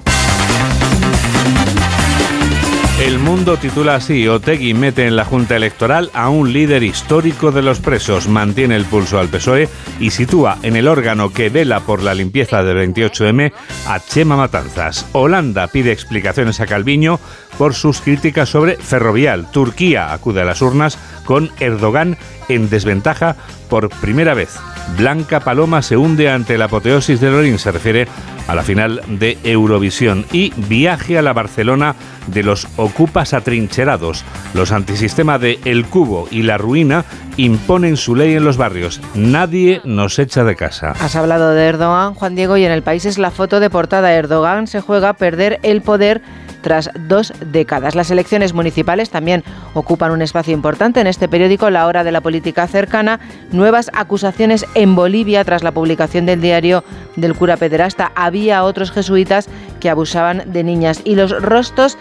El 3.02 3.18
mundo 3.18 3.56
titula 3.56 3.96
así, 3.96 4.28
Otegui 4.28 4.74
mete 4.74 5.08
en 5.08 5.16
la 5.16 5.24
Junta 5.24 5.56
Electoral 5.56 6.10
a 6.14 6.28
un 6.28 6.52
líder 6.52 6.84
histórico 6.84 7.50
de 7.50 7.60
los 7.60 7.80
presos, 7.80 8.28
mantiene 8.28 8.76
el 8.76 8.84
pulso 8.84 9.18
al 9.18 9.26
PSOE 9.26 9.68
y 9.98 10.10
sitúa 10.10 10.58
en 10.62 10.76
el 10.76 10.86
órgano 10.86 11.32
que 11.32 11.48
vela 11.48 11.80
por 11.80 12.00
la 12.00 12.14
limpieza 12.14 12.62
del 12.62 12.94
28M 12.94 13.52
a 13.88 13.98
Chema 13.98 14.36
Matanzas. 14.36 15.04
Holanda 15.10 15.66
pide 15.66 15.90
explicaciones 15.90 16.60
a 16.60 16.66
Calviño 16.66 17.18
por 17.58 17.74
sus 17.74 18.00
críticas 18.00 18.48
sobre 18.48 18.76
Ferrovial. 18.76 19.50
Turquía 19.50 20.12
acude 20.12 20.42
a 20.42 20.44
las 20.44 20.62
urnas 20.62 20.98
con 21.24 21.50
Erdogan 21.60 22.16
en 22.48 22.68
desventaja 22.68 23.36
por 23.68 23.88
primera 23.88 24.34
vez. 24.34 24.58
Blanca 24.96 25.40
Paloma 25.40 25.82
se 25.82 25.96
hunde 25.96 26.28
ante 26.28 26.58
la 26.58 26.66
apoteosis 26.66 27.20
de 27.20 27.30
Lorín, 27.30 27.58
se 27.58 27.72
refiere 27.72 28.08
a 28.48 28.54
la 28.54 28.62
final 28.62 29.00
de 29.06 29.38
Eurovisión. 29.44 30.26
Y 30.32 30.52
viaje 30.56 31.18
a 31.18 31.22
la 31.22 31.32
Barcelona 31.32 31.94
de 32.26 32.42
los 32.42 32.66
ocupas 32.76 33.32
atrincherados. 33.32 34.24
Los 34.54 34.72
antisistema 34.72 35.38
de 35.38 35.60
El 35.64 35.86
Cubo 35.86 36.28
y 36.30 36.42
La 36.42 36.58
Ruina 36.58 37.04
imponen 37.36 37.96
su 37.96 38.14
ley 38.14 38.34
en 38.34 38.44
los 38.44 38.56
barrios. 38.56 39.00
Nadie 39.14 39.80
nos 39.84 40.18
echa 40.18 40.44
de 40.44 40.56
casa. 40.56 40.94
Has 41.00 41.16
hablado 41.16 41.52
de 41.52 41.64
Erdogan, 41.64 42.14
Juan 42.14 42.34
Diego, 42.34 42.56
y 42.56 42.64
en 42.64 42.72
el 42.72 42.82
país 42.82 43.04
es 43.06 43.18
la 43.18 43.30
foto 43.30 43.60
de 43.60 43.70
portada. 43.70 44.12
Erdogan 44.12 44.66
se 44.66 44.80
juega 44.80 45.10
a 45.10 45.14
perder 45.14 45.60
el 45.62 45.82
poder 45.82 46.22
tras 46.62 46.90
dos 47.08 47.32
décadas. 47.52 47.94
Las 47.94 48.10
elecciones 48.10 48.54
municipales 48.54 49.10
también 49.10 49.44
ocupan 49.74 50.12
un 50.12 50.22
espacio 50.22 50.54
importante 50.54 51.00
en 51.00 51.06
este 51.06 51.28
periódico, 51.28 51.68
La 51.68 51.86
Hora 51.86 52.04
de 52.04 52.12
la 52.12 52.20
Política 52.20 52.66
Cercana. 52.66 53.20
Nuevas 53.50 53.90
acusaciones 53.92 54.64
en 54.74 54.94
Bolivia 54.94 55.44
tras 55.44 55.62
la 55.62 55.72
publicación 55.72 56.24
del 56.24 56.40
diario 56.40 56.84
del 57.16 57.34
cura 57.34 57.56
pederasta. 57.56 58.12
Había 58.14 58.64
otros 58.64 58.90
jesuitas 58.90 59.48
que 59.80 59.90
abusaban 59.90 60.44
de 60.46 60.64
niñas 60.64 61.02
y 61.04 61.16
los 61.16 61.30
rostros 61.42 61.98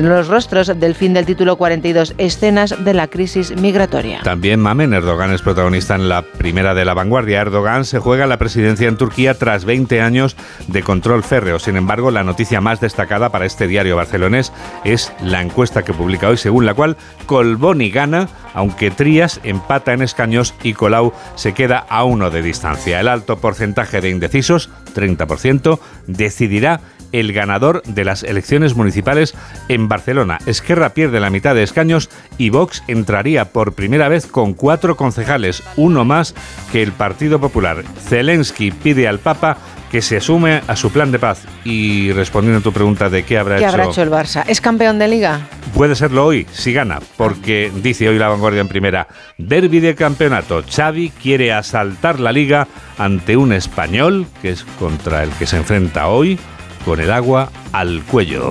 los 0.00 0.28
rostros 0.28 0.72
del 0.78 0.94
fin 0.94 1.12
del 1.12 1.26
título 1.26 1.56
42, 1.56 2.14
escenas 2.16 2.82
de 2.84 2.94
la 2.94 3.08
crisis 3.08 3.54
migratoria. 3.56 4.20
También 4.22 4.60
Mamen 4.60 4.94
Erdogan 4.94 5.32
es 5.32 5.42
protagonista 5.42 5.94
en 5.94 6.08
la 6.08 6.22
primera 6.22 6.74
de 6.74 6.84
la 6.84 6.94
vanguardia. 6.94 7.40
Erdogan 7.40 7.84
se 7.84 7.98
juega 7.98 8.26
la 8.26 8.38
presidencia 8.38 8.88
en 8.88 8.96
Turquía 8.96 9.34
tras 9.34 9.64
20 9.64 10.00
años 10.00 10.36
de 10.68 10.82
control 10.82 11.22
férreo. 11.22 11.58
Sin 11.58 11.76
embargo, 11.76 12.10
la 12.10 12.24
noticia 12.24 12.60
más 12.60 12.80
destacada 12.80 13.30
para 13.30 13.44
este 13.44 13.66
diario 13.66 13.96
barcelonés 13.96 14.52
es 14.84 15.12
la 15.20 15.42
encuesta 15.42 15.82
que 15.82 15.92
publica 15.92 16.28
hoy, 16.28 16.38
según 16.38 16.64
la 16.64 16.74
cual 16.74 16.96
Colboni 17.26 17.90
gana, 17.90 18.28
aunque 18.54 18.90
Trías 18.90 19.40
empata 19.42 19.92
en 19.92 20.02
escaños 20.02 20.54
y 20.62 20.72
Colau 20.72 21.12
se 21.34 21.52
queda 21.52 21.84
a 21.88 22.04
uno 22.04 22.30
de 22.30 22.42
distancia. 22.42 23.00
El 23.00 23.08
alto 23.08 23.38
porcentaje 23.38 24.00
de 24.00 24.10
indecisos, 24.10 24.70
30%, 24.94 25.78
decidirá 26.06 26.80
el 27.12 27.32
ganador 27.32 27.82
de 27.84 28.04
las 28.04 28.22
elecciones 28.22 28.74
municipales 28.74 29.34
en 29.68 29.88
Barcelona. 29.88 30.38
Esquerra 30.46 30.90
pierde 30.90 31.20
la 31.20 31.30
mitad 31.30 31.54
de 31.54 31.62
escaños 31.62 32.10
y 32.38 32.50
Vox 32.50 32.82
entraría 32.88 33.46
por 33.46 33.74
primera 33.74 34.08
vez 34.08 34.26
con 34.26 34.54
cuatro 34.54 34.96
concejales, 34.96 35.62
uno 35.76 36.04
más 36.04 36.34
que 36.72 36.82
el 36.82 36.92
Partido 36.92 37.40
Popular. 37.40 37.84
Zelensky 38.08 38.70
pide 38.70 39.08
al 39.08 39.18
Papa 39.18 39.58
que 39.92 40.00
se 40.00 40.22
sume 40.22 40.62
a 40.66 40.74
su 40.74 40.90
plan 40.90 41.12
de 41.12 41.18
paz. 41.18 41.42
Y 41.64 42.12
respondiendo 42.12 42.60
a 42.60 42.62
tu 42.62 42.72
pregunta 42.72 43.10
de 43.10 43.24
qué 43.24 43.36
habrá 43.36 43.58
¿Qué 43.58 43.64
hecho... 43.64 43.72
habrá 43.72 43.84
hecho 43.88 44.02
el 44.02 44.10
Barça? 44.10 44.42
¿Es 44.48 44.62
campeón 44.62 44.98
de 44.98 45.06
liga? 45.06 45.40
Puede 45.74 45.94
serlo 45.94 46.24
hoy, 46.24 46.46
si 46.50 46.72
gana, 46.72 47.00
porque 47.18 47.70
dice 47.82 48.08
hoy 48.08 48.18
la 48.18 48.28
vanguardia 48.28 48.62
en 48.62 48.68
primera, 48.68 49.06
derby 49.36 49.80
de 49.80 49.94
campeonato. 49.94 50.64
Xavi 50.66 51.10
quiere 51.10 51.52
asaltar 51.52 52.20
la 52.20 52.32
liga 52.32 52.68
ante 52.96 53.36
un 53.36 53.52
español, 53.52 54.26
que 54.40 54.48
es 54.50 54.64
contra 54.78 55.24
el 55.24 55.30
que 55.32 55.46
se 55.46 55.58
enfrenta 55.58 56.08
hoy, 56.08 56.38
con 56.84 57.00
el 57.00 57.10
agua 57.12 57.48
al 57.72 58.02
cuello. 58.02 58.50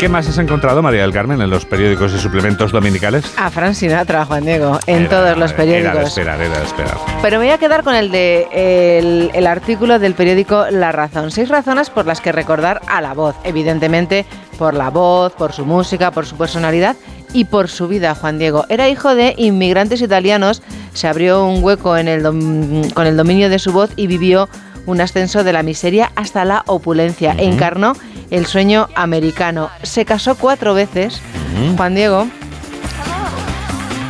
¿Qué 0.00 0.08
más 0.08 0.28
has 0.28 0.38
encontrado, 0.38 0.82
María 0.82 1.02
del 1.02 1.12
Carmen, 1.12 1.40
en 1.40 1.48
los 1.48 1.64
periódicos 1.64 2.12
y 2.12 2.18
suplementos 2.18 2.72
dominicales? 2.72 3.24
A 3.36 3.50
Fran 3.50 3.72
Sinatra, 3.72 4.24
Juan 4.24 4.44
Diego, 4.44 4.80
en 4.88 5.02
Era- 5.02 5.08
todos 5.08 5.38
los 5.38 5.52
periódicos. 5.52 5.90
Era 5.92 6.00
de 6.00 6.06
esperar, 6.06 6.40
era 6.40 6.58
de 6.58 6.64
esperar. 6.64 6.96
Pero 7.22 7.38
me 7.38 7.44
voy 7.44 7.52
a 7.54 7.58
quedar 7.58 7.84
con 7.84 7.94
el 7.94 8.10
de 8.10 8.48
el, 8.98 9.30
el 9.32 9.46
artículo 9.46 10.00
del 10.00 10.14
periódico 10.14 10.66
La 10.72 10.90
Razón. 10.90 11.30
Seis 11.30 11.48
razones 11.48 11.88
por 11.88 12.04
las 12.06 12.20
que 12.20 12.32
recordar 12.32 12.80
a 12.88 13.00
la 13.00 13.14
voz. 13.14 13.36
Evidentemente, 13.44 14.26
por 14.58 14.74
la 14.74 14.90
voz, 14.90 15.34
por 15.34 15.52
su 15.52 15.64
música, 15.64 16.10
por 16.10 16.26
su 16.26 16.36
personalidad 16.36 16.96
y 17.32 17.44
por 17.44 17.68
su 17.68 17.88
vida, 17.88 18.14
Juan 18.14 18.38
Diego. 18.38 18.64
Era 18.68 18.88
hijo 18.88 19.14
de 19.14 19.34
inmigrantes 19.36 20.02
italianos, 20.02 20.62
se 20.94 21.08
abrió 21.08 21.46
un 21.46 21.62
hueco 21.62 21.96
en 21.96 22.08
el 22.08 22.22
con 22.94 23.06
el 23.06 23.16
dominio 23.16 23.48
de 23.48 23.58
su 23.58 23.72
voz 23.72 23.90
y 23.96 24.06
vivió 24.06 24.48
un 24.86 25.00
ascenso 25.00 25.44
de 25.44 25.52
la 25.52 25.62
miseria 25.62 26.12
hasta 26.16 26.44
la 26.44 26.64
opulencia. 26.66 27.34
Encarnó 27.38 27.94
el 28.30 28.46
sueño 28.46 28.88
americano. 28.94 29.70
Se 29.82 30.04
casó 30.04 30.36
cuatro 30.36 30.74
veces, 30.74 31.20
Juan 31.76 31.94
Diego, 31.94 32.26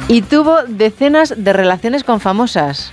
y 0.09 0.23
tuvo 0.23 0.63
decenas 0.65 1.35
de 1.37 1.53
relaciones 1.53 2.05
con 2.05 2.21
famosas. 2.21 2.93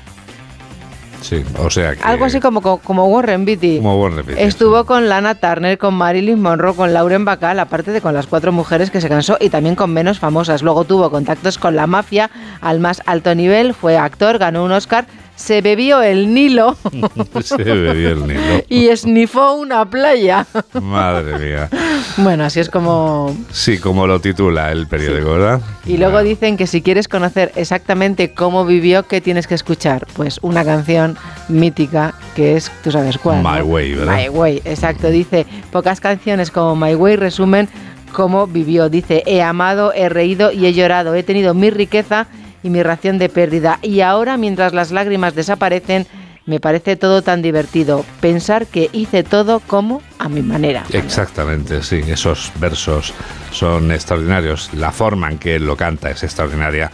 Sí, 1.21 1.43
o 1.57 1.69
sea 1.69 1.95
que... 1.95 2.03
Algo 2.03 2.25
así 2.25 2.39
como, 2.39 2.61
como 2.61 3.05
Warren 3.07 3.45
Beatty. 3.45 3.77
Como 3.77 4.01
Warren 4.01 4.25
Beatty, 4.25 4.41
Estuvo 4.41 4.85
con 4.85 5.09
Lana 5.09 5.35
Turner, 5.35 5.77
con 5.77 5.93
Marilyn 5.93 6.41
Monroe, 6.41 6.75
con 6.75 6.93
Lauren 6.93 7.25
Bacall, 7.25 7.59
aparte 7.59 7.91
de 7.91 8.01
con 8.01 8.13
las 8.13 8.27
cuatro 8.27 8.51
mujeres 8.51 8.89
que 8.91 9.01
se 9.01 9.09
cansó 9.09 9.37
y 9.39 9.49
también 9.49 9.75
con 9.75 9.93
menos 9.93 10.19
famosas. 10.19 10.61
Luego 10.61 10.85
tuvo 10.85 11.09
contactos 11.11 11.57
con 11.57 11.75
la 11.75 11.87
mafia 11.87 12.29
al 12.61 12.79
más 12.79 13.01
alto 13.05 13.35
nivel, 13.35 13.73
fue 13.73 13.97
actor, 13.97 14.37
ganó 14.37 14.63
un 14.63 14.71
Oscar, 14.71 15.05
se 15.39 15.61
bebió 15.61 16.01
el 16.01 16.33
Nilo 16.33 16.75
Se 17.41 17.55
bebió 17.55 18.09
el 18.09 18.27
Nilo. 18.27 18.63
y 18.69 18.89
esnifó 18.89 19.53
una 19.53 19.89
playa. 19.89 20.45
Madre 20.81 21.39
mía. 21.39 21.69
Bueno, 22.17 22.43
así 22.43 22.59
es 22.59 22.69
como... 22.69 23.35
Sí, 23.51 23.77
como 23.77 24.05
lo 24.05 24.19
titula 24.19 24.71
el 24.71 24.87
periódico, 24.87 25.31
¿verdad? 25.31 25.61
Y 25.85 25.97
luego 25.97 26.21
dicen 26.23 26.57
que 26.57 26.67
si 26.67 26.81
quieres 26.81 27.07
conocer 27.07 27.53
exactamente 27.55 28.33
cómo 28.33 28.65
vivió, 28.65 29.03
¿qué 29.03 29.21
tienes 29.21 29.47
que 29.47 29.55
escuchar? 29.55 30.05
Pues 30.13 30.39
una 30.41 30.65
canción 30.65 31.17
mítica 31.47 32.13
que 32.35 32.57
es, 32.57 32.69
tú 32.83 32.91
sabes 32.91 33.17
cuál. 33.17 33.37
My 33.37 33.59
¿no? 33.59 33.65
Way, 33.65 33.95
¿verdad? 33.95 34.17
My 34.17 34.29
Way, 34.29 34.61
exacto. 34.65 35.09
Dice, 35.09 35.45
pocas 35.71 36.01
canciones 36.01 36.51
como 36.51 36.75
My 36.75 36.95
Way 36.95 37.15
resumen 37.15 37.69
cómo 38.11 38.45
vivió. 38.45 38.89
Dice, 38.89 39.23
he 39.25 39.41
amado, 39.41 39.93
he 39.93 40.09
reído 40.09 40.51
y 40.51 40.65
he 40.65 40.73
llorado. 40.73 41.15
He 41.15 41.23
tenido 41.23 41.53
mi 41.53 41.69
riqueza 41.69 42.27
y 42.63 42.69
mi 42.69 42.83
ración 42.83 43.17
de 43.17 43.29
pérdida. 43.29 43.79
Y 43.81 44.01
ahora, 44.01 44.37
mientras 44.37 44.73
las 44.73 44.91
lágrimas 44.91 45.35
desaparecen, 45.35 46.07
me 46.49 46.59
parece 46.59 46.95
todo 46.95 47.21
tan 47.21 47.43
divertido. 47.43 48.03
Pensar 48.21 48.65
que 48.65 48.89
hice 48.91 49.23
todo 49.23 49.59
como 49.59 50.01
a 50.17 50.29
mi 50.29 50.41
manera. 50.41 50.83
Exactamente, 50.91 51.83
sí, 51.83 52.01
esos 52.07 52.51
versos 52.59 53.13
son 53.51 53.91
extraordinarios. 53.91 54.73
La 54.73 54.91
forma 54.91 55.29
en 55.29 55.37
que 55.37 55.55
él 55.55 55.65
lo 55.65 55.77
canta 55.77 56.09
es 56.09 56.23
extraordinaria. 56.23 56.89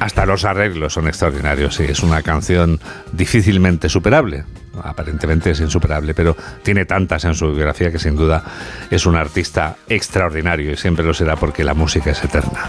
Hasta 0.00 0.26
los 0.26 0.44
arreglos 0.44 0.92
son 0.92 1.08
extraordinarios, 1.08 1.76
sí. 1.76 1.84
Es 1.88 2.02
una 2.02 2.22
canción 2.22 2.78
difícilmente 3.12 3.88
superable. 3.88 4.44
Aparentemente 4.82 5.50
es 5.50 5.60
insuperable, 5.60 6.12
pero 6.12 6.36
tiene 6.62 6.84
tantas 6.84 7.24
en 7.24 7.34
su 7.34 7.46
biografía 7.52 7.90
que 7.90 7.98
sin 7.98 8.16
duda 8.16 8.44
es 8.90 9.06
un 9.06 9.16
artista 9.16 9.76
extraordinario 9.88 10.72
y 10.72 10.76
siempre 10.76 11.04
lo 11.04 11.14
será 11.14 11.36
porque 11.36 11.64
la 11.64 11.74
música 11.74 12.10
es 12.10 12.22
eterna. 12.22 12.68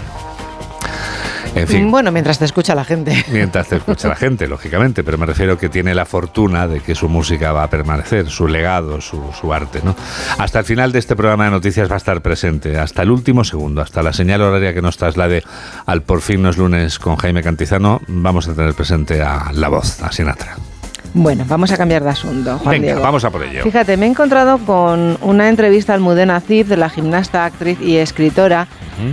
En 1.54 1.68
fin. 1.68 1.90
Bueno, 1.90 2.10
mientras 2.12 2.38
te 2.38 2.44
escucha 2.44 2.74
la 2.74 2.84
gente. 2.84 3.24
Mientras 3.32 3.68
te 3.68 3.76
escucha 3.76 4.08
la 4.08 4.16
gente, 4.16 4.46
lógicamente, 4.46 5.04
pero 5.04 5.18
me 5.18 5.26
refiero 5.26 5.58
que 5.58 5.68
tiene 5.68 5.94
la 5.94 6.04
fortuna 6.04 6.66
de 6.66 6.80
que 6.80 6.94
su 6.94 7.08
música 7.08 7.52
va 7.52 7.64
a 7.64 7.70
permanecer, 7.70 8.28
su 8.30 8.48
legado, 8.48 9.00
su, 9.00 9.22
su 9.38 9.52
arte, 9.52 9.80
¿no? 9.84 9.94
Hasta 10.38 10.60
el 10.60 10.64
final 10.64 10.92
de 10.92 10.98
este 10.98 11.16
programa 11.16 11.44
de 11.44 11.50
noticias 11.50 11.90
va 11.90 11.94
a 11.94 11.98
estar 11.98 12.20
presente, 12.22 12.78
hasta 12.78 13.02
el 13.02 13.10
último 13.10 13.44
segundo, 13.44 13.80
hasta 13.80 14.02
la 14.02 14.12
señal 14.12 14.42
horaria 14.42 14.74
que 14.74 14.82
nos 14.82 14.96
traslade 14.96 15.42
al 15.86 16.02
Por 16.02 16.20
fin 16.20 16.42
no 16.42 16.50
es 16.50 16.56
lunes 16.56 16.98
con 16.98 17.16
Jaime 17.16 17.42
Cantizano, 17.42 18.00
vamos 18.06 18.48
a 18.48 18.54
tener 18.54 18.74
presente 18.74 19.22
a 19.22 19.50
la 19.52 19.68
voz, 19.68 20.02
a 20.02 20.12
Sinatra. 20.12 20.71
Bueno, 21.14 21.44
vamos 21.46 21.70
a 21.72 21.76
cambiar 21.76 22.02
de 22.02 22.10
asunto, 22.10 22.58
Juan 22.58 22.72
Venga, 22.72 22.86
Diego. 22.86 23.02
vamos 23.02 23.24
a 23.24 23.30
por 23.30 23.42
ello. 23.42 23.62
Fíjate, 23.62 23.96
me 23.96 24.06
he 24.06 24.08
encontrado 24.08 24.58
con 24.58 25.18
una 25.20 25.48
entrevista 25.48 25.92
al 25.92 26.00
Mudena 26.00 26.40
Cid, 26.40 26.66
de 26.66 26.76
la 26.76 26.88
gimnasta, 26.88 27.44
actriz 27.44 27.78
y 27.80 27.96
escritora. 27.96 28.66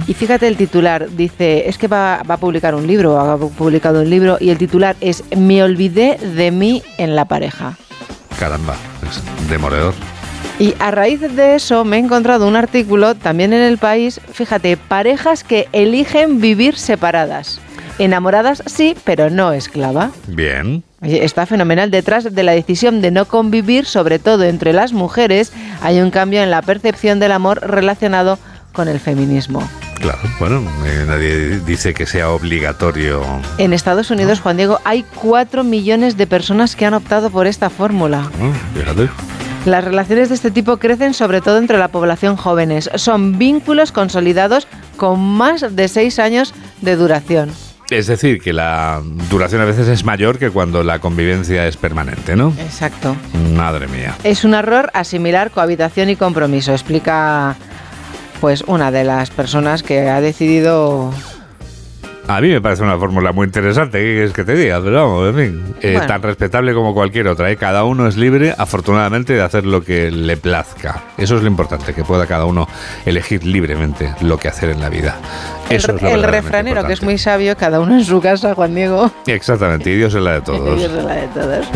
Y 0.07 0.13
fíjate 0.13 0.47
el 0.47 0.55
titular, 0.55 1.09
dice, 1.09 1.67
es 1.67 1.77
que 1.77 1.87
va, 1.87 2.21
va 2.29 2.35
a 2.35 2.37
publicar 2.37 2.75
un 2.75 2.85
libro, 2.85 3.19
ha 3.19 3.37
publicado 3.37 4.01
un 4.01 4.09
libro, 4.09 4.37
y 4.39 4.49
el 4.51 4.57
titular 4.57 4.95
es 5.01 5.23
Me 5.35 5.63
olvidé 5.63 6.17
de 6.17 6.51
mí 6.51 6.83
en 6.97 7.15
la 7.15 7.25
pareja. 7.25 7.75
Caramba, 8.37 8.75
es 9.09 9.49
demoledor. 9.49 9.93
Y 10.59 10.75
a 10.79 10.91
raíz 10.91 11.21
de 11.21 11.55
eso 11.55 11.85
me 11.85 11.97
he 11.97 11.99
encontrado 11.99 12.47
un 12.47 12.55
artículo 12.55 13.15
también 13.15 13.51
en 13.53 13.61
el 13.61 13.77
país, 13.77 14.21
fíjate, 14.31 14.77
parejas 14.77 15.43
que 15.43 15.67
eligen 15.71 16.39
vivir 16.39 16.77
separadas. 16.77 17.59
Enamoradas 17.97 18.61
sí, 18.65 18.95
pero 19.03 19.29
no 19.29 19.53
esclava. 19.53 20.11
Bien. 20.27 20.83
Está 21.01 21.45
fenomenal. 21.45 21.91
Detrás 21.91 22.33
de 22.33 22.43
la 22.43 22.51
decisión 22.51 23.01
de 23.01 23.11
no 23.11 23.25
convivir, 23.25 23.85
sobre 23.85 24.19
todo 24.19 24.43
entre 24.43 24.73
las 24.73 24.93
mujeres, 24.93 25.53
hay 25.81 25.99
un 26.01 26.11
cambio 26.11 26.41
en 26.43 26.51
la 26.51 26.61
percepción 26.61 27.19
del 27.19 27.31
amor 27.31 27.61
relacionado 27.61 28.37
con 28.73 28.87
el 28.87 28.99
feminismo. 28.99 29.67
Claro, 29.95 30.19
bueno, 30.39 30.63
eh, 30.85 31.03
nadie 31.05 31.59
dice 31.59 31.93
que 31.93 32.05
sea 32.05 32.29
obligatorio. 32.29 33.21
En 33.57 33.73
Estados 33.73 34.11
Unidos, 34.11 34.39
Juan 34.39 34.57
Diego, 34.57 34.79
hay 34.85 35.03
4 35.15 35.63
millones 35.63 36.15
de 36.15 36.25
personas 36.25 36.75
que 36.75 36.85
han 36.85 36.93
optado 36.93 37.29
por 37.29 37.47
esta 37.47 37.69
fórmula. 37.69 38.29
Fíjate. 38.73 39.09
Las 39.65 39.83
relaciones 39.83 40.29
de 40.29 40.35
este 40.35 40.51
tipo 40.51 40.77
crecen 40.77 41.13
sobre 41.13 41.41
todo 41.41 41.57
entre 41.57 41.77
la 41.77 41.89
población 41.89 42.37
jóvenes. 42.37 42.89
Son 42.95 43.37
vínculos 43.37 43.91
consolidados 43.91 44.67
con 44.95 45.19
más 45.19 45.75
de 45.75 45.87
seis 45.89 46.17
años 46.17 46.53
de 46.81 46.95
duración. 46.95 47.51
Es 47.89 48.07
decir, 48.07 48.39
que 48.39 48.53
la 48.53 49.01
duración 49.29 49.61
a 49.61 49.65
veces 49.65 49.87
es 49.87 50.03
mayor 50.03 50.37
que 50.37 50.51
cuando 50.51 50.83
la 50.83 50.99
convivencia 50.99 51.67
es 51.67 51.75
permanente, 51.75 52.35
¿no? 52.35 52.53
Exacto. 52.59 53.15
Madre 53.55 53.87
mía. 53.87 54.15
Es 54.23 54.43
un 54.43 54.53
error 54.53 54.91
asimilar 54.93 55.49
cohabitación 55.51 56.09
y 56.09 56.15
compromiso, 56.15 56.71
explica 56.71 57.55
pues 58.41 58.63
una 58.67 58.91
de 58.91 59.03
las 59.03 59.31
personas 59.31 59.83
que 59.83 60.07
ha 60.09 60.21
decidido 60.21 61.11
A 62.31 62.41
mí 62.41 62.49
me 62.49 62.61
parece 62.61 62.83
una 62.83 62.95
fórmula 62.95 63.31
muy 63.31 63.45
interesante, 63.47 63.97
¿qué 63.97 64.13
quieres 64.13 64.33
que 64.33 64.43
te 64.43 64.53
diga? 64.53 64.79
Pero 64.83 64.95
vamos, 64.97 65.29
en 65.29 65.35
fin, 65.35 65.63
eh, 65.81 65.93
Bueno. 65.93 66.05
tan 66.07 66.21
respetable 66.21 66.75
como 66.75 66.93
cualquier 66.93 67.27
otra. 67.27 67.49
¿eh? 67.49 67.57
Cada 67.57 67.83
uno 67.85 68.07
es 68.07 68.17
libre, 68.17 68.53
afortunadamente, 68.55 69.33
de 69.33 69.41
hacer 69.41 69.65
lo 69.65 69.81
que 69.83 70.11
le 70.11 70.37
plazca. 70.37 71.01
Eso 71.17 71.37
es 71.37 71.41
lo 71.41 71.47
importante, 71.47 71.91
que 71.95 72.03
pueda 72.03 72.27
cada 72.27 72.45
uno 72.45 72.67
elegir 73.07 73.43
libremente 73.43 74.13
lo 74.21 74.37
que 74.37 74.47
hacer 74.47 74.69
en 74.69 74.79
la 74.79 74.89
vida. 74.89 75.15
el, 75.71 75.77
Eso 75.77 75.95
es 75.95 76.01
lo 76.03 76.09
el 76.09 76.21
refranero, 76.23 76.85
que 76.85 76.93
es 76.93 77.01
muy 77.01 77.17
sabio, 77.17 77.57
cada 77.57 77.79
uno 77.79 77.95
en 77.95 78.05
su 78.05 78.21
casa, 78.21 78.53
Juan 78.53 78.75
Diego. 78.75 79.11
Exactamente, 79.25 79.89
y 79.89 79.95
Dios 79.97 80.13
es 80.13 80.21
la 80.21 80.33
de 80.33 80.41
todos. 80.41 80.77
Dios 80.77 80.91
es 80.93 81.03
la 81.03 81.15
de 81.15 81.27
todos. 81.29 81.67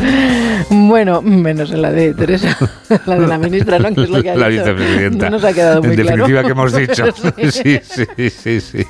Bueno, 0.70 1.24
menos 1.24 1.72
en 1.72 1.82
la 1.82 1.92
de 1.92 2.14
Teresa, 2.14 2.56
la 3.08 3.16
de 3.20 3.28
la 3.28 3.40
ministra, 3.40 3.80
¿no? 3.80 3.92
Que 3.94 4.04
es 4.04 4.10
lo 4.12 4.22
que 4.22 4.30
ha 4.30 4.36
la 4.38 4.50
dicho. 4.50 4.64
vicepresidenta. 4.66 5.26
No 5.26 5.38
nos 5.38 5.44
ha 5.46 5.54
quedado 5.54 5.82
muy 5.82 5.92
en 5.92 5.98
definitiva, 5.98 6.28
claro. 6.42 6.46
que 6.46 6.52
hemos 6.52 6.76
dicho? 6.76 7.06
Sí, 7.52 7.80
sí, 7.84 8.30
sí, 8.30 8.62
sí. 8.62 8.86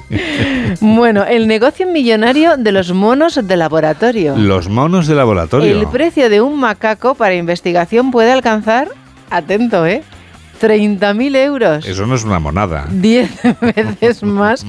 Bueno, 0.82 1.24
el 1.26 1.48
negocio 1.54 1.86
millonario 1.86 2.58
de 2.58 2.72
los 2.72 2.92
monos 2.94 3.40
de 3.48 3.56
laboratorio. 3.58 4.36
Los 4.36 4.70
monos 4.70 5.06
de 5.06 5.14
laboratorio. 5.14 5.80
El 5.82 5.86
precio 5.88 6.28
de 6.28 6.42
un 6.42 6.60
macaco 6.60 7.14
para 7.14 7.36
investigación 7.36 8.10
puede 8.10 8.32
alcanzar, 8.32 8.88
atento, 9.30 9.86
¿eh? 9.86 10.02
30.000 10.60 11.36
euros. 11.36 11.86
Eso 11.86 12.08
no 12.08 12.16
es 12.16 12.24
una 12.24 12.40
monada. 12.40 12.88
10 12.90 13.30
veces 13.76 14.24
más 14.24 14.64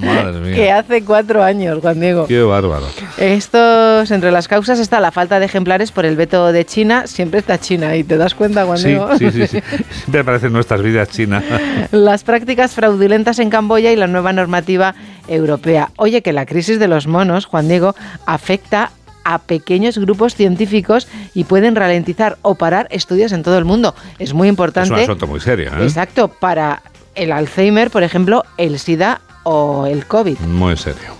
que 0.55 0.71
hace 0.73 1.05
cuatro 1.05 1.43
años, 1.43 1.79
Juan 1.81 2.01
Diego. 2.01 2.27
Qué 2.27 2.43
bárbaro. 2.43 2.85
Estos, 3.17 4.11
entre 4.11 4.31
las 4.33 4.47
causas 4.49 4.79
está 4.81 4.99
la 5.01 5.11
falta 5.13 5.39
de 5.39 5.47
ejemplares 5.47 5.91
por 5.93 6.05
el 6.05 6.17
veto 6.17 6.53
de 6.53 6.67
China. 6.67 7.07
Siempre 7.07 7.39
está 7.41 7.59
China 7.59 7.97
y 7.97 8.03
te 8.05 8.17
das 8.19 8.35
cuenta, 8.35 8.65
Juan 8.67 8.77
Sí, 8.79 8.89
Diego. 8.89 9.17
sí, 9.17 9.31
sí, 9.31 9.47
sí. 9.47 9.61
Siempre 10.01 10.21
aparecen 10.21 10.53
nuestras 10.53 10.83
vidas 10.83 11.09
chinas. 11.09 11.45
Las 11.93 12.25
prácticas 12.25 12.73
fraudulentas 12.73 13.39
en 13.39 13.49
Camboya 13.49 13.91
y 13.93 13.97
la 13.97 14.09
nueva 14.09 14.33
normativa 14.33 14.95
europea. 15.29 15.91
Oye, 15.97 16.23
que 16.23 16.33
la 16.33 16.47
crisis 16.47 16.79
de 16.79 16.89
los 16.89 17.07
monos, 17.07 17.47
Juan 17.47 17.69
Diego, 17.69 17.95
afecta 18.27 18.91
a 19.25 19.39
pequeños 19.39 19.97
grupos 19.99 20.35
científicos 20.35 21.09
y 21.33 21.45
pueden 21.45 21.77
ralentizar 21.77 22.37
o 22.43 22.57
parar 22.57 22.89
estudios 22.91 23.33
en 23.33 23.43
todo 23.43 23.57
el 23.57 23.65
mundo. 23.65 23.95
Es 24.19 24.35
muy 24.35 24.49
Es 24.49 24.53
importante. 24.53 24.93
un 24.93 25.01
asunto 25.01 25.27
muy 25.27 25.41
serio, 25.41 25.71
¿eh? 25.79 25.83
Exacto, 25.83 26.29
para 26.29 26.83
el 27.15 27.33
Alzheimer, 27.33 27.91
por 27.91 28.03
ejemplo, 28.03 28.45
el 28.59 28.79
SIDA 28.79 29.21
o 29.45 29.87
el 29.87 30.07
COVID. 30.07 30.39
Muy 30.41 30.77
serio. 30.77 31.15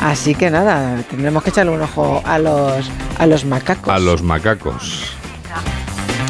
Así 0.00 0.34
que 0.34 0.48
nada, 0.50 1.02
tendremos 1.10 1.42
que 1.42 1.50
echarle 1.50 1.72
un 1.72 1.82
ojo 1.82 2.22
a 2.24 2.38
los, 2.38 2.88
a 3.18 3.26
los 3.26 3.44
macacos. 3.44 3.92
A 3.92 3.98
los 3.98 4.22
macacos. 4.22 5.17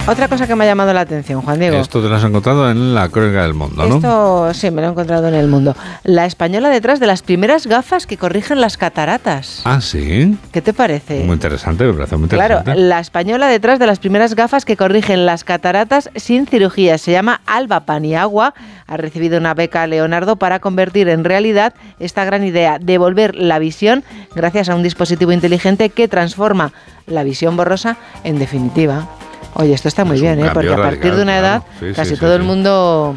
Otra 0.09 0.27
cosa 0.29 0.47
que 0.47 0.57
me 0.57 0.65
ha 0.65 0.67
llamado 0.67 0.93
la 0.95 1.03
atención, 1.03 1.43
Juan 1.43 1.59
Diego. 1.61 1.77
Esto 1.77 2.01
te 2.03 2.09
lo 2.09 2.17
has 2.17 2.25
encontrado 2.25 2.71
en 2.71 2.95
la 2.95 3.09
crónica 3.11 3.43
del 3.43 3.53
mundo, 3.53 3.87
¿no? 3.87 3.97
Esto 3.97 4.55
sí, 4.55 4.71
me 4.71 4.81
lo 4.81 4.89
he 4.89 4.91
encontrado 4.91 5.29
en 5.29 5.35
el 5.35 5.49
mundo. 5.49 5.77
La 6.03 6.25
española 6.25 6.71
detrás 6.71 6.99
de 6.99 7.07
las 7.07 7.21
primeras 7.23 7.67
gafas 7.67 8.07
que 8.07 8.17
corrigen 8.17 8.61
las 8.61 8.79
cataratas. 8.79 9.61
Ah, 9.65 9.81
sí. 9.83 10.39
¿Qué 10.51 10.63
te 10.63 10.73
parece? 10.73 11.25
Muy 11.25 11.35
interesante, 11.35 11.85
me 11.85 11.93
parece 11.93 12.17
muy 12.17 12.29
Claro, 12.29 12.59
interesante. 12.59 12.89
la 12.89 13.01
española 13.01 13.49
detrás 13.49 13.79
de 13.79 13.87
las 13.87 13.99
primeras 13.99 14.35
gafas 14.35 14.65
que 14.65 14.77
corrigen 14.79 15.27
las 15.27 15.45
cataratas 15.45 16.09
sin 16.17 16.47
cirugía. 16.47 16.97
Se 16.97 17.13
llama 17.13 17.43
Alba 17.47 17.81
Paniagua. 17.81 18.55
Ha 18.87 18.97
recibido 18.97 19.37
una 19.39 19.53
beca 19.53 19.87
Leonardo 19.87 20.37
para 20.37 20.59
convertir 20.61 21.11
en 21.11 21.25
realidad 21.25 21.75
esta 21.99 22.25
gran 22.25 22.45
idea, 22.45 22.79
devolver 22.81 23.35
la 23.35 23.59
visión 23.59 24.05
gracias 24.35 24.71
a 24.71 24.75
un 24.75 24.83
dispositivo 24.83 25.33
inteligente 25.33 25.91
que 25.91 26.09
transforma 26.09 26.73
la 27.07 27.23
visión 27.25 27.57
borrosa 27.59 27.99
en 28.25 28.39
definitiva. 28.39 29.07
Oye, 29.55 29.73
esto 29.75 29.89
está 29.89 30.05
muy 30.05 30.17
Es 30.17 30.23
bien, 30.23 30.39
¿eh? 30.45 30.51
porque 30.53 30.73
a 30.73 30.77
partir 30.77 31.15
de 31.15 31.23
una 31.23 31.39
edad 31.39 31.63
claro. 31.79 31.93
Sí, 31.93 31.97
casi 31.97 32.15
sí, 32.15 32.21
todo 32.21 32.35
el 32.37 32.43
mundo 32.43 33.17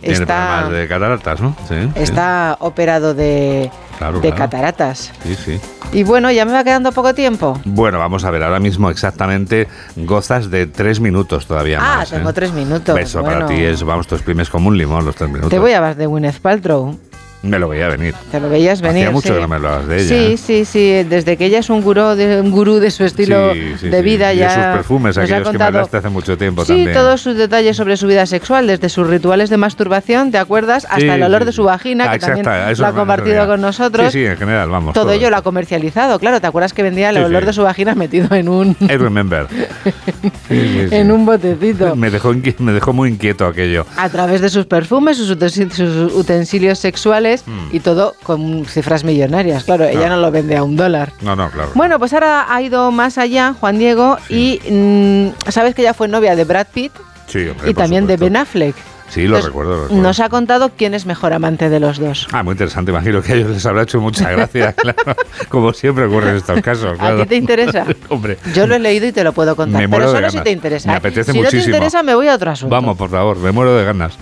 Tiene 0.00 0.14
está, 0.14 0.60
problemas 0.60 0.72
de 0.80 0.88
cataratas, 0.88 1.40
¿no? 1.40 1.56
Sí, 1.68 1.74
está 1.94 2.56
operado 2.60 3.14
de, 3.14 3.70
Claro, 3.98 4.14
de 4.20 4.28
claro. 4.28 4.36
cataratas. 4.36 5.12
Sí, 5.22 5.34
sí. 5.34 5.60
Y 5.92 6.02
bueno, 6.04 6.30
ya 6.30 6.44
me 6.44 6.52
va 6.52 6.62
quedando 6.64 6.92
poco 6.92 7.14
tiempo. 7.14 7.58
Bueno, 7.64 7.98
vamos 7.98 8.24
a 8.24 8.30
ver, 8.30 8.42
ahora 8.42 8.60
mismo 8.60 8.90
exactamente 8.90 9.68
gozas 9.96 10.50
de 10.50 10.66
tres 10.66 11.00
minutos 11.00 11.46
todavía 11.46 11.78
Ah, 11.80 11.96
más. 11.98 12.12
¿eh? 12.12 12.16
tengo 12.16 12.32
tres 12.32 12.52
minutos. 12.52 12.98
Eso 12.98 13.22
Bueno. 13.22 13.40
para 13.40 13.46
ti 13.48 13.62
es, 13.62 13.82
vamos, 13.82 14.06
tú 14.06 14.14
exprimes 14.14 14.50
como 14.50 14.68
un 14.68 14.76
limón 14.78 15.04
los 15.04 15.16
tres 15.16 15.28
minutos. 15.30 15.50
Te 15.50 15.58
voy 15.58 15.72
a 15.72 15.78
hablar 15.78 15.96
de 15.96 16.06
Gwyneth 16.06 16.40
Paltrow. 16.40 16.98
Me 17.40 17.58
lo 17.60 17.68
veía 17.68 17.86
venir. 17.88 18.14
Te 18.32 18.40
lo 18.40 18.48
veías 18.50 18.80
venir. 18.80 19.04
Hacía 19.04 19.10
mucho 19.12 19.28
sí. 19.28 19.34
que 19.34 19.40
no 19.40 19.46
me 19.48 19.56
hablabas 19.56 19.86
de 19.86 19.96
ella. 20.02 20.08
Sí, 20.08 20.36
sí, 20.36 20.64
sí. 20.64 21.04
Desde 21.04 21.36
que 21.36 21.46
ella 21.46 21.60
es 21.60 21.70
un 21.70 21.82
gurú 21.82 22.16
de, 22.16 22.40
un 22.40 22.50
gurú 22.50 22.80
de 22.80 22.90
su 22.90 23.04
estilo 23.04 23.52
Sí, 23.54 23.74
sí, 23.78 23.88
de 23.90 23.98
sí. 23.98 24.02
vida, 24.04 24.34
y 24.34 24.38
ya. 24.38 24.48
de 24.48 24.54
sus 24.54 24.62
perfumes, 24.78 25.18
aquellos 25.18 25.48
que 25.50 25.58
me 25.58 25.64
hablaste 25.64 25.96
hace 25.98 26.08
mucho 26.08 26.36
tiempo 26.36 26.62
Sí, 26.64 26.68
también. 26.72 26.92
todos 26.94 27.20
sus 27.20 27.36
detalles 27.36 27.76
sobre 27.76 27.96
su 27.96 28.08
vida 28.08 28.26
sexual, 28.26 28.66
desde 28.66 28.88
sus 28.88 29.06
rituales 29.06 29.50
de 29.50 29.56
masturbación, 29.56 30.32
¿te 30.32 30.38
acuerdas? 30.38 30.84
Hasta 30.86 30.98
Sí, 31.00 31.08
el 31.08 31.22
olor 31.22 31.42
sí, 31.42 31.46
de 31.46 31.52
su 31.52 31.62
sí. 31.62 31.66
vagina, 31.66 32.06
Ah, 32.08 32.12
que 32.14 32.18
también 32.18 32.44
exacto, 32.46 32.66
a 32.66 32.70
eso 32.72 32.82
lo 32.82 32.88
ha 32.88 32.92
compartido 32.92 33.46
con 33.46 33.60
nosotros. 33.60 34.12
Sí, 34.12 34.18
sí, 34.20 34.26
en 34.26 34.36
general, 34.36 34.68
vamos. 34.70 34.94
Todo 34.94 35.12
ello 35.12 35.30
lo 35.30 35.36
ha 35.36 35.42
comercializado, 35.42 36.18
claro. 36.18 36.40
¿Te 36.40 36.46
acuerdas 36.48 36.72
que 36.72 36.82
vendía 36.82 37.10
el 37.10 37.16
Sí, 37.18 37.22
olor 37.22 37.42
sí. 37.42 37.46
de 37.46 37.52
su 37.52 37.62
vagina 37.62 37.94
metido 37.94 38.34
en 38.34 38.48
un, 38.48 38.76
I 38.80 38.96
remember. 38.96 39.46
Sí, 40.48 40.60
sí, 40.60 40.86
sí. 40.88 40.94
en 40.96 41.12
un 41.12 41.26
botecito? 41.26 41.94
Me 41.96 42.10
dejó, 42.10 42.32
me 42.58 42.72
dejó 42.72 42.92
muy 42.92 43.10
inquieto 43.10 43.46
aquello. 43.46 43.84
a 43.96 44.08
través 44.08 44.40
de 44.40 44.48
sus 44.48 44.66
perfumes, 44.66 45.16
sus, 45.18 45.30
utensi- 45.30 45.70
sus 45.70 46.12
utensilios 46.14 46.78
sexuales 46.78 47.44
Hmm. 47.46 47.68
y 47.74 47.80
todo 47.80 48.14
con 48.22 48.64
cifras 48.64 49.04
millonarias. 49.04 49.64
Claro, 49.64 49.84
ella 49.84 50.08
no 50.08 50.16
lo 50.16 50.30
vende 50.30 50.56
a 50.56 50.62
un 50.64 50.76
dólar. 50.76 51.12
No, 51.20 51.36
no, 51.36 51.50
claro. 51.50 51.70
Bueno, 51.74 51.98
pues 51.98 52.12
ahora 52.12 52.46
ha 52.52 52.62
ido 52.62 52.90
más 52.90 53.18
allá, 53.18 53.54
Juan 53.58 53.78
Diego, 53.78 54.16
y 54.28 54.60
mm, 54.70 55.50
sabes 55.50 55.74
que 55.74 55.82
ella 55.82 55.94
fue 55.94 56.08
novia 56.08 56.34
de 56.36 56.44
Brad 56.44 56.66
Pitt 56.72 56.92
Sí, 57.26 57.46
hombre, 57.48 57.70
y 57.70 57.74
también 57.74 58.06
de. 58.06 58.16
Ben 58.16 58.36
Affleck. 58.36 58.74
Sí, 59.08 59.22
lo 59.22 59.26
Entonces, 59.36 59.46
recuerdo, 59.46 59.70
lo 59.76 59.82
recuerdo. 59.84 60.02
Nos 60.02 60.20
ha 60.20 60.28
contado 60.28 60.70
quién 60.76 60.92
es 60.94 61.06
mejor 61.06 61.32
amante 61.32 61.70
de 61.70 61.80
los 61.80 61.98
dos. 61.98 62.28
Ah, 62.32 62.42
muy 62.42 62.52
interesante. 62.52 62.90
Imagino 62.90 63.22
que 63.22 63.32
a 63.32 63.36
ellos 63.36 63.50
les 63.50 63.64
habrá 63.66 63.82
hecho 63.82 64.00
mucha 64.00 64.30
gracia, 64.30 64.72
claro. 64.76 65.16
Como 65.48 65.72
siempre 65.72 66.04
ocurre 66.04 66.30
en 66.30 66.36
estos 66.36 66.60
casos. 66.60 66.92
¿A 66.92 66.96
claro. 66.98 67.22
ti 67.22 67.26
te 67.28 67.36
interesa? 67.36 67.86
Hombre, 68.10 68.36
Yo 68.54 68.66
lo 68.66 68.74
he 68.74 68.78
leído 68.78 69.06
y 69.06 69.12
te 69.12 69.24
lo 69.24 69.32
puedo 69.32 69.56
contar, 69.56 69.80
Me 69.80 69.86
muero 69.88 70.06
pero 70.06 70.12
de 70.12 70.18
solo 70.28 70.30
si 70.30 70.40
te 70.44 70.50
interesa. 70.50 70.90
Me 70.90 70.96
apetece 70.98 71.32
si 71.32 71.38
no 71.38 71.44
te 71.48 71.56
muchísimo. 71.56 71.74
interesa, 71.76 72.02
me 72.02 72.14
voy 72.14 72.28
a 72.28 72.34
otro 72.34 72.50
asunto. 72.50 72.74
vamos, 72.74 72.96
por 72.98 73.08
favor, 73.10 73.38
me 73.38 73.50
muero 73.50 73.74
de 73.74 73.84
ganas. 73.84 74.18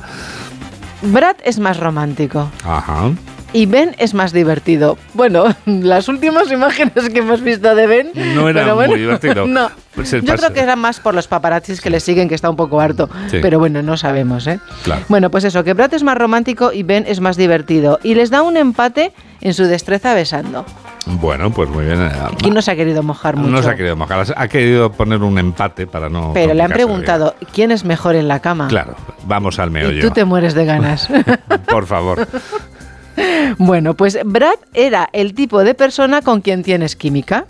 Brad 1.03 1.37
es 1.45 1.59
más 1.59 1.79
romántico. 1.79 2.51
Ajá. 2.65 3.11
Y 3.57 3.65
Ben 3.67 3.95
es 3.99 4.13
más 4.13 4.33
divertido. 4.33 4.99
Bueno, 5.15 5.45
las 5.67 6.09
últimas 6.09 6.51
imágenes 6.53 7.09
que 7.11 7.21
hemos 7.21 7.41
visto 7.41 7.75
de 7.75 7.87
Ben. 7.87 8.11
No 8.35 8.49
era 8.49 8.63
pero 8.63 8.77
muy 8.77 8.87
bueno, 8.87 8.95
divertido. 8.95 9.47
No. 9.57 9.71
Pues 9.95 10.11
Yo 10.11 10.21
creo 10.37 10.53
que 10.53 10.61
era 10.61 10.77
más 10.77 11.01
por 11.01 11.15
los 11.15 11.27
paparazzis 11.27 11.81
que 11.81 11.89
le 11.89 12.01
siguen, 12.01 12.29
que 12.29 12.35
está 12.35 12.51
un 12.51 12.57
poco 12.57 12.83
harto. 12.83 13.09
Sí. 13.31 13.39
Pero 13.41 13.59
bueno, 13.59 13.81
no 13.83 13.97
sabemos, 13.97 14.47
¿eh? 14.47 14.61
Claro. 14.83 15.03
Bueno, 15.09 15.31
pues 15.31 15.45
eso, 15.45 15.65
que 15.65 15.73
Brad 15.73 15.95
es 15.95 16.03
más 16.03 16.19
romántico 16.19 16.71
y 16.71 16.83
Ben 16.83 17.05
es 17.09 17.21
más 17.21 17.39
divertido. 17.39 17.99
Y 18.03 18.15
les 18.15 18.29
da 18.29 18.43
un 18.43 18.59
empate 18.59 19.13
en 19.41 19.55
su 19.55 19.65
destreza 19.65 20.13
besando. 20.13 20.67
Bueno, 21.07 21.51
pues 21.51 21.71
muy 21.71 21.87
bien. 21.87 22.03
eh, 22.03 22.11
Aquí 22.31 22.51
no 22.51 22.61
se 22.61 22.73
ha 22.73 22.77
querido 22.77 23.03
mojar 23.03 23.37
mucho. 23.37 23.51
No 23.51 23.63
se 23.63 23.71
ha 23.71 23.75
querido 23.75 23.97
mojar, 23.97 24.27
ha 24.37 24.49
querido 24.49 24.93
poner 24.93 25.23
un 25.23 25.39
empate 25.39 25.87
para 25.87 26.11
no. 26.11 26.33
pero 26.35 26.53
le 26.53 26.63
han 26.63 26.73
preguntado, 26.73 27.35
¿quién 27.55 27.71
es 27.71 27.85
mejor 27.87 28.17
en 28.17 28.29
la 28.29 28.41
cama? 28.41 28.69
Claro, 28.69 28.97
vamos 29.25 29.59
al 29.59 29.69
Y 29.71 29.73
meollo. 29.73 30.03
tú 30.03 30.11
te 30.11 30.27
mueres 30.27 30.53
de 30.53 30.67
ganas. 30.67 31.09
Por 31.71 31.87
favor. 31.87 32.27
Bueno, 33.59 33.95
pues 33.95 34.19
Brad 34.25 34.57
era 34.75 35.09
el 35.13 35.35
tipo 35.35 35.65
de 35.65 35.75
persona 35.75 36.23
con 36.23 36.41
quien 36.41 36.63
tienes 36.63 36.97
química. 36.97 37.45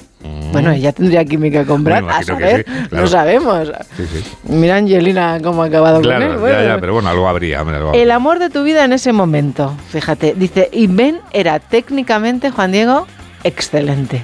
Bueno, 0.53 0.73
ella 0.73 0.93
tendría 0.93 1.25
química 1.25 1.65
con 1.65 1.85
Brad, 1.85 2.03
Mm. 2.03 2.09
A 2.09 2.23
saber, 2.23 2.65
sí, 2.67 2.73
no 2.83 2.89
claro. 2.89 3.07
sabemos. 3.09 3.73
Sí, 3.97 4.05
sí. 4.13 4.25
Mira 4.45 4.77
Angelina 4.77 5.39
cómo 5.43 5.63
ha 5.63 5.67
acabado 5.67 6.01
con 6.03 6.11
él. 6.11 6.17
Claro, 6.19 6.41
Bueno, 6.41 6.61
ya, 6.63 6.67
ya, 6.75 6.81
pero 6.81 6.95
bueno, 6.95 7.09
algo 7.09 7.29
habría. 7.29 7.63
hombre, 7.63 7.77
algo 7.77 7.93
el 7.93 8.11
amor 8.11 8.39
de 8.39 8.51
tu 8.51 8.65
vida 8.65 8.85
en 8.85 8.93
ese 8.93 9.13
momento, 9.13 9.75
fíjate, 9.91 10.35
dice, 10.37 10.69
y 10.73 10.87
Ben 10.89 11.21
era 11.33 11.59
técnicamente, 11.61 12.51
Juan 12.51 12.73
Diego, 12.73 13.07
excelente. 13.45 14.23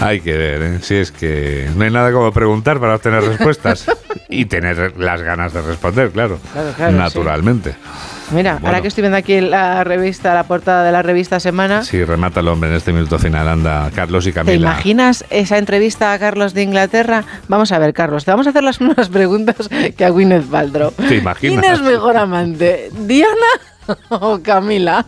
Hay 0.00 0.20
que 0.20 0.36
ver, 0.36 0.62
¿eh? 0.62 0.78
Si 0.82 0.94
es 0.94 1.10
que 1.10 1.68
no 1.74 1.84
hay 1.84 1.90
nada 1.90 2.12
como 2.12 2.30
preguntar 2.30 2.78
para 2.78 2.96
obtener 2.96 3.22
respuestas 3.24 3.86
y 4.28 4.44
tener 4.44 4.98
las 4.98 5.22
ganas 5.22 5.54
de 5.54 5.62
responder, 5.62 6.10
claro. 6.10 6.38
Claro, 6.52 6.72
claro, 6.76 6.92
Naturalmente. 6.96 7.74
Mira, 8.30 8.54
Bueno. 8.54 8.66
ahora 8.68 8.82
que 8.82 8.88
estoy 8.88 9.02
viendo 9.02 9.16
aquí 9.16 9.40
la 9.40 9.84
revista, 9.84 10.34
la 10.34 10.44
portada 10.44 10.84
de 10.84 10.92
la 10.92 11.02
revista 11.02 11.38
Semana, 11.40 11.82
Sí, 11.84 12.02
remata 12.04 12.40
el 12.40 12.48
hombre 12.48 12.70
en 12.70 12.76
este 12.76 12.92
minuto 12.92 13.18
final. 13.18 13.46
Anda, 13.48 13.90
Carlos 13.94 14.24
y 14.26 14.30
¿te 14.30 14.34
Camila. 14.34 14.54
imaginas 14.56 15.24
esa 15.30 15.58
entrevista 15.58 16.12
a 16.12 16.18
Carlos 16.18 16.52
de 16.54 16.62
Inglaterra? 16.62 17.24
Vamos 17.48 17.72
a 17.72 17.78
ver, 17.78 17.92
Carlos, 17.94 18.24
te 18.24 18.30
vamos 18.30 18.46
a 18.46 18.50
hacer 18.50 18.64
las 18.64 18.80
mismas 18.80 19.08
preguntas 19.08 19.68
que 19.96 20.04
a 20.04 20.10
Gwyneth 20.10 20.46
Paltrow. 20.50 20.92
¿Te 20.92 21.16
imaginas? 21.16 21.60
¿Quién 21.62 21.72
es 21.74 21.82
mejor 21.82 22.16
amante? 22.16 22.90
¿Diana 23.06 23.30
o 24.10 24.38
Camila? 24.42 25.04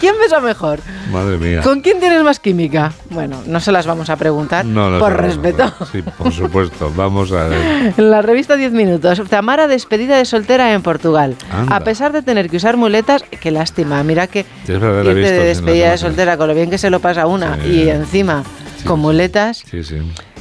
¿Quién 0.00 0.14
besa 0.20 0.40
mejor? 0.40 0.80
Madre 1.12 1.36
mía. 1.38 1.60
¿Con 1.62 1.80
quién 1.80 2.00
tienes 2.00 2.22
más 2.22 2.40
química? 2.40 2.92
Bueno, 3.10 3.42
no 3.46 3.60
se 3.60 3.72
las 3.72 3.86
vamos 3.86 4.10
a 4.10 4.16
preguntar 4.16 4.64
No, 4.64 4.98
por 4.98 5.16
respeto. 5.16 5.72
Sí, 5.92 6.02
por 6.02 6.32
supuesto. 6.32 6.92
Vamos 6.96 7.32
a 7.32 7.44
ver. 7.48 7.94
En 7.96 8.10
la 8.10 8.22
revista 8.22 8.56
10 8.56 8.72
minutos, 8.72 9.22
Tamara 9.28 9.68
despedida 9.68 10.16
de 10.16 10.24
soltera 10.24 10.72
en 10.72 10.82
Portugal. 10.82 11.36
Anda. 11.52 11.76
A 11.76 11.80
pesar 11.80 12.12
de 12.12 12.22
tener 12.22 12.50
que 12.50 12.56
usar 12.56 12.76
muletas, 12.76 13.22
qué 13.40 13.50
lástima, 13.50 14.02
mira 14.02 14.26
que 14.26 14.44
verdad, 14.66 15.04
irte 15.04 15.32
de 15.32 15.44
despedida 15.44 15.90
de 15.90 15.98
soltera 15.98 16.36
con 16.36 16.48
lo 16.48 16.54
bien 16.54 16.70
que 16.70 16.78
se 16.78 16.90
lo 16.90 17.00
pasa 17.00 17.26
una 17.26 17.56
Sí. 17.62 17.68
y 17.84 17.88
encima 17.90 18.42
con 18.84 19.00
muletas. 19.00 19.62
Sí, 19.70 19.82
sí. 19.82 19.96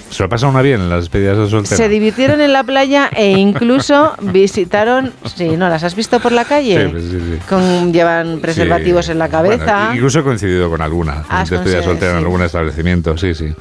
Se 0.10 0.24
lo 0.24 0.30
pasa 0.30 0.48
una 0.48 0.62
bien 0.62 0.82
en 0.82 0.90
las 0.90 1.02
despedidas 1.02 1.38
de 1.38 1.50
soltera. 1.50 1.76
Se 1.76 1.90
divirtieron 1.90 2.40
en 2.42 2.54
la 2.54 2.64
playa 2.64 3.10
e 3.14 3.32
incluso 3.32 4.14
visitaron, 4.22 5.12
sí, 5.36 5.50
¿no? 5.58 5.68
¿Las 5.70 5.84
has 5.84 5.96
visto 5.96 6.20
por 6.20 6.32
la 6.32 6.46
calle? 6.46 6.86
Sí, 6.86 6.92
pues 6.92 7.04
sí, 7.06 7.20
sí. 7.20 7.40
Con, 7.50 7.92
llevan 7.92 8.40
preservativos 8.40 9.10
en 9.10 9.20
la 9.20 9.30
cabeza. 9.30 9.78
Bueno, 9.78 9.96
incluso 9.96 10.20
he 10.20 10.24
coincidido 10.24 10.70
con 10.70 10.82
alguna. 10.82 11.26
Has 11.28 11.50
despedida 11.50 11.84
soltera 11.84 12.12
en 12.12 12.18
algún 12.18 12.42
establecimiento, 12.44 13.18
sí, 13.18 13.34
sí 13.34 13.54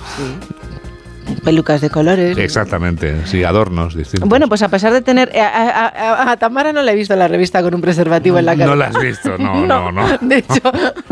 pelucas 1.43 1.81
de 1.81 1.91
colores. 1.91 2.37
Exactamente, 2.39 3.27
sí, 3.27 3.45
adornos 3.45 3.95
distintos. 3.95 4.29
Bueno, 4.29 4.49
pues 4.49 4.63
a 4.63 4.69
pesar 4.69 4.93
de 4.93 5.03
tener. 5.03 5.31
Eh, 5.35 5.41
a, 5.41 6.37
Tamara 6.39 6.73
no 6.73 6.83
le 6.83 6.93
he 6.93 6.95
visto 6.95 7.15
la 7.17 7.29
revista 7.29 7.63
con 7.63 7.75
un 7.75 7.81
preservativo 7.81 8.39
en 8.39 8.47
la 8.47 8.57
cara. 8.57 8.67
No 8.67 8.77
la 8.77 8.87
has 8.87 9.01
visto, 9.01 9.39
no, 9.39 9.67
no, 9.67 9.93
no. 9.93 10.19
De 10.21 10.39
hecho, 10.39 10.61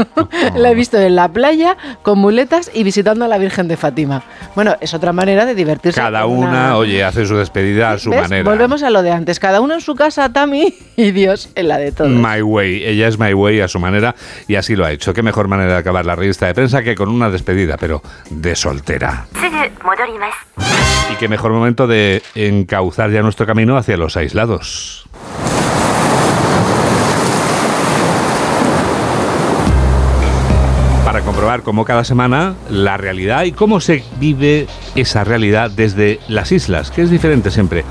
la 0.57 0.71
he 0.71 0.75
visto 0.75 0.99
en 0.99 1.17
la 1.17 1.29
playa, 1.29 1.77
con 2.03 2.19
muletas 2.19 2.71
y 2.73 2.83
visitando 2.83 3.25
a 3.25 3.29
la 3.29 3.39
Virgen 3.39 3.69
de 3.69 3.77
Fátima. 3.77 4.23
Bueno, 4.55 4.77
es 4.81 4.95
otra 4.95 5.13
manera 5.13 5.45
de 5.45 5.55
divertirse. 5.55 6.01
Cada 6.01 6.27
una, 6.27 6.77
oye, 6.77 7.05
hace 7.05 7.27
su 7.27 7.37
despedida 7.37 7.93
a 7.93 7.99
su 7.99 8.11
manera. 8.11 8.49
Volvemos 8.49 8.83
a 8.83 8.91
lo 8.91 9.03
de 9.03 9.11
antes. 9.11 9.39
Cada 9.39 9.61
uno 9.61 9.75
en 9.75 9.81
su 9.81 9.95
casa, 9.95 10.33
Tami, 10.33 10.75
y 10.97 11.11
Dios 11.11 11.51
en 11.55 11.69
la 11.69 11.79
de 11.79 11.93
todos. 11.93 12.11
My 12.11 12.43
way. 12.43 12.85
Ella 12.85 13.09
es 13.09 13.19
my 13.19 13.35
way 13.35 13.61
a 13.61 13.69
su 13.69 13.79
manera 13.79 14.15
y 14.49 14.57
así 14.57 14.77
lo 14.77 14.85
ha 14.85 14.93
hecho. 14.93 15.15
Qué 15.15 15.23
mejor 15.23 15.49
manera 15.49 15.73
de 15.73 15.79
acabar 15.79 16.05
la 16.05 16.17
revista 16.17 16.47
de 16.47 16.55
prensa 16.55 16.83
que 16.83 16.95
con 16.95 17.09
una 17.09 17.31
despedida, 17.31 17.77
pero 17.77 18.03
de 18.31 18.55
soltera. 18.57 19.27
Sí, 19.41 19.49
sí, 19.49 19.71
y 21.13 21.17
qué 21.17 21.29
mejor 21.29 21.53
momento 21.53 21.87
de 21.87 22.23
encauzar 22.35 23.11
ya 23.11 23.23
nuestro 23.23 23.47
camino 23.47 23.77
hacia 23.77 23.97
los 23.97 24.17
aislados. 24.17 25.07
Para 31.05 31.21
comprobar 31.21 31.63
como 31.63 31.85
cada 31.85 32.05
semana 32.05 32.55
la 32.71 32.97
realidad 32.97 33.45
y 33.45 33.53
cómo 33.53 33.81
se 33.81 34.03
vive 34.19 34.67
esa 34.95 35.25
realidad 35.25 35.71
desde 35.71 36.21
las 36.29 36.53
islas, 36.53 36.91
que 36.91 37.03
es 37.03 37.11
diferente 37.11 37.51
siempre 37.51 37.85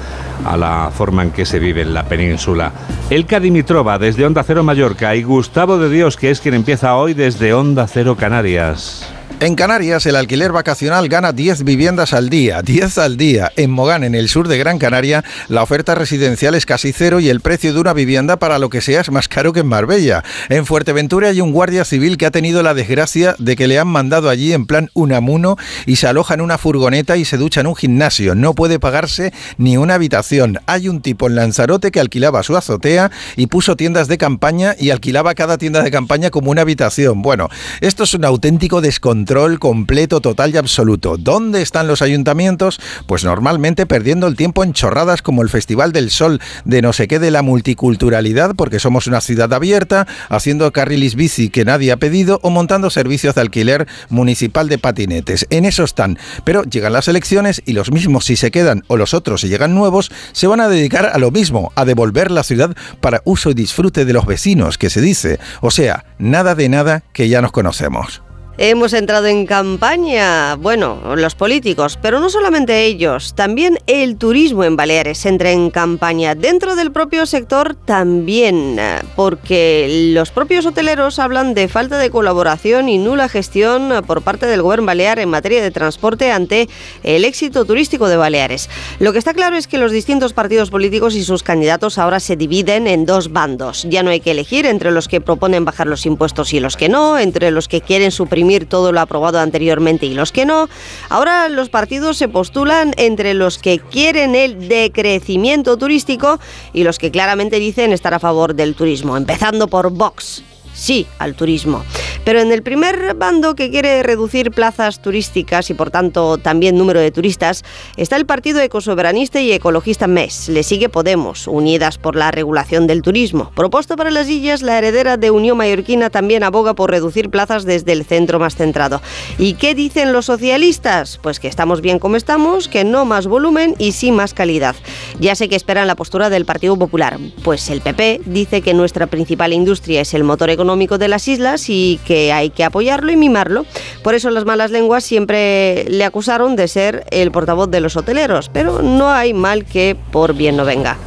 a 0.43 0.57
la 0.57 0.91
forma 0.91 1.21
en 1.21 1.31
que 1.31 1.45
se 1.45 1.59
vive 1.59 1.83
en 1.83 1.93
la 1.93 2.05
península. 2.05 2.71
Elka 3.09 3.39
Dimitrova 3.39 3.99
desde 3.99 4.25
Onda 4.25 4.43
Cero 4.43 4.63
Mallorca 4.63 5.15
y 5.15 5.23
Gustavo 5.23 5.77
de 5.77 5.89
Dios, 5.89 6.17
que 6.17 6.31
es 6.31 6.41
quien 6.41 6.55
empieza 6.55 6.95
hoy 6.95 7.13
desde 7.13 7.53
Onda 7.53 7.87
Cero 7.87 8.15
Canarias. 8.17 9.13
En 9.41 9.55
Canarias, 9.55 10.05
el 10.05 10.17
alquiler 10.17 10.51
vacacional 10.51 11.09
gana 11.09 11.31
10 11.31 11.63
viviendas 11.63 12.13
al 12.13 12.29
día, 12.29 12.61
10 12.61 12.99
al 12.99 13.17
día. 13.17 13.51
En 13.55 13.71
Mogán, 13.71 14.03
en 14.03 14.13
el 14.13 14.29
sur 14.29 14.47
de 14.47 14.59
Gran 14.59 14.77
Canaria, 14.77 15.23
la 15.47 15.63
oferta 15.63 15.95
residencial 15.95 16.53
es 16.53 16.67
casi 16.67 16.93
cero 16.93 17.19
y 17.19 17.27
el 17.27 17.41
precio 17.41 17.73
de 17.73 17.79
una 17.79 17.93
vivienda 17.93 18.37
para 18.37 18.59
lo 18.59 18.69
que 18.69 18.81
sea 18.81 19.01
es 19.01 19.09
más 19.09 19.27
caro 19.27 19.51
que 19.51 19.61
en 19.61 19.65
Marbella. 19.65 20.23
En 20.49 20.67
Fuerteventura 20.67 21.29
hay 21.29 21.41
un 21.41 21.53
guardia 21.53 21.85
civil 21.85 22.17
que 22.17 22.27
ha 22.27 22.31
tenido 22.31 22.61
la 22.61 22.75
desgracia 22.75 23.33
de 23.39 23.55
que 23.55 23.67
le 23.67 23.79
han 23.79 23.87
mandado 23.87 24.29
allí 24.29 24.53
en 24.53 24.67
plan 24.67 24.91
unamuno 24.93 25.57
y 25.87 25.95
se 25.95 26.05
aloja 26.05 26.35
en 26.35 26.41
una 26.41 26.59
furgoneta 26.59 27.17
y 27.17 27.25
se 27.25 27.37
ducha 27.37 27.61
en 27.61 27.67
un 27.67 27.75
gimnasio. 27.75 28.35
No 28.35 28.53
puede 28.53 28.77
pagarse 28.77 29.33
ni 29.57 29.75
una 29.75 29.95
habitación. 29.95 30.59
Hay 30.67 30.87
un 30.87 31.01
tipo 31.01 31.25
en 31.25 31.33
Lanzarote 31.33 31.89
que 31.89 31.99
alquilaba 31.99 32.43
su 32.43 32.55
azotea 32.55 33.09
y 33.35 33.47
puso 33.47 33.75
tiendas 33.75 34.07
de 34.07 34.19
campaña 34.19 34.75
y 34.77 34.91
alquilaba 34.91 35.33
cada 35.33 35.57
tienda 35.57 35.81
de 35.81 35.89
campaña 35.89 36.29
como 36.29 36.51
una 36.51 36.61
habitación. 36.61 37.23
Bueno, 37.23 37.49
esto 37.79 38.03
es 38.03 38.13
un 38.13 38.23
auténtico 38.23 38.81
descontrol 38.81 39.30
completo, 39.59 40.19
total 40.19 40.53
y 40.53 40.57
absoluto. 40.57 41.15
¿Dónde 41.17 41.61
están 41.61 41.87
los 41.87 42.01
ayuntamientos? 42.01 42.81
Pues 43.05 43.23
normalmente 43.23 43.85
perdiendo 43.85 44.27
el 44.27 44.35
tiempo 44.35 44.63
en 44.63 44.73
chorradas 44.73 45.21
como 45.21 45.41
el 45.41 45.49
Festival 45.49 45.93
del 45.93 46.11
Sol 46.11 46.41
de 46.65 46.81
no 46.81 46.91
sé 46.91 47.07
qué 47.07 47.17
de 47.17 47.31
la 47.31 47.41
multiculturalidad, 47.41 48.55
porque 48.55 48.79
somos 48.79 49.07
una 49.07 49.21
ciudad 49.21 49.53
abierta, 49.53 50.05
haciendo 50.27 50.71
carrilis 50.73 51.15
bici 51.15 51.49
que 51.49 51.63
nadie 51.63 51.93
ha 51.93 51.97
pedido 51.97 52.39
o 52.43 52.49
montando 52.49 52.89
servicios 52.89 53.35
de 53.35 53.41
alquiler 53.41 53.87
municipal 54.09 54.67
de 54.67 54.77
patinetes. 54.77 55.47
En 55.49 55.63
eso 55.63 55.85
están. 55.85 56.19
Pero 56.43 56.63
llegan 56.63 56.91
las 56.91 57.07
elecciones 57.07 57.61
y 57.65 57.71
los 57.71 57.89
mismos 57.89 58.25
si 58.25 58.35
se 58.35 58.51
quedan 58.51 58.83
o 58.87 58.97
los 58.97 59.13
otros 59.13 59.41
si 59.41 59.47
llegan 59.47 59.73
nuevos, 59.73 60.11
se 60.33 60.47
van 60.47 60.59
a 60.59 60.67
dedicar 60.67 61.11
a 61.13 61.17
lo 61.17 61.31
mismo, 61.31 61.71
a 61.75 61.85
devolver 61.85 62.31
la 62.31 62.43
ciudad 62.43 62.75
para 62.99 63.21
uso 63.23 63.49
y 63.49 63.53
disfrute 63.53 64.03
de 64.03 64.13
los 64.13 64.25
vecinos, 64.25 64.77
que 64.77 64.89
se 64.89 64.99
dice. 64.99 65.39
O 65.61 65.71
sea, 65.71 66.03
nada 66.19 66.53
de 66.53 66.67
nada 66.67 67.03
que 67.13 67.29
ya 67.29 67.41
nos 67.41 67.53
conocemos. 67.53 68.21
Hemos 68.57 68.93
entrado 68.93 69.27
en 69.27 69.45
campaña, 69.45 70.55
bueno, 70.55 71.15
los 71.15 71.35
políticos, 71.35 71.97
pero 72.01 72.19
no 72.19 72.29
solamente 72.29 72.83
ellos, 72.83 73.33
también 73.33 73.79
el 73.87 74.17
turismo 74.17 74.63
en 74.65 74.75
Baleares 74.75 75.25
entra 75.25 75.51
en 75.51 75.71
campaña. 75.71 76.35
Dentro 76.35 76.75
del 76.75 76.91
propio 76.91 77.25
sector 77.25 77.75
también, 77.75 78.77
porque 79.15 80.11
los 80.13 80.31
propios 80.31 80.65
hoteleros 80.65 81.17
hablan 81.17 81.53
de 81.53 81.69
falta 81.69 81.97
de 81.97 82.09
colaboración 82.09 82.89
y 82.89 82.97
nula 82.97 83.29
gestión 83.29 84.03
por 84.05 84.21
parte 84.21 84.45
del 84.47 84.61
gobierno 84.61 84.71
balear 84.85 85.19
en 85.19 85.29
materia 85.29 85.61
de 85.61 85.71
transporte 85.71 86.31
ante 86.31 86.67
el 87.03 87.25
éxito 87.25 87.65
turístico 87.65 88.07
de 88.07 88.17
Baleares. 88.17 88.69
Lo 88.99 89.13
que 89.13 89.19
está 89.19 89.33
claro 89.33 89.55
es 89.55 89.67
que 89.67 89.77
los 89.77 89.91
distintos 89.91 90.33
partidos 90.33 90.69
políticos 90.69 91.15
y 91.15 91.23
sus 91.23 91.43
candidatos 91.43 91.97
ahora 91.97 92.19
se 92.19 92.35
dividen 92.35 92.87
en 92.87 93.05
dos 93.05 93.31
bandos. 93.31 93.85
Ya 93.89 94.03
no 94.03 94.09
hay 94.09 94.19
que 94.19 94.31
elegir 94.31 94.65
entre 94.65 94.91
los 94.91 95.07
que 95.07 95.21
proponen 95.21 95.65
bajar 95.65 95.87
los 95.87 96.05
impuestos 96.05 96.53
y 96.53 96.59
los 96.59 96.77
que 96.77 96.89
no, 96.89 97.17
entre 97.17 97.51
los 97.51 97.67
que 97.67 97.81
quieren 97.81 98.11
suprimir 98.11 98.40
todo 98.67 98.91
lo 98.91 98.99
aprobado 98.99 99.39
anteriormente 99.39 100.05
y 100.05 100.13
los 100.13 100.31
que 100.31 100.45
no. 100.45 100.69
Ahora 101.09 101.49
los 101.49 101.69
partidos 101.69 102.17
se 102.17 102.27
postulan 102.27 102.93
entre 102.97 103.33
los 103.33 103.57
que 103.57 103.79
quieren 103.79 104.35
el 104.35 104.67
decrecimiento 104.67 105.77
turístico 105.77 106.39
y 106.73 106.83
los 106.83 106.97
que 106.97 107.11
claramente 107.11 107.59
dicen 107.59 107.93
estar 107.93 108.13
a 108.13 108.19
favor 108.19 108.55
del 108.55 108.75
turismo, 108.75 109.17
empezando 109.17 109.67
por 109.67 109.91
Vox 109.91 110.43
sí 110.81 111.05
al 111.19 111.35
turismo. 111.35 111.83
Pero 112.25 112.39
en 112.39 112.51
el 112.51 112.63
primer 112.63 113.15
bando 113.15 113.55
que 113.55 113.69
quiere 113.69 114.03
reducir 114.03 114.51
plazas 114.51 115.01
turísticas 115.01 115.69
y 115.69 115.73
por 115.73 115.91
tanto 115.91 116.37
también 116.37 116.77
número 116.77 116.99
de 116.99 117.11
turistas, 117.11 117.63
está 117.97 118.15
el 118.15 118.25
partido 118.25 118.59
ecosoberanista 118.59 119.39
y 119.41 119.51
ecologista 119.51 120.07
MES. 120.07 120.49
Le 120.49 120.63
sigue 120.63 120.89
Podemos, 120.89 121.47
Unidas 121.47 121.97
por 121.97 122.15
la 122.15 122.31
Regulación 122.31 122.87
del 122.87 123.01
Turismo. 123.01 123.51
Propuesto 123.55 123.95
para 123.95 124.11
las 124.11 124.27
Illas, 124.27 124.61
la 124.61 124.77
heredera 124.77 125.17
de 125.17 125.31
Unión 125.31 125.57
Mallorquina 125.57 126.09
también 126.09 126.43
aboga 126.43 126.73
por 126.73 126.91
reducir 126.91 127.29
plazas 127.29 127.63
desde 127.63 127.91
el 127.91 128.05
centro 128.05 128.39
más 128.39 128.55
centrado. 128.55 129.01
¿Y 129.37 129.53
qué 129.53 129.75
dicen 129.75 130.13
los 130.13 130.25
socialistas? 130.25 131.19
Pues 131.21 131.39
que 131.39 131.47
estamos 131.47 131.81
bien 131.81 131.99
como 131.99 132.15
estamos, 132.15 132.67
que 132.67 132.83
no 132.83 133.05
más 133.05 133.27
volumen 133.27 133.75
y 133.77 133.91
sí 133.91 134.11
más 134.11 134.33
calidad. 134.33 134.75
Ya 135.19 135.35
sé 135.35 135.47
que 135.49 135.55
esperan 135.55 135.87
la 135.87 135.95
postura 135.95 136.29
del 136.29 136.45
Partido 136.45 136.77
Popular. 136.77 137.19
Pues 137.43 137.69
el 137.69 137.81
PP 137.81 138.21
dice 138.25 138.61
que 138.61 138.73
nuestra 138.73 139.07
principal 139.07 139.53
industria 139.53 140.01
es 140.01 140.13
el 140.13 140.23
motor 140.23 140.49
económico 140.49 140.70
de 140.81 141.07
las 141.07 141.27
islas 141.27 141.69
y 141.69 141.99
que 142.05 142.33
hay 142.33 142.49
que 142.49 142.63
apoyarlo 142.63 143.11
y 143.11 143.15
mimarlo. 143.15 143.65
Por 144.03 144.15
eso 144.15 144.29
las 144.29 144.45
malas 144.45 144.71
lenguas 144.71 145.03
siempre 145.03 145.85
le 145.87 146.03
acusaron 146.03 146.55
de 146.55 146.67
ser 146.67 147.05
el 147.11 147.31
portavoz 147.31 147.69
de 147.69 147.81
los 147.81 147.95
hoteleros, 147.97 148.49
pero 148.49 148.81
no 148.81 149.09
hay 149.09 149.33
mal 149.33 149.65
que 149.65 149.95
por 150.11 150.33
bien 150.33 150.57
no 150.57 150.65
venga. 150.65 150.97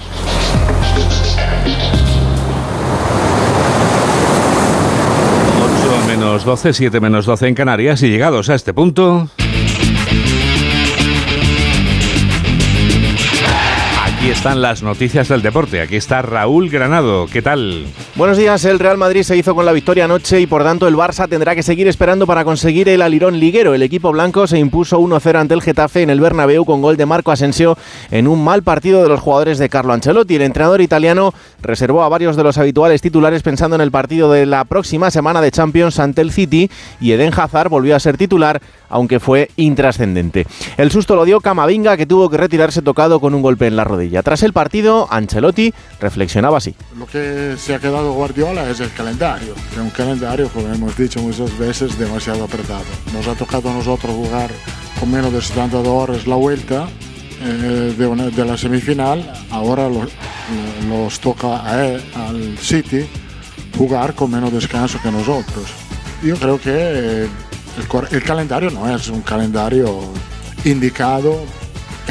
Menos 6.07 6.45
12, 6.45 6.73
7 6.73 7.01
menos 7.01 7.27
12 7.27 7.49
en 7.49 7.55
Canarias 7.55 8.03
y 8.03 8.09
llegados 8.09 8.49
a 8.49 8.55
este 8.55 8.73
punto... 8.73 9.29
Aquí 14.25 14.31
están 14.31 14.63
las 14.63 14.83
noticias 14.83 15.29
del 15.29 15.43
deporte. 15.43 15.83
Aquí 15.83 15.97
está 15.97 16.23
Raúl 16.23 16.71
Granado. 16.71 17.27
¿Qué 17.27 17.43
tal? 17.43 17.85
Buenos 18.15 18.39
días, 18.39 18.65
el 18.65 18.79
Real 18.79 18.97
Madrid 18.97 19.23
se 19.23 19.37
hizo 19.37 19.55
con 19.55 19.67
la 19.67 19.73
victoria 19.73 20.07
anoche 20.07 20.41
y 20.41 20.47
por 20.47 20.65
tanto 20.65 20.89
el 20.89 20.95
Barça 20.97 21.29
tendrá 21.29 21.55
que 21.55 21.63
seguir 21.63 21.89
esperando 21.89 22.27
para 22.27 22.43
conseguir 22.43 22.89
el 22.89 23.03
alirón 23.03 23.39
liguero. 23.39 23.75
El 23.75 23.83
equipo 23.83 24.13
blanco 24.13 24.47
se 24.47 24.59
impuso 24.59 24.99
1-0 24.99 25.37
ante 25.37 25.53
el 25.53 25.61
Getafe 25.61 26.01
en 26.01 26.09
el 26.09 26.21
Bernabéu 26.21 26.65
con 26.65 26.81
gol 26.81 26.97
de 26.97 27.05
Marco 27.05 27.33
Asensio 27.33 27.77
en 28.11 28.27
un 28.27 28.43
mal 28.43 28.63
partido 28.63 29.03
de 29.03 29.11
los 29.11 29.21
jugadores 29.21 29.59
de 29.59 29.69
Carlo 29.69 29.93
Ancelotti. 29.93 30.37
El 30.37 30.43
entrenador 30.43 30.81
italiano 30.81 31.35
reservó 31.61 32.03
a 32.03 32.09
varios 32.09 32.35
de 32.35 32.45
los 32.45 32.57
habituales 32.57 33.03
titulares 33.03 33.43
pensando 33.43 33.77
en 33.77 33.83
el 33.83 33.91
partido 33.91 34.33
de 34.33 34.47
la 34.47 34.65
próxima 34.65 35.11
semana 35.11 35.43
de 35.43 35.51
Champions 35.51 35.99
ante 35.99 36.23
el 36.23 36.33
City 36.33 36.71
y 36.99 37.13
Eden 37.13 37.35
Hazard 37.37 37.69
volvió 37.69 37.95
a 37.95 38.01
ser 38.01 38.17
titular 38.17 38.63
aunque 38.95 39.19
fue 39.19 39.51
intrascendente. 39.57 40.47
El 40.77 40.93
susto 40.93 41.17
lo 41.17 41.25
dio 41.25 41.41
Camavinga 41.41 41.97
que 41.97 42.07
tuvo 42.07 42.31
que 42.31 42.37
retirarse 42.37 42.81
tocado 42.81 43.19
con 43.19 43.35
un 43.35 43.43
golpe 43.43 43.67
en 43.67 43.75
la 43.75 43.83
rodilla. 43.83 44.23
Tras 44.23 44.45
el 44.45 44.53
partido, 44.53 45.09
Ancelotti 45.11 45.75
reflexionaba 46.01 46.59
así. 46.59 46.77
Lo 46.97 47.05
que 47.07 47.57
se 47.59 47.75
ha 47.75 47.81
quedado 47.81 48.13
Guardiola 48.13 48.71
es 48.71 48.79
el 48.79 48.93
calendario, 48.93 49.55
que 49.75 49.81
un 49.81 49.91
calendario, 49.91 50.49
como 50.49 50.73
hemos 50.73 50.97
dicho 50.97 51.21
muchas 51.21 51.59
veces, 51.59 51.99
demasiado 51.99 52.45
apretado. 52.45 52.85
Nos 53.13 53.27
ha 53.27 53.35
tocado 53.35 53.69
a 53.69 53.75
nosotros 53.75 54.13
jugar 54.15 54.51
con 55.01 55.11
menos 55.11 55.33
de 55.33 55.43
72 55.43 55.87
horas 55.89 56.27
la 56.29 56.37
vuelta 56.37 56.87
eh, 57.43 57.95
de, 57.99 58.45
la 58.45 58.57
semifinal, 58.57 59.29
ahora 59.51 59.89
lo- 59.89 60.07
los 60.89 61.19
toca 61.19 61.69
a 61.69 61.85
él, 61.85 62.03
al 62.15 62.57
City 62.59 63.07
jugar 63.77 64.15
con 64.15 64.31
menos 64.31 64.53
descanso 64.53 65.01
que 65.03 65.11
nosotros. 65.11 65.65
Yo 66.23 66.37
creo 66.37 66.61
que 66.61 67.27
el, 67.77 68.17
el 68.17 68.23
calendario 68.23 68.71
no 68.71 68.95
es 68.95 69.09
un 69.09 69.23
calendario 69.23 70.01
indicado 70.65 71.41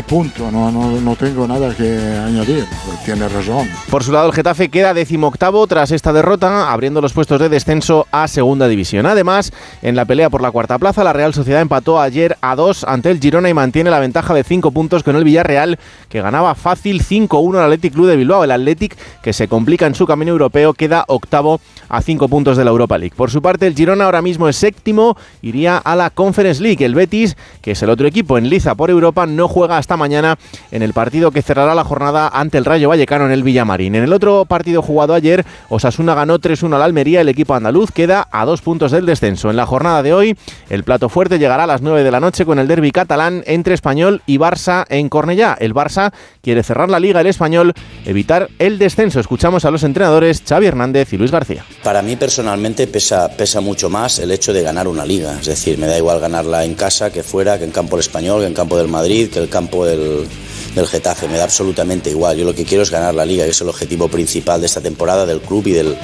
punto, 0.02 0.50
no, 0.50 0.72
no, 0.72 1.00
no, 1.00 1.16
tengo 1.16 1.46
nada 1.46 1.76
que 1.76 1.84
añadir, 2.26 2.66
tiene 3.06 3.28
razón. 3.30 3.70
Por 3.91 4.04
su 4.04 4.12
lado, 4.12 4.28
el 4.28 4.34
Getafe 4.34 4.70
queda 4.70 4.96
decimoctavo 4.96 5.68
tras 5.68 5.91
esta 5.91 6.12
derrota, 6.12 6.72
abriendo 6.72 7.00
los 7.02 7.14
puestos 7.14 7.39
de 7.39 7.50
descenso 7.50 8.08
a 8.12 8.28
Segunda 8.28 8.68
División. 8.68 9.06
Además, 9.06 9.52
en 9.84 9.96
la 9.96 10.06
pelea 10.06 10.32
por 10.32 10.41
la 10.41 10.50
cuarta 10.50 10.80
plaza, 10.80 11.04
la 11.04 11.14
Real 11.14 11.36
Sociedad 11.36 11.62
empató 11.62 12.02
ayer 12.02 12.38
a 12.41 12.56
2 12.56 12.86
ante 12.86 13.12
el 13.12 13.20
Girona 13.20 13.50
y 13.50 13.54
mantiene 13.54 13.91
la 13.91 14.00
ventaja 14.00 14.34
de 14.34 14.44
5 14.44 14.72
puntos 14.72 15.04
con 15.04 15.16
el 15.16 15.24
Villarreal, 15.24 15.78
que 16.10 16.22
ganaba 16.22 16.56
fácil 16.56 17.04
5-1 17.04 17.58
al 17.58 17.66
Athletic 17.66 17.94
Club 17.94 18.08
de 18.08 18.16
Bilbao. 18.16 18.44
El 18.44 18.52
Athletic, 18.52 18.98
que 19.22 19.34
se 19.34 19.48
complica 19.48 19.86
en 19.86 19.94
su 19.94 20.08
camino 20.08 20.32
europeo, 20.32 20.74
queda 20.74 21.06
octavo 21.08 21.60
a 21.89 22.02
5 22.02 22.28
puntos 22.30 22.58
de 22.58 22.64
la 22.64 22.72
Europa 22.72 22.98
League. 22.98 23.16
Por 23.16 23.30
su 23.30 23.41
parte, 23.41 23.68
el 23.68 23.76
Girona 23.76 24.06
ahora 24.06 24.22
mismo 24.24 24.50
es 24.50 24.56
séptimo, 24.56 25.18
iría 25.41 25.78
a 25.78 25.96
la 25.96 26.10
Conference 26.10 26.64
League. 26.64 26.84
El 26.84 26.96
Betis, 26.96 27.38
que 27.62 27.72
es 27.72 27.84
el 27.84 27.89
otro 27.89 28.08
equipo 28.08 28.38
en 28.38 28.50
liza 28.50 28.76
por 28.76 28.89
Europa, 28.89 29.26
no 29.26 29.48
juega 29.48 29.83
esta 29.84 29.98
mañana 29.98 30.38
en 30.72 30.82
el 30.82 30.94
partido 30.94 31.32
que 31.32 31.42
cerrará 31.42 31.76
la 31.76 31.84
jornada 31.84 32.30
ante 32.30 32.58
el 32.58 32.66
Rayo 32.66 32.90
Vallecano 32.90 33.26
en 33.26 33.32
el 33.32 33.44
Villamarín. 33.44 33.96
En 33.96 34.04
el 34.04 34.14
otro 34.14 34.46
partido 34.46 34.82
jugado 34.82 35.14
ayer, 35.14 35.46
Osasuna 35.70 36.16
ganó 36.16 36.40
3-1 36.40 36.76
al 36.76 36.82
Almería, 36.82 37.22
el 37.22 37.30
equipo 37.30 37.54
andaluz 37.54 37.92
queda 37.92 38.28
a 38.32 38.46
dos 38.46 38.62
puntos 38.62 38.92
del 38.92 39.06
descenso. 39.06 39.50
En 39.50 39.56
la 39.56 39.66
jornada 39.66 40.02
de 40.04 40.14
hoy, 40.14 40.38
el 40.70 40.84
plato 40.84 41.10
fuerte 41.10 41.38
llegará 41.38 41.66
a 41.66 41.68
las 41.68 41.82
9 41.82 42.04
de 42.04 42.12
la 42.12 42.20
noche 42.20 42.46
con 42.46 42.60
el 42.60 42.68
derby 42.68 42.92
catalán 42.92 43.44
entre 43.46 43.74
Español 43.74 44.22
y 44.26 44.38
Barça 44.38 44.86
en 44.90 45.10
Cornellá. 45.10 45.58
El 45.60 45.74
Barça 45.74 46.14
quiere 46.42 46.64
cerrar 46.64 46.90
la 46.90 47.00
liga, 47.00 47.22
el 47.22 47.28
Español 47.28 47.74
evitar 48.06 48.50
el 48.60 48.80
descenso. 48.80 49.20
Escuchamos 49.20 49.66
a 49.66 49.72
los 49.72 49.84
entrenadores 49.84 50.44
Xavi 50.48 50.68
Hernández 50.68 51.12
y 51.14 51.18
Luis 51.18 51.32
García. 51.32 51.66
Para 51.84 52.02
mí 52.02 52.16
personalmente 52.16 52.88
pesa, 52.88 53.30
pesa 53.30 53.60
mucho 53.60 53.90
más 53.90 54.20
el 54.20 54.32
hecho 54.32 54.54
de 54.54 54.62
ganar 54.62 54.88
una 54.88 55.06
liga. 55.06 55.38
Es 55.40 55.48
decir, 55.48 55.78
me 55.78 55.88
da 55.88 55.98
igual 55.98 56.20
ganarla 56.20 56.64
en 56.64 56.76
casa 56.76 57.12
que 57.12 57.24
fuera, 57.24 57.58
que 57.58 57.66
en 57.66 57.72
campo 57.72 57.96
del 57.96 58.02
Español, 58.02 58.42
que 58.42 58.48
en 58.48 58.54
campo 58.54 58.78
del 58.78 58.88
Madrid, 58.88 59.30
que 59.30 59.40
el 59.40 59.50
campo 59.50 59.73
del, 59.82 60.28
del 60.76 60.88
Getafe, 60.88 61.28
me 61.28 61.38
da 61.38 61.44
absolutamente 61.46 62.10
igual. 62.10 62.38
Yo 62.38 62.46
lo 62.46 62.54
que 62.54 62.66
quiero 62.66 62.84
es 62.84 62.92
ganar 62.92 63.14
la 63.14 63.26
liga, 63.26 63.44
que 63.46 63.52
es 63.52 63.62
el 63.62 63.70
objetivo 63.70 64.08
principal 64.08 64.60
de 64.62 64.68
esta 64.68 64.82
temporada 64.82 65.26
del 65.26 65.42
club 65.42 65.68
y 65.68 65.72
del, 65.72 65.98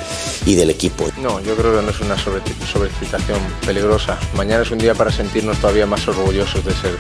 y 0.46 0.56
del 0.56 0.70
equipo. 0.70 1.06
No, 1.22 1.40
yo 1.42 1.56
creo 1.56 1.78
que 1.78 1.86
no 1.86 1.92
es 1.92 2.00
una 2.02 2.18
sobre, 2.18 2.42
sobreexcitación 2.72 3.40
peligrosa. 3.66 4.18
Mañana 4.36 4.64
es 4.64 4.72
un 4.72 4.80
día 4.80 4.96
para 4.96 5.12
sentirnos 5.12 5.58
todavía 5.60 5.86
más 5.86 6.08
orgullosos 6.08 6.66
de 6.66 6.74
ser 6.74 6.98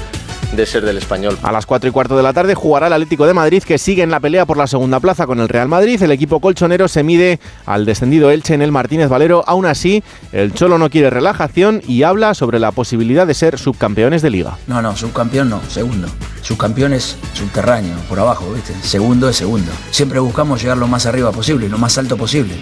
de 0.54 0.66
ser 0.66 0.84
del 0.84 0.98
español. 0.98 1.38
A 1.44 1.52
las 1.52 1.66
4 1.66 1.90
y 1.90 1.92
cuarto 1.92 2.18
de 2.18 2.24
la 2.24 2.34
tarde 2.34 2.56
jugará 2.56 2.88
el 2.88 2.94
Atlético 2.94 3.28
de 3.28 3.34
Madrid 3.34 3.64
que 3.64 3.78
sigue 3.78 4.04
en 4.04 4.12
la 4.12 4.20
pelea 4.20 4.46
por 4.46 4.58
la 4.58 4.68
segunda 4.68 5.00
plaza 5.00 5.28
con 5.28 5.40
el 5.40 5.50
Real 5.50 5.68
Madrid. 5.68 6.02
El 6.02 6.12
equipo 6.12 6.40
colchonero 6.40 6.88
se 6.88 7.04
mide 7.04 7.40
al 7.66 7.86
descendido 7.86 8.32
Elche 8.32 8.54
en 8.54 8.62
el 8.62 8.72
Martínez 8.72 9.10
Valero. 9.10 9.44
Aún 9.48 9.66
así, 9.66 10.04
el 10.32 10.54
Cholo 10.54 10.78
no 10.78 10.90
quiere 10.90 11.10
relajación 11.10 11.82
y 11.88 12.04
habla 12.04 12.34
sobre 12.34 12.60
la 12.60 12.72
posibilidad 12.72 13.28
de 13.28 13.34
ser 13.34 13.60
subcampeones 13.60 14.22
de 14.22 14.30
liga. 14.30 14.58
No, 14.68 14.82
no, 14.82 14.96
subcampeón 14.96 15.50
no, 15.50 15.62
segundo. 15.70 16.08
Subcampeón 16.42 16.94
es 16.94 17.18
subterráneo, 17.34 17.96
por 18.08 18.20
abajo, 18.20 18.52
¿viste? 18.54 18.74
Segundo 18.82 19.30
es 19.30 19.36
segundo. 19.36 19.72
Siempre 19.92 20.20
buscamos 20.20 20.62
llegar 20.62 20.78
lo 20.78 20.88
más 20.88 21.06
arriba 21.06 21.32
posible, 21.32 21.70
lo 21.70 21.78
más 21.78 21.98
alto 21.98 22.18
posible 22.18 22.56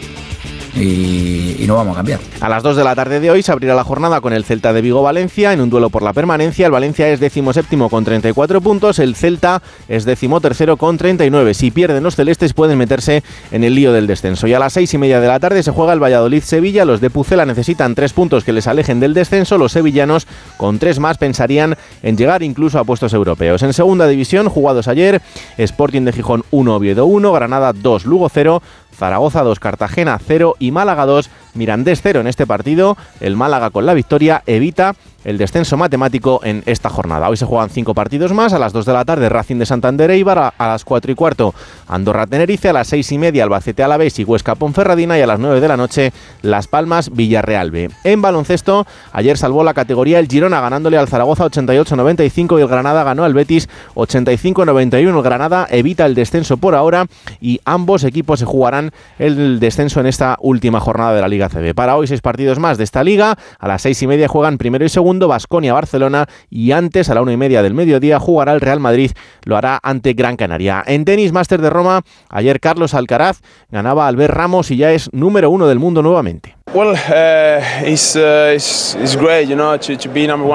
y, 0.79 1.65
no 1.67 1.75
vamos 1.75 1.95
a 1.95 1.97
cambiar. 1.97 2.19
A 2.39 2.47
las 2.47 2.63
2 2.63 2.77
de 2.77 2.83
la 2.83 2.95
tarde 2.95 3.19
de 3.19 3.29
hoy 3.29 3.43
se 3.43 3.51
abrirá 3.51 3.75
la 3.75 3.83
jornada 3.83 4.21
con 4.21 4.31
el 4.31 4.45
Celta 4.45 4.71
de 4.71 4.81
Vigo-Valencia 4.81 5.51
en 5.51 5.59
un 5.59 5.69
duelo 5.69 5.89
por 5.89 6.01
la 6.01 6.13
permanencia. 6.13 6.65
El 6.65 6.71
Valencia 6.71 7.09
es 7.09 7.19
décimo 7.19 7.51
séptimo 7.51 7.89
con 7.89 8.05
34 8.05 8.61
puntos, 8.61 8.99
el 8.99 9.15
Celta 9.15 9.61
es 9.89 10.05
décimo 10.05 10.39
tercero 10.39 10.77
con 10.77 10.97
39. 10.97 11.53
Si 11.53 11.71
pierden 11.71 12.03
los 12.03 12.15
celestes 12.15 12.53
pueden 12.53 12.77
meterse 12.77 13.23
en 13.51 13.63
el 13.63 13.75
lío 13.75 13.91
del 13.91 14.07
descenso. 14.07 14.47
Y 14.47 14.53
a 14.53 14.59
las 14.59 14.73
6 14.73 14.93
y 14.93 14.97
media 14.97 15.19
de 15.19 15.27
la 15.27 15.39
tarde 15.39 15.61
se 15.61 15.71
juega 15.71 15.93
el 15.93 16.01
Valladolid-Sevilla. 16.01 16.85
Los 16.85 17.01
de 17.01 17.09
Pucela 17.09 17.45
necesitan 17.45 17.95
tres 17.95 18.13
puntos 18.13 18.43
que 18.45 18.53
les 18.53 18.67
alejen 18.67 18.99
del 18.99 19.13
descenso. 19.13 19.57
Los 19.57 19.73
sevillanos 19.73 20.27
con 20.55 20.79
tres 20.79 20.99
más 20.99 21.17
pensarían 21.17 21.75
en 22.01 22.17
llegar 22.17 22.43
incluso 22.43 22.79
a 22.79 22.83
puestos 22.83 23.13
europeos. 23.13 23.61
En 23.63 23.73
segunda 23.73 24.07
división, 24.07 24.47
jugados 24.47 24.87
ayer, 24.87 25.21
Sporting 25.57 26.03
de 26.03 26.13
Gijón 26.13 26.43
1, 26.51 26.75
Oviedo 26.75 27.05
1, 27.05 27.31
Granada 27.31 27.73
2, 27.73 28.05
Lugo 28.05 28.29
0, 28.29 28.61
Zaragoza 28.97 29.43
2, 29.43 29.59
Cartagena 29.59 30.19
0 30.25 30.55
y 30.59 30.71
Málaga 30.71 31.05
2, 31.05 31.29
Mirandés 31.53 32.01
0 32.01 32.21
en 32.21 32.27
este 32.27 32.47
partido. 32.47 32.97
El 33.19 33.35
Málaga 33.35 33.69
con 33.69 33.85
la 33.85 33.93
victoria 33.93 34.43
evita 34.45 34.95
el 35.23 35.37
descenso 35.37 35.77
matemático 35.77 36.39
en 36.43 36.63
esta 36.65 36.89
jornada. 36.89 37.29
Hoy 37.29 37.37
se 37.37 37.45
juegan 37.45 37.69
cinco 37.69 37.93
partidos 37.93 38.33
más, 38.33 38.53
a 38.53 38.59
las 38.59 38.73
2 38.73 38.85
de 38.85 38.93
la 38.93 39.05
tarde 39.05 39.29
Racing 39.29 39.57
de 39.57 39.65
Santander 39.65 40.11
Eibar, 40.11 40.53
a, 40.57 40.67
las 40.67 40.83
4 40.83 41.11
y 41.11 41.15
cuarto 41.15 41.53
Andorra 41.87 42.27
Tenerife, 42.27 42.69
a 42.69 42.73
las 42.73 42.87
6 42.87 43.11
y 43.11 43.17
media 43.17 43.43
Albacete 43.43 43.83
Alavés 43.83 44.19
y 44.19 44.23
Huesca 44.23 44.55
Ponferradina 44.55 45.17
y 45.17 45.21
a 45.21 45.27
las 45.27 45.39
9 45.39 45.59
de 45.59 45.67
la 45.67 45.77
noche 45.77 46.13
Las 46.41 46.67
Palmas 46.67 47.11
Villarreal 47.11 47.71
B. 47.71 47.89
En 48.03 48.21
baloncesto, 48.21 48.85
ayer 49.11 49.37
salvó 49.37 49.63
la 49.63 49.73
categoría 49.73 50.19
el 50.19 50.27
Girona 50.27 50.61
ganándole 50.61 50.97
al 50.97 51.07
Zaragoza 51.07 51.45
88-95 51.45 52.59
y 52.59 52.61
el 52.61 52.67
Granada 52.67 53.03
ganó 53.03 53.23
al 53.23 53.33
Betis 53.33 53.69
85-91. 53.95 55.17
El 55.17 55.21
Granada 55.23 55.67
evita 55.69 56.05
el 56.05 56.15
descenso 56.15 56.57
por 56.57 56.75
ahora 56.75 57.05
y 57.41 57.59
ambos 57.65 58.03
equipos 58.03 58.39
se 58.39 58.45
jugarán 58.45 58.91
el 59.19 59.59
descenso 59.59 59.99
en 59.99 60.07
esta 60.07 60.37
última 60.41 60.79
jornada 60.79 61.13
de 61.13 61.21
la 61.21 61.27
Liga 61.27 61.49
CB. 61.49 61.73
Para 61.73 61.95
hoy 61.95 62.07
seis 62.07 62.21
partidos 62.21 62.59
más 62.59 62.77
de 62.77 62.83
esta 62.83 63.03
liga, 63.03 63.37
a 63.59 63.67
las 63.67 63.81
6 63.81 64.03
y 64.03 64.07
media 64.07 64.27
juegan 64.27 64.57
primero 64.57 64.85
y 64.85 64.89
segundo 64.89 65.16
Basconia 65.25 65.73
Barcelona 65.73 66.27
y 66.49 66.73
antes 66.73 67.09
a 67.09 67.15
la 67.15 67.21
una 67.21 67.33
y 67.33 67.37
media 67.37 67.63
del 67.63 67.73
mediodía 67.73 68.19
jugará 68.19 68.53
el 68.53 68.61
Real 68.61 68.81
Madrid, 68.81 69.11
lo 69.45 69.55
hará 69.55 69.79
ante 69.81 70.13
Gran 70.13 70.35
Canaria. 70.35 70.83
En 70.85 71.05
tenis 71.05 71.31
Máster 71.31 71.61
de 71.61 71.69
Roma, 71.69 72.01
ayer 72.29 72.59
Carlos 72.59 72.93
Alcaraz 72.93 73.39
ganaba 73.71 74.05
a 74.05 74.09
Albert 74.09 74.33
Ramos 74.33 74.69
y 74.71 74.77
ya 74.77 74.91
es 74.91 75.09
número 75.13 75.49
uno 75.49 75.67
del 75.67 75.79
mundo 75.79 76.01
nuevamente. 76.01 76.56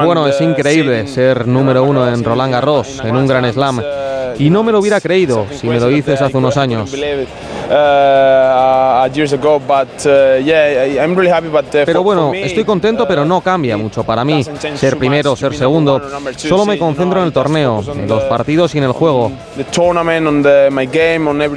Bueno, 0.05 0.29
es 0.29 0.41
increíble 0.41 1.09
ser 1.09 1.49
número 1.49 1.83
uno 1.83 2.09
en 2.09 2.23
Roland 2.23 2.53
Garros, 2.53 3.01
en 3.05 3.17
un 3.17 3.27
Gran 3.27 3.53
Slam. 3.53 3.83
Y 4.39 4.49
no 4.49 4.63
me 4.63 4.73
lo 4.73 4.79
hubiera 4.79 5.01
creído 5.01 5.47
si 5.51 5.67
me 5.67 5.81
lo 5.81 5.89
dices 5.89 6.21
hace 6.23 6.37
unos 6.37 6.57
años. 6.57 6.95
Pero 11.87 12.03
bueno, 12.03 12.33
estoy 12.35 12.65
contento, 12.65 13.07
pero 13.09 13.25
no 13.25 13.41
cambia 13.41 13.77
mucho 13.77 14.05
para 14.05 14.25
mí. 14.25 14.45
Ser 14.75 14.97
primero, 14.99 15.35
ser 15.37 15.55
segundo. 15.55 16.01
Solo 16.37 16.67
me 16.67 16.79
concentro 16.79 17.21
en 17.21 17.27
el 17.27 17.33
torneo, 17.33 17.83
en 17.95 18.07
los 18.09 18.23
partidos 18.25 18.75
y 18.75 18.79
en 18.79 18.85
el 18.85 18.93
juego. 18.93 19.33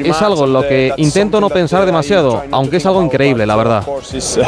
Es 0.10 0.22
algo 0.22 0.46
en 0.46 0.54
lo 0.54 0.62
que 0.62 0.94
intento 0.98 1.40
no 1.42 1.50
pensar 1.50 1.86
demasiado, 1.86 2.44
aunque 2.52 2.78
es 2.78 2.86
algo 2.86 3.02
increíble, 3.04 3.46
la 3.46 3.56
verdad. 3.56 3.84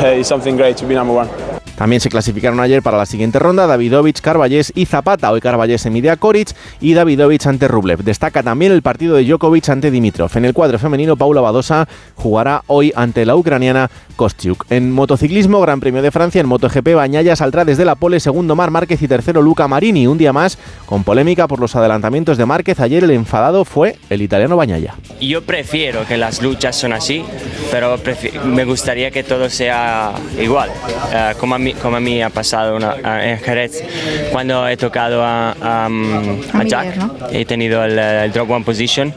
Uh, 0.07 0.11
it's 0.11 0.29
something 0.29 0.55
great 0.55 0.77
to 0.77 0.85
be 0.85 0.93
number 0.93 1.11
one. 1.11 1.56
También 1.77 2.01
se 2.01 2.09
clasificaron 2.09 2.59
ayer 2.59 2.81
para 2.81 2.97
la 2.97 3.05
siguiente 3.05 3.37
ronda 3.37 3.67
Davidovich, 3.67 4.19
Carballés 4.19 4.73
y 4.75 4.87
Zapata. 4.87 5.31
Hoy 5.31 5.41
Carballés 5.41 5.81
se 5.81 5.91
mide 5.91 6.09
a 6.09 6.17
y 6.81 6.93
Davidovich 6.93 7.45
ante 7.45 7.67
Rublev. 7.67 8.03
Destaca 8.03 8.41
también 8.41 8.71
el 8.71 8.81
partido 8.81 9.15
de 9.15 9.23
Djokovic 9.23 9.69
ante 9.69 9.91
Dimitrov. 9.91 10.31
En 10.35 10.45
el 10.45 10.53
cuadro 10.53 10.79
femenino, 10.79 11.15
Paula 11.15 11.39
Badosa 11.39 11.87
jugará 12.15 12.63
hoy 12.65 12.91
ante 12.95 13.25
la 13.25 13.35
ucraniana 13.35 13.91
Kostiuk. 14.15 14.65
En 14.71 14.91
motociclismo, 14.91 15.61
Gran 15.61 15.79
Premio 15.79 16.01
de 16.01 16.09
Francia, 16.09 16.41
en 16.41 16.47
MotoGP, 16.47 16.95
Bañaya 16.95 17.35
saldrá 17.35 17.63
desde 17.63 17.85
la 17.85 17.95
pole, 17.95 18.19
segundo 18.19 18.55
Mar 18.55 18.71
Márquez 18.71 19.01
y 19.03 19.07
tercero 19.07 19.43
Luca 19.43 19.67
Marini. 19.67 20.07
Un 20.07 20.17
día 20.17 20.33
más 20.33 20.57
con 20.87 21.03
polémica 21.03 21.47
por 21.47 21.59
los 21.59 21.75
adelantamientos 21.75 22.37
de 22.37 22.45
Márquez. 22.47 22.79
Ayer 22.79 23.03
el 23.03 23.11
enfadado 23.11 23.63
fue 23.63 23.97
el 24.09 24.23
italiano 24.23 24.57
Bañaya. 24.57 24.95
Yo 25.21 25.43
prefiero 25.43 26.05
que 26.07 26.17
las 26.17 26.41
luchas 26.41 26.75
son 26.75 26.93
así, 26.93 27.23
pero 27.71 27.97
me 28.45 28.65
gustaría 28.65 29.11
que 29.11 29.23
todo 29.23 29.49
sea 29.49 30.13
igual, 30.41 30.71
uh, 30.71 31.37
como 31.39 31.55
como 31.73 31.97
a 31.97 31.99
mí 31.99 32.21
ha 32.21 32.29
pasado 32.29 32.75
una, 32.75 32.95
en 33.23 33.39
Jerez, 33.39 33.83
cuando 34.31 34.67
he 34.67 34.77
tocado 34.77 35.23
a, 35.23 35.55
a, 35.61 36.63
Jack, 36.65 36.95
he 37.31 37.45
tenido 37.45 37.83
el, 37.83 37.97
el, 37.97 38.31
drop 38.31 38.49
one 38.49 38.65
position 38.65 39.13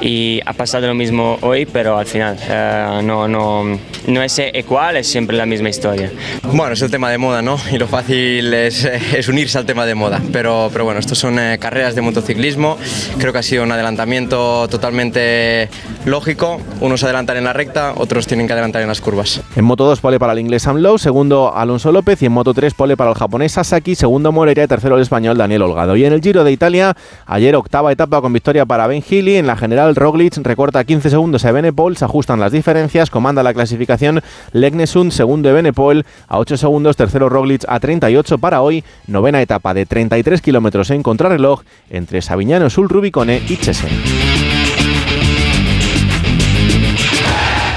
y 0.00 0.40
ha 0.44 0.52
pasado 0.52 0.86
lo 0.86 0.94
mismo 0.94 1.38
hoy, 1.42 1.66
pero 1.66 1.96
al 1.96 2.06
final 2.06 2.36
uh, 2.36 3.02
no, 3.02 3.28
no, 3.28 3.78
no 4.06 4.22
es 4.22 4.40
igual, 4.54 4.96
es 4.96 5.06
siempre 5.06 5.36
la 5.36 5.46
misma 5.46 5.68
historia. 5.68 6.10
Bueno, 6.52 6.74
es 6.74 6.82
el 6.82 6.90
tema 6.90 7.10
de 7.10 7.18
moda, 7.18 7.42
¿no? 7.42 7.58
Y 7.72 7.78
lo 7.78 7.86
fácil 7.86 8.52
es, 8.54 8.84
es 8.84 9.28
unirse 9.28 9.58
al 9.58 9.66
tema 9.66 9.86
de 9.86 9.94
moda, 9.94 10.20
pero, 10.32 10.68
pero 10.72 10.84
bueno, 10.84 11.00
estos 11.00 11.18
son 11.18 11.38
eh, 11.38 11.58
carreras 11.58 11.94
de 11.94 12.02
motociclismo, 12.02 12.78
creo 13.18 13.32
que 13.32 13.38
ha 13.38 13.42
sido 13.42 13.62
un 13.62 13.72
adelantamiento 13.72 14.68
totalmente 14.68 15.68
lógico, 16.04 16.60
unos 16.80 17.02
adelantan 17.04 17.36
en 17.36 17.44
la 17.44 17.52
recta, 17.52 17.94
otros 17.96 18.26
tienen 18.26 18.46
que 18.46 18.52
adelantar 18.52 18.82
en 18.82 18.88
las 18.88 19.00
curvas. 19.00 19.40
En 19.54 19.64
Moto 19.64 19.84
2 19.84 20.00
pole 20.00 20.18
para 20.18 20.32
el 20.32 20.38
inglés 20.38 20.62
Sam 20.62 20.78
Lowe, 20.78 20.98
segundo 20.98 21.54
Alonso 21.54 21.92
López 21.92 22.22
y 22.22 22.26
en 22.26 22.32
Moto 22.32 22.54
3 22.54 22.74
pole 22.74 22.96
para 22.96 23.10
el 23.10 23.16
japonés 23.16 23.52
Sasaki, 23.52 23.94
segundo 23.94 24.32
Moreira 24.32 24.64
y 24.64 24.66
tercero 24.66 24.96
el 24.96 25.02
español 25.02 25.36
Daniel 25.36 25.62
Holgado. 25.62 25.96
Y 25.96 26.04
en 26.04 26.12
el 26.12 26.20
Giro 26.20 26.44
de 26.44 26.52
Italia, 26.52 26.96
ayer 27.26 27.54
octava 27.56 27.92
etapa 27.92 28.20
con 28.20 28.32
victoria 28.32 28.66
para 28.66 28.86
Ben 28.86 29.02
Healy, 29.02 29.36
en 29.36 29.46
la 29.46 29.56
general 29.56 29.85
Roglic 29.94 30.36
recorta 30.38 30.82
15 30.82 31.10
segundos 31.10 31.44
a 31.44 31.52
Benepol, 31.52 31.96
se 31.96 32.04
ajustan 32.04 32.40
las 32.40 32.52
diferencias, 32.52 33.10
comanda 33.10 33.42
la 33.42 33.54
clasificación 33.54 34.22
Legnesund, 34.52 35.12
segundo 35.12 35.48
de 35.48 35.54
Benepol 35.54 36.04
a 36.26 36.38
8 36.38 36.56
segundos, 36.56 36.96
tercero 36.96 37.28
Roglic 37.28 37.64
a 37.68 37.78
38 37.78 38.38
para 38.38 38.62
hoy, 38.62 38.82
novena 39.06 39.40
etapa 39.40 39.74
de 39.74 39.86
33 39.86 40.40
kilómetros 40.42 40.90
en 40.90 41.02
contrarreloj 41.02 41.62
entre 41.90 42.22
Sabiñano 42.22 42.70
Sul 42.70 42.88
Rubicone 42.88 43.42
y 43.48 43.56
Chesen. 43.56 43.90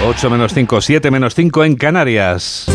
8 0.07 0.29
menos 0.29 0.53
5, 0.53 0.81
7 0.81 1.11
menos 1.11 1.35
5 1.35 1.63
en 1.65 1.75
Canarias. 1.75 2.65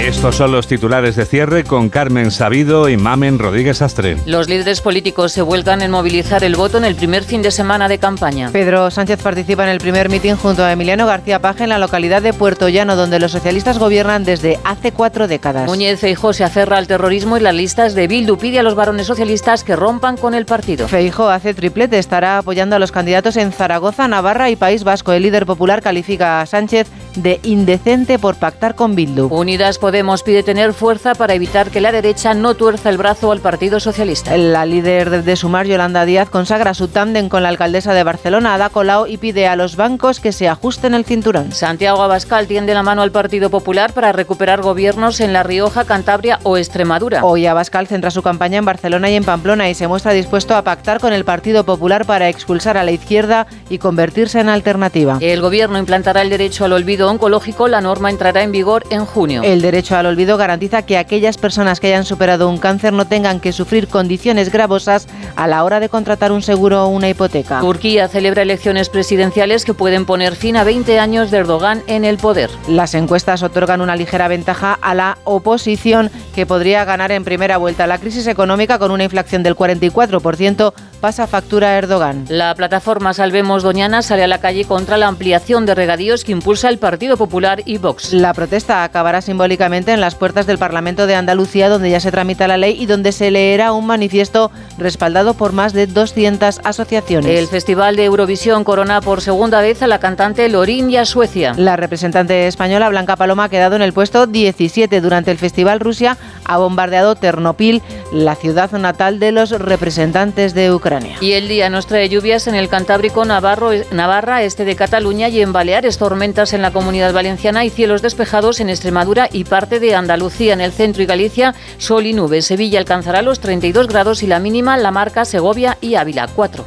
Estos 0.00 0.36
son 0.36 0.52
los 0.52 0.68
titulares 0.68 1.16
de 1.16 1.26
cierre 1.26 1.64
con 1.64 1.88
Carmen 1.88 2.30
Sabido 2.30 2.88
y 2.88 2.96
Mamen 2.96 3.40
Rodríguez 3.40 3.82
Astre. 3.82 4.16
Los 4.26 4.48
líderes 4.48 4.80
políticos 4.80 5.32
se 5.32 5.42
vuelcan 5.42 5.82
en 5.82 5.90
movilizar 5.90 6.44
el 6.44 6.54
voto 6.54 6.78
en 6.78 6.84
el 6.84 6.94
primer 6.94 7.24
fin 7.24 7.42
de 7.42 7.50
semana 7.50 7.88
de 7.88 7.98
campaña. 7.98 8.50
Pedro 8.52 8.92
Sánchez 8.92 9.20
participa 9.20 9.64
en 9.64 9.70
el 9.70 9.78
primer 9.78 10.08
mitin 10.08 10.36
junto 10.36 10.62
a 10.62 10.70
Emiliano 10.70 11.04
García 11.04 11.40
Paje 11.40 11.64
en 11.64 11.70
la 11.70 11.78
localidad 11.78 12.22
de 12.22 12.32
Puerto 12.32 12.68
Llano, 12.68 12.94
donde 12.94 13.18
los 13.18 13.32
socialistas 13.32 13.80
gobiernan 13.80 14.22
desde 14.22 14.60
hace 14.62 14.92
cuatro 14.92 15.26
décadas. 15.26 15.66
Muñez 15.66 15.98
Feijó 15.98 16.32
se 16.32 16.44
aferra 16.44 16.78
al 16.78 16.86
terrorismo 16.86 17.36
y 17.36 17.40
las 17.40 17.54
listas 17.54 17.96
de 17.96 18.06
Bildu 18.06 18.38
pide 18.38 18.60
a 18.60 18.62
los 18.62 18.76
varones 18.76 19.08
socialistas 19.08 19.64
que 19.64 19.74
rompan 19.74 20.16
con 20.16 20.32
el 20.32 20.46
partido. 20.46 20.86
Feijó 20.86 21.28
hace 21.28 21.54
triplete, 21.54 21.98
estará 21.98 22.38
apoyando 22.38 22.76
a 22.76 22.78
los 22.78 22.92
candidatos 22.92 23.36
en 23.36 23.50
Zaragoza, 23.50 24.06
Navarra 24.06 24.48
y 24.48 24.54
País 24.54 24.84
Vasco. 24.84 25.12
El 25.12 25.24
líder 25.24 25.44
popular 25.44 25.82
califica 25.82 26.40
a 26.40 26.46
Sánchez 26.46 26.86
de 27.16 27.40
indecente 27.42 28.20
por 28.20 28.36
pactar 28.36 28.76
con 28.76 28.94
Bildu. 28.94 29.26
Unidas 29.26 29.78
Podemos 29.88 30.22
pide 30.22 30.42
tener 30.42 30.74
fuerza 30.74 31.14
para 31.14 31.32
evitar 31.32 31.70
que 31.70 31.80
la 31.80 31.90
derecha 31.92 32.34
no 32.34 32.52
tuerza 32.52 32.90
el 32.90 32.98
brazo 32.98 33.32
al 33.32 33.40
Partido 33.40 33.80
Socialista. 33.80 34.36
La 34.36 34.66
líder 34.66 35.22
de 35.22 35.34
Sumar, 35.34 35.64
Yolanda 35.64 36.04
Díaz, 36.04 36.28
consagra 36.28 36.74
su 36.74 36.88
tándem 36.88 37.30
con 37.30 37.42
la 37.42 37.48
alcaldesa 37.48 37.94
de 37.94 38.04
Barcelona, 38.04 38.52
Ada 38.52 38.68
Colau, 38.68 39.06
y 39.06 39.16
pide 39.16 39.46
a 39.46 39.56
los 39.56 39.76
bancos 39.76 40.20
que 40.20 40.32
se 40.32 40.46
ajusten 40.46 40.92
el 40.92 41.06
cinturón. 41.06 41.52
Santiago 41.52 42.02
Abascal 42.02 42.46
tiende 42.46 42.74
la 42.74 42.82
mano 42.82 43.00
al 43.00 43.12
Partido 43.12 43.48
Popular 43.48 43.94
para 43.94 44.12
recuperar 44.12 44.60
gobiernos 44.60 45.20
en 45.20 45.32
La 45.32 45.42
Rioja, 45.42 45.86
Cantabria 45.86 46.38
o 46.42 46.58
Extremadura. 46.58 47.24
Hoy 47.24 47.46
Abascal 47.46 47.86
centra 47.86 48.10
su 48.10 48.20
campaña 48.20 48.58
en 48.58 48.66
Barcelona 48.66 49.08
y 49.08 49.14
en 49.14 49.24
Pamplona 49.24 49.70
y 49.70 49.74
se 49.74 49.88
muestra 49.88 50.12
dispuesto 50.12 50.54
a 50.54 50.64
pactar 50.64 51.00
con 51.00 51.14
el 51.14 51.24
Partido 51.24 51.64
Popular 51.64 52.04
para 52.04 52.28
expulsar 52.28 52.76
a 52.76 52.84
la 52.84 52.90
izquierda 52.90 53.46
y 53.70 53.78
convertirse 53.78 54.38
en 54.38 54.50
alternativa. 54.50 55.16
El 55.22 55.40
gobierno 55.40 55.78
implantará 55.78 56.20
el 56.20 56.28
derecho 56.28 56.66
al 56.66 56.74
olvido 56.74 57.08
oncológico. 57.10 57.68
La 57.68 57.80
norma 57.80 58.10
entrará 58.10 58.42
en 58.42 58.52
vigor 58.52 58.84
en 58.90 59.06
junio. 59.06 59.40
El 59.42 59.62
derecho 59.62 59.77
al 59.90 60.06
olvido 60.06 60.36
garantiza 60.36 60.82
que 60.82 60.98
aquellas 60.98 61.38
personas 61.38 61.78
que 61.78 61.86
hayan 61.86 62.04
superado 62.04 62.48
un 62.48 62.58
cáncer 62.58 62.92
no 62.92 63.06
tengan 63.06 63.38
que 63.40 63.52
sufrir 63.52 63.86
condiciones 63.86 64.50
gravosas 64.50 65.06
a 65.36 65.46
la 65.46 65.62
hora 65.62 65.78
de 65.78 65.88
contratar 65.88 66.32
un 66.32 66.42
seguro 66.42 66.84
o 66.84 66.88
una 66.88 67.08
hipoteca. 67.08 67.60
Turquía 67.60 68.08
celebra 68.08 68.42
elecciones 68.42 68.88
presidenciales 68.88 69.64
que 69.64 69.74
pueden 69.74 70.04
poner 70.04 70.34
fin 70.34 70.56
a 70.56 70.64
20 70.64 70.98
años 70.98 71.30
de 71.30 71.38
Erdogan 71.38 71.82
en 71.86 72.04
el 72.04 72.18
poder. 72.18 72.50
Las 72.66 72.94
encuestas 72.94 73.42
otorgan 73.42 73.80
una 73.80 73.94
ligera 73.94 74.26
ventaja 74.26 74.76
a 74.80 74.94
la 74.94 75.18
oposición 75.24 76.10
que 76.34 76.44
podría 76.44 76.84
ganar 76.84 77.12
en 77.12 77.24
primera 77.24 77.56
vuelta. 77.56 77.86
La 77.86 77.98
crisis 77.98 78.26
económica 78.26 78.78
con 78.78 78.90
una 78.90 79.04
inflación 79.04 79.42
del 79.42 79.54
44% 79.54 80.72
pasa 81.00 81.26
factura 81.26 81.68
a 81.68 81.78
Erdogan. 81.78 82.24
La 82.28 82.54
plataforma 82.54 83.14
Salvemos 83.14 83.62
Doñana 83.62 84.02
sale 84.02 84.24
a 84.24 84.26
la 84.26 84.40
calle 84.40 84.64
contra 84.64 84.96
la 84.96 85.06
ampliación 85.06 85.64
de 85.64 85.74
regadíos 85.74 86.24
que 86.24 86.32
impulsa 86.32 86.68
el 86.68 86.78
Partido 86.78 87.16
Popular 87.16 87.62
y 87.64 87.78
Vox. 87.78 88.12
La 88.12 88.34
protesta 88.34 88.84
acabará 88.84 89.20
simbólicamente 89.20 89.92
en 89.92 90.00
las 90.00 90.16
puertas 90.16 90.46
del 90.46 90.58
Parlamento 90.58 91.06
de 91.06 91.14
Andalucía, 91.14 91.68
donde 91.68 91.90
ya 91.90 92.00
se 92.00 92.10
tramita 92.10 92.48
la 92.48 92.56
ley 92.56 92.76
y 92.78 92.86
donde 92.86 93.12
se 93.12 93.30
leerá 93.30 93.72
un 93.72 93.86
manifiesto 93.86 94.50
respaldado 94.76 95.34
por 95.34 95.52
más 95.52 95.72
de 95.72 95.86
200 95.86 96.60
asociaciones. 96.64 97.38
El 97.38 97.46
Festival 97.46 97.96
de 97.96 98.04
Eurovisión 98.04 98.64
corona 98.64 99.00
por 99.00 99.20
segunda 99.20 99.60
vez 99.60 99.82
a 99.82 99.86
la 99.86 100.00
cantante 100.00 100.48
Lorin 100.48 100.90
y 100.90 100.96
a 100.96 101.04
Suecia. 101.04 101.54
La 101.56 101.76
representante 101.76 102.46
española 102.46 102.88
Blanca 102.88 103.16
Paloma 103.16 103.44
ha 103.44 103.48
quedado 103.48 103.76
en 103.76 103.82
el 103.82 103.92
puesto 103.92 104.26
17 104.26 105.00
durante 105.00 105.30
el 105.30 105.38
festival. 105.38 105.80
Rusia 105.80 106.16
ha 106.44 106.58
bombardeado 106.58 107.14
Ternopil, 107.14 107.82
la 108.12 108.34
ciudad 108.34 108.70
natal 108.72 109.20
de 109.20 109.32
los 109.32 109.50
representantes 109.50 110.54
de 110.54 110.72
Ucrania. 110.72 110.87
Y 111.20 111.32
el 111.32 111.48
día 111.48 111.70
nos 111.70 111.86
trae 111.86 112.08
lluvias 112.08 112.46
en 112.46 112.54
el 112.54 112.68
Cantábrico, 112.68 113.24
Navarro, 113.24 113.70
Navarra, 113.92 114.42
este 114.42 114.64
de 114.64 114.76
Cataluña 114.76 115.28
y 115.28 115.40
en 115.40 115.52
Baleares, 115.52 115.98
tormentas 115.98 116.52
en 116.52 116.62
la 116.62 116.72
comunidad 116.72 117.12
valenciana 117.12 117.64
y 117.64 117.70
cielos 117.70 118.02
despejados 118.02 118.60
en 118.60 118.70
Extremadura 118.70 119.28
y 119.30 119.44
parte 119.44 119.80
de 119.80 119.94
Andalucía. 119.94 120.52
En 120.52 120.60
el 120.60 120.72
centro 120.72 121.02
y 121.02 121.06
Galicia, 121.06 121.54
sol 121.78 122.06
y 122.06 122.12
nubes. 122.12 122.46
Sevilla 122.46 122.78
alcanzará 122.78 123.22
los 123.22 123.40
32 123.40 123.88
grados 123.88 124.22
y 124.22 124.26
la 124.26 124.38
mínima 124.38 124.76
la 124.76 124.90
marca 124.90 125.24
Segovia 125.24 125.76
y 125.80 125.94
Ávila 125.94 126.28
4. 126.28 126.64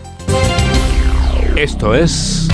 Esto 1.55 1.93
es 1.93 2.47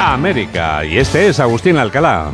América 0.00 0.84
y 0.84 0.98
este 0.98 1.28
es 1.28 1.40
Agustín 1.40 1.76
Alcalá. 1.76 2.32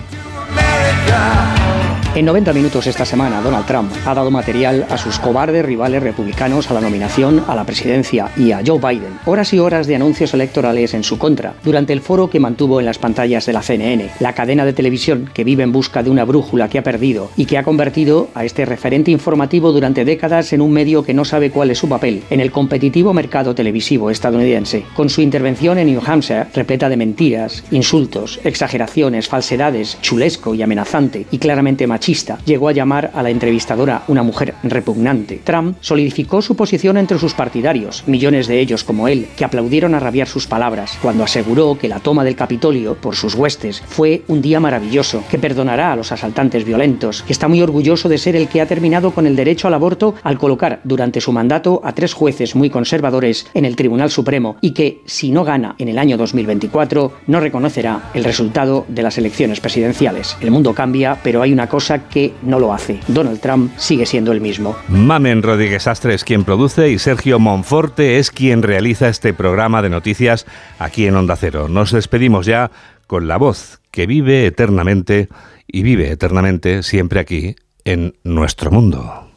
En 2.17 2.25
90 2.25 2.55
minutos 2.55 2.87
esta 2.87 3.05
semana, 3.05 3.43
Donald 3.43 3.67
Trump 3.67 3.93
ha 4.07 4.15
dado 4.15 4.31
material 4.31 4.87
a 4.89 4.97
sus 4.97 5.19
cobardes 5.19 5.63
rivales 5.63 6.03
republicanos 6.03 6.71
a 6.71 6.73
la 6.73 6.81
nominación 6.81 7.45
a 7.47 7.55
la 7.55 7.65
presidencia 7.65 8.31
y 8.39 8.53
a 8.53 8.63
Joe 8.67 8.79
Biden. 8.79 9.19
Horas 9.27 9.53
y 9.53 9.59
horas 9.59 9.87
de 9.87 9.97
anuncios 9.97 10.33
electorales 10.33 10.95
en 10.95 11.05
su 11.05 11.19
contra, 11.19 11.57
durante 11.63 11.93
el 11.93 12.01
foro 12.01 12.31
que 12.31 12.41
mantuvo 12.41 12.81
en 12.81 12.87
las 12.87 12.97
pantallas 12.97 13.45
de 13.45 13.53
la 13.53 13.61
CNN, 13.61 14.09
la 14.21 14.33
cadena 14.33 14.65
de 14.65 14.73
televisión 14.73 15.29
que 15.35 15.45
vive 15.45 15.63
en 15.63 15.73
busca 15.73 16.03
de 16.03 16.09
una 16.09 16.25
brújula 16.25 16.71
que 16.71 16.79
ha 16.79 16.83
perdido 16.83 17.31
y 17.37 17.45
que 17.45 17.59
ha 17.59 17.65
convertido 17.65 18.31
a 18.33 18.47
este 18.47 18.65
referente 18.65 19.11
informativo 19.11 19.71
durante 19.71 20.07
décadas 20.07 20.55
en 20.55 20.63
un 20.63 20.73
medio 20.73 21.03
que 21.03 21.13
no 21.13 21.27
sabe 21.27 21.51
cuál 21.51 21.71
es 21.71 21.77
su 21.77 21.89
papel 21.91 22.23
en 22.31 22.41
el 22.41 22.51
competitivo 22.51 23.13
mercado 23.13 23.55
televisivo 23.55 24.09
estadounidense. 24.09 24.87
Con 24.95 25.11
su 25.11 25.21
intervención 25.21 25.77
en 25.77 25.89
New 25.89 26.01
Hampshire, 26.03 26.47
repleta 26.55 26.89
de 26.89 26.97
mentiras, 26.97 27.63
insultos, 27.71 28.41
exageraciones, 28.43 29.29
falsedades, 29.29 29.99
chulesco 30.01 30.55
y 30.55 30.63
amenazante 30.63 31.27
y 31.31 31.37
claramente 31.37 31.87
machista, 31.87 32.06
llegó 32.45 32.69
a 32.69 32.73
llamar 32.73 33.11
a 33.15 33.23
la 33.23 33.31
entrevistadora 33.31 34.05
una 34.07 34.23
mujer 34.23 34.55
repugnante. 34.63 35.41
Trump 35.43 35.77
solidificó 35.81 36.41
su 36.41 36.55
posición 36.55 36.97
entre 36.99 37.19
sus 37.19 37.35
partidarios, 37.35 38.05
millones 38.07 38.47
de 38.47 38.61
ellos 38.61 38.85
como 38.85 39.09
él, 39.09 39.27
que 39.37 39.45
aplaudieron 39.45 39.95
a 39.95 39.99
rabiar 39.99 40.29
sus 40.29 40.47
palabras, 40.47 40.99
cuando 41.03 41.25
aseguró 41.25 41.77
que 41.77 41.89
la 41.89 41.99
toma 41.99 42.23
del 42.23 42.37
Capitolio 42.37 42.95
por 42.95 43.17
sus 43.17 43.35
huestes 43.35 43.83
fue 43.85 44.23
un 44.29 44.41
día 44.41 44.61
maravilloso, 44.61 45.25
que 45.29 45.39
perdonará 45.39 45.93
a 45.93 45.97
los 45.97 46.13
asaltantes 46.13 46.65
violentos, 46.65 47.23
que 47.23 47.33
está 47.33 47.49
muy 47.49 47.61
orgulloso 47.61 48.09
de 48.09 48.19
ser 48.19 48.37
el 48.37 48.49
que 48.49 48.61
ha 48.61 48.67
terminado 48.67 49.11
con 49.11 49.27
el 49.27 49.35
derecho 49.35 49.67
al 49.67 49.75
aborto 49.75 50.15
al 50.23 50.39
colocar 50.39 50.81
durante 50.85 51.21
su 51.21 51.33
mandato 51.33 51.81
a 51.83 51.93
tres 51.93 52.15
jueces 52.15 52.55
muy 52.55 52.71
conservadores 52.71 53.49
en 53.55 53.65
el 53.65 53.75
Tribunal 53.75 54.11
Supremo 54.11 54.59
y 54.61 54.71
que, 54.71 55.03
si 55.07 55.33
no 55.33 55.43
gana 55.43 55.75
en 55.79 55.89
el 55.89 55.99
año 55.99 56.17
2024, 56.17 57.13
no 57.27 57.41
reconocerá 57.41 58.11
el 58.15 58.23
resultado 58.23 58.85
de 58.89 59.03
las 59.03 59.19
elecciones 59.19 59.61
presidenciales. 59.61 60.37
El 60.41 60.53
mundo 60.53 60.73
cambia, 60.73 61.19
pero 61.25 61.43
hay 61.43 61.53
una 61.53 61.69
cosa 61.69 61.86
que 62.11 62.35
no 62.43 62.59
lo 62.59 62.73
hace. 62.73 63.01
Donald 63.09 63.41
Trump 63.41 63.73
sigue 63.77 64.07
siendo 64.07 64.33
el 64.33 64.41
mismo. 64.41 64.77
Mamen 64.89 65.43
Rodríguez 65.43 65.87
Astre 65.87 66.15
es 66.15 66.25
quien 66.25 66.45
produce 66.45 66.91
y 66.91 66.99
Sergio 66.99 67.39
Monforte 67.39 68.19
es 68.19 68.31
quien 68.31 68.63
realiza 68.63 69.09
este 69.09 69.33
programa 69.33 69.83
de 69.83 69.91
noticias 69.91 70.47
aquí 70.79 71.07
en 71.07 71.17
Onda 71.17 71.37
Cero. 71.37 71.69
Nos 71.69 71.93
despedimos 71.93 72.47
ya 72.47 72.71
con 73.07 73.29
la 73.29 73.37
voz 73.37 73.81
que 73.91 74.07
vive 74.07 74.47
eternamente 74.47 75.29
y 75.67 75.83
vive 75.83 76.11
eternamente 76.11 76.83
siempre 76.83 77.21
aquí 77.21 77.57
en 77.85 78.15
nuestro 78.25 78.71
mundo. 78.71 79.29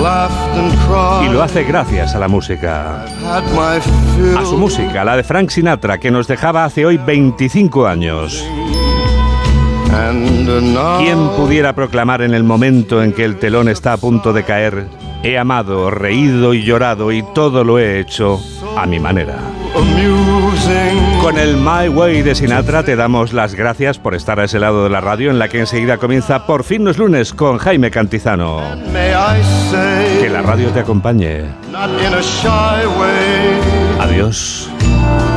Y 0.00 1.28
lo 1.28 1.42
hace 1.42 1.64
gracias 1.64 2.14
a 2.14 2.18
la 2.18 2.28
música. 2.28 3.04
A 3.04 4.44
su 4.44 4.56
música, 4.56 5.04
la 5.04 5.16
de 5.16 5.24
Frank 5.24 5.50
Sinatra, 5.50 5.98
que 5.98 6.10
nos 6.10 6.26
dejaba 6.26 6.64
hace 6.64 6.86
hoy 6.86 6.96
25 6.96 7.86
años. 7.86 8.44
¿Quién 10.98 11.28
pudiera 11.36 11.74
proclamar 11.74 12.22
en 12.22 12.32
el 12.32 12.44
momento 12.44 13.02
en 13.02 13.12
que 13.12 13.24
el 13.24 13.38
telón 13.38 13.68
está 13.68 13.92
a 13.92 13.96
punto 13.98 14.32
de 14.32 14.44
caer, 14.44 14.88
he 15.22 15.36
amado, 15.36 15.90
reído 15.90 16.54
y 16.54 16.62
llorado 16.62 17.12
y 17.12 17.22
todo 17.34 17.64
lo 17.64 17.78
he 17.78 18.00
hecho 18.00 18.40
a 18.76 18.86
mi 18.86 18.98
manera? 18.98 19.38
Con 21.22 21.38
el 21.38 21.56
My 21.56 21.88
Way 21.88 22.22
de 22.22 22.34
Sinatra 22.34 22.82
te 22.82 22.96
damos 22.96 23.32
las 23.32 23.54
gracias 23.54 23.98
por 23.98 24.14
estar 24.14 24.40
a 24.40 24.44
ese 24.44 24.58
lado 24.58 24.84
de 24.84 24.90
la 24.90 25.00
radio 25.00 25.30
en 25.30 25.38
la 25.38 25.48
que 25.48 25.60
enseguida 25.60 25.98
comienza 25.98 26.46
Por 26.46 26.64
fin 26.64 26.84
los 26.84 26.98
lunes 26.98 27.32
con 27.32 27.58
Jaime 27.58 27.90
Cantizano. 27.90 28.60
Que 30.20 30.28
la 30.28 30.42
radio 30.42 30.70
te 30.70 30.80
acompañe. 30.80 31.44
Adiós. 34.00 34.70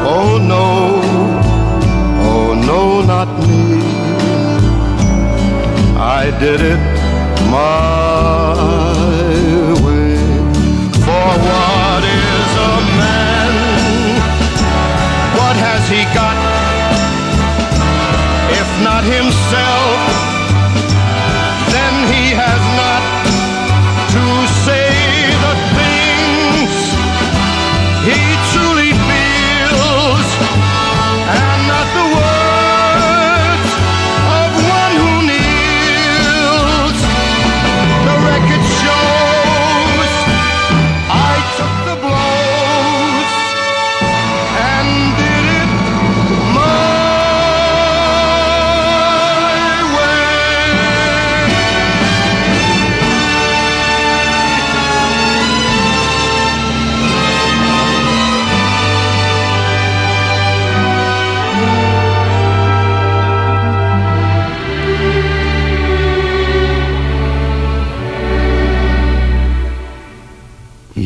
Oh 0.05 0.39
no, 0.39 1.01
oh 2.25 2.55
no, 2.55 3.01
not 3.03 3.27
me. 3.47 3.81
I 5.95 6.31
did 6.39 6.59
it 6.59 6.79
my 7.49 8.53
way. 9.84 10.17
For 11.05 11.72
not 18.82 19.03
himself, 19.03 19.72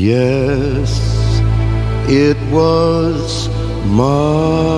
Yes, 0.07 1.01
it 2.07 2.37
was 2.49 3.49
mine. 3.87 4.76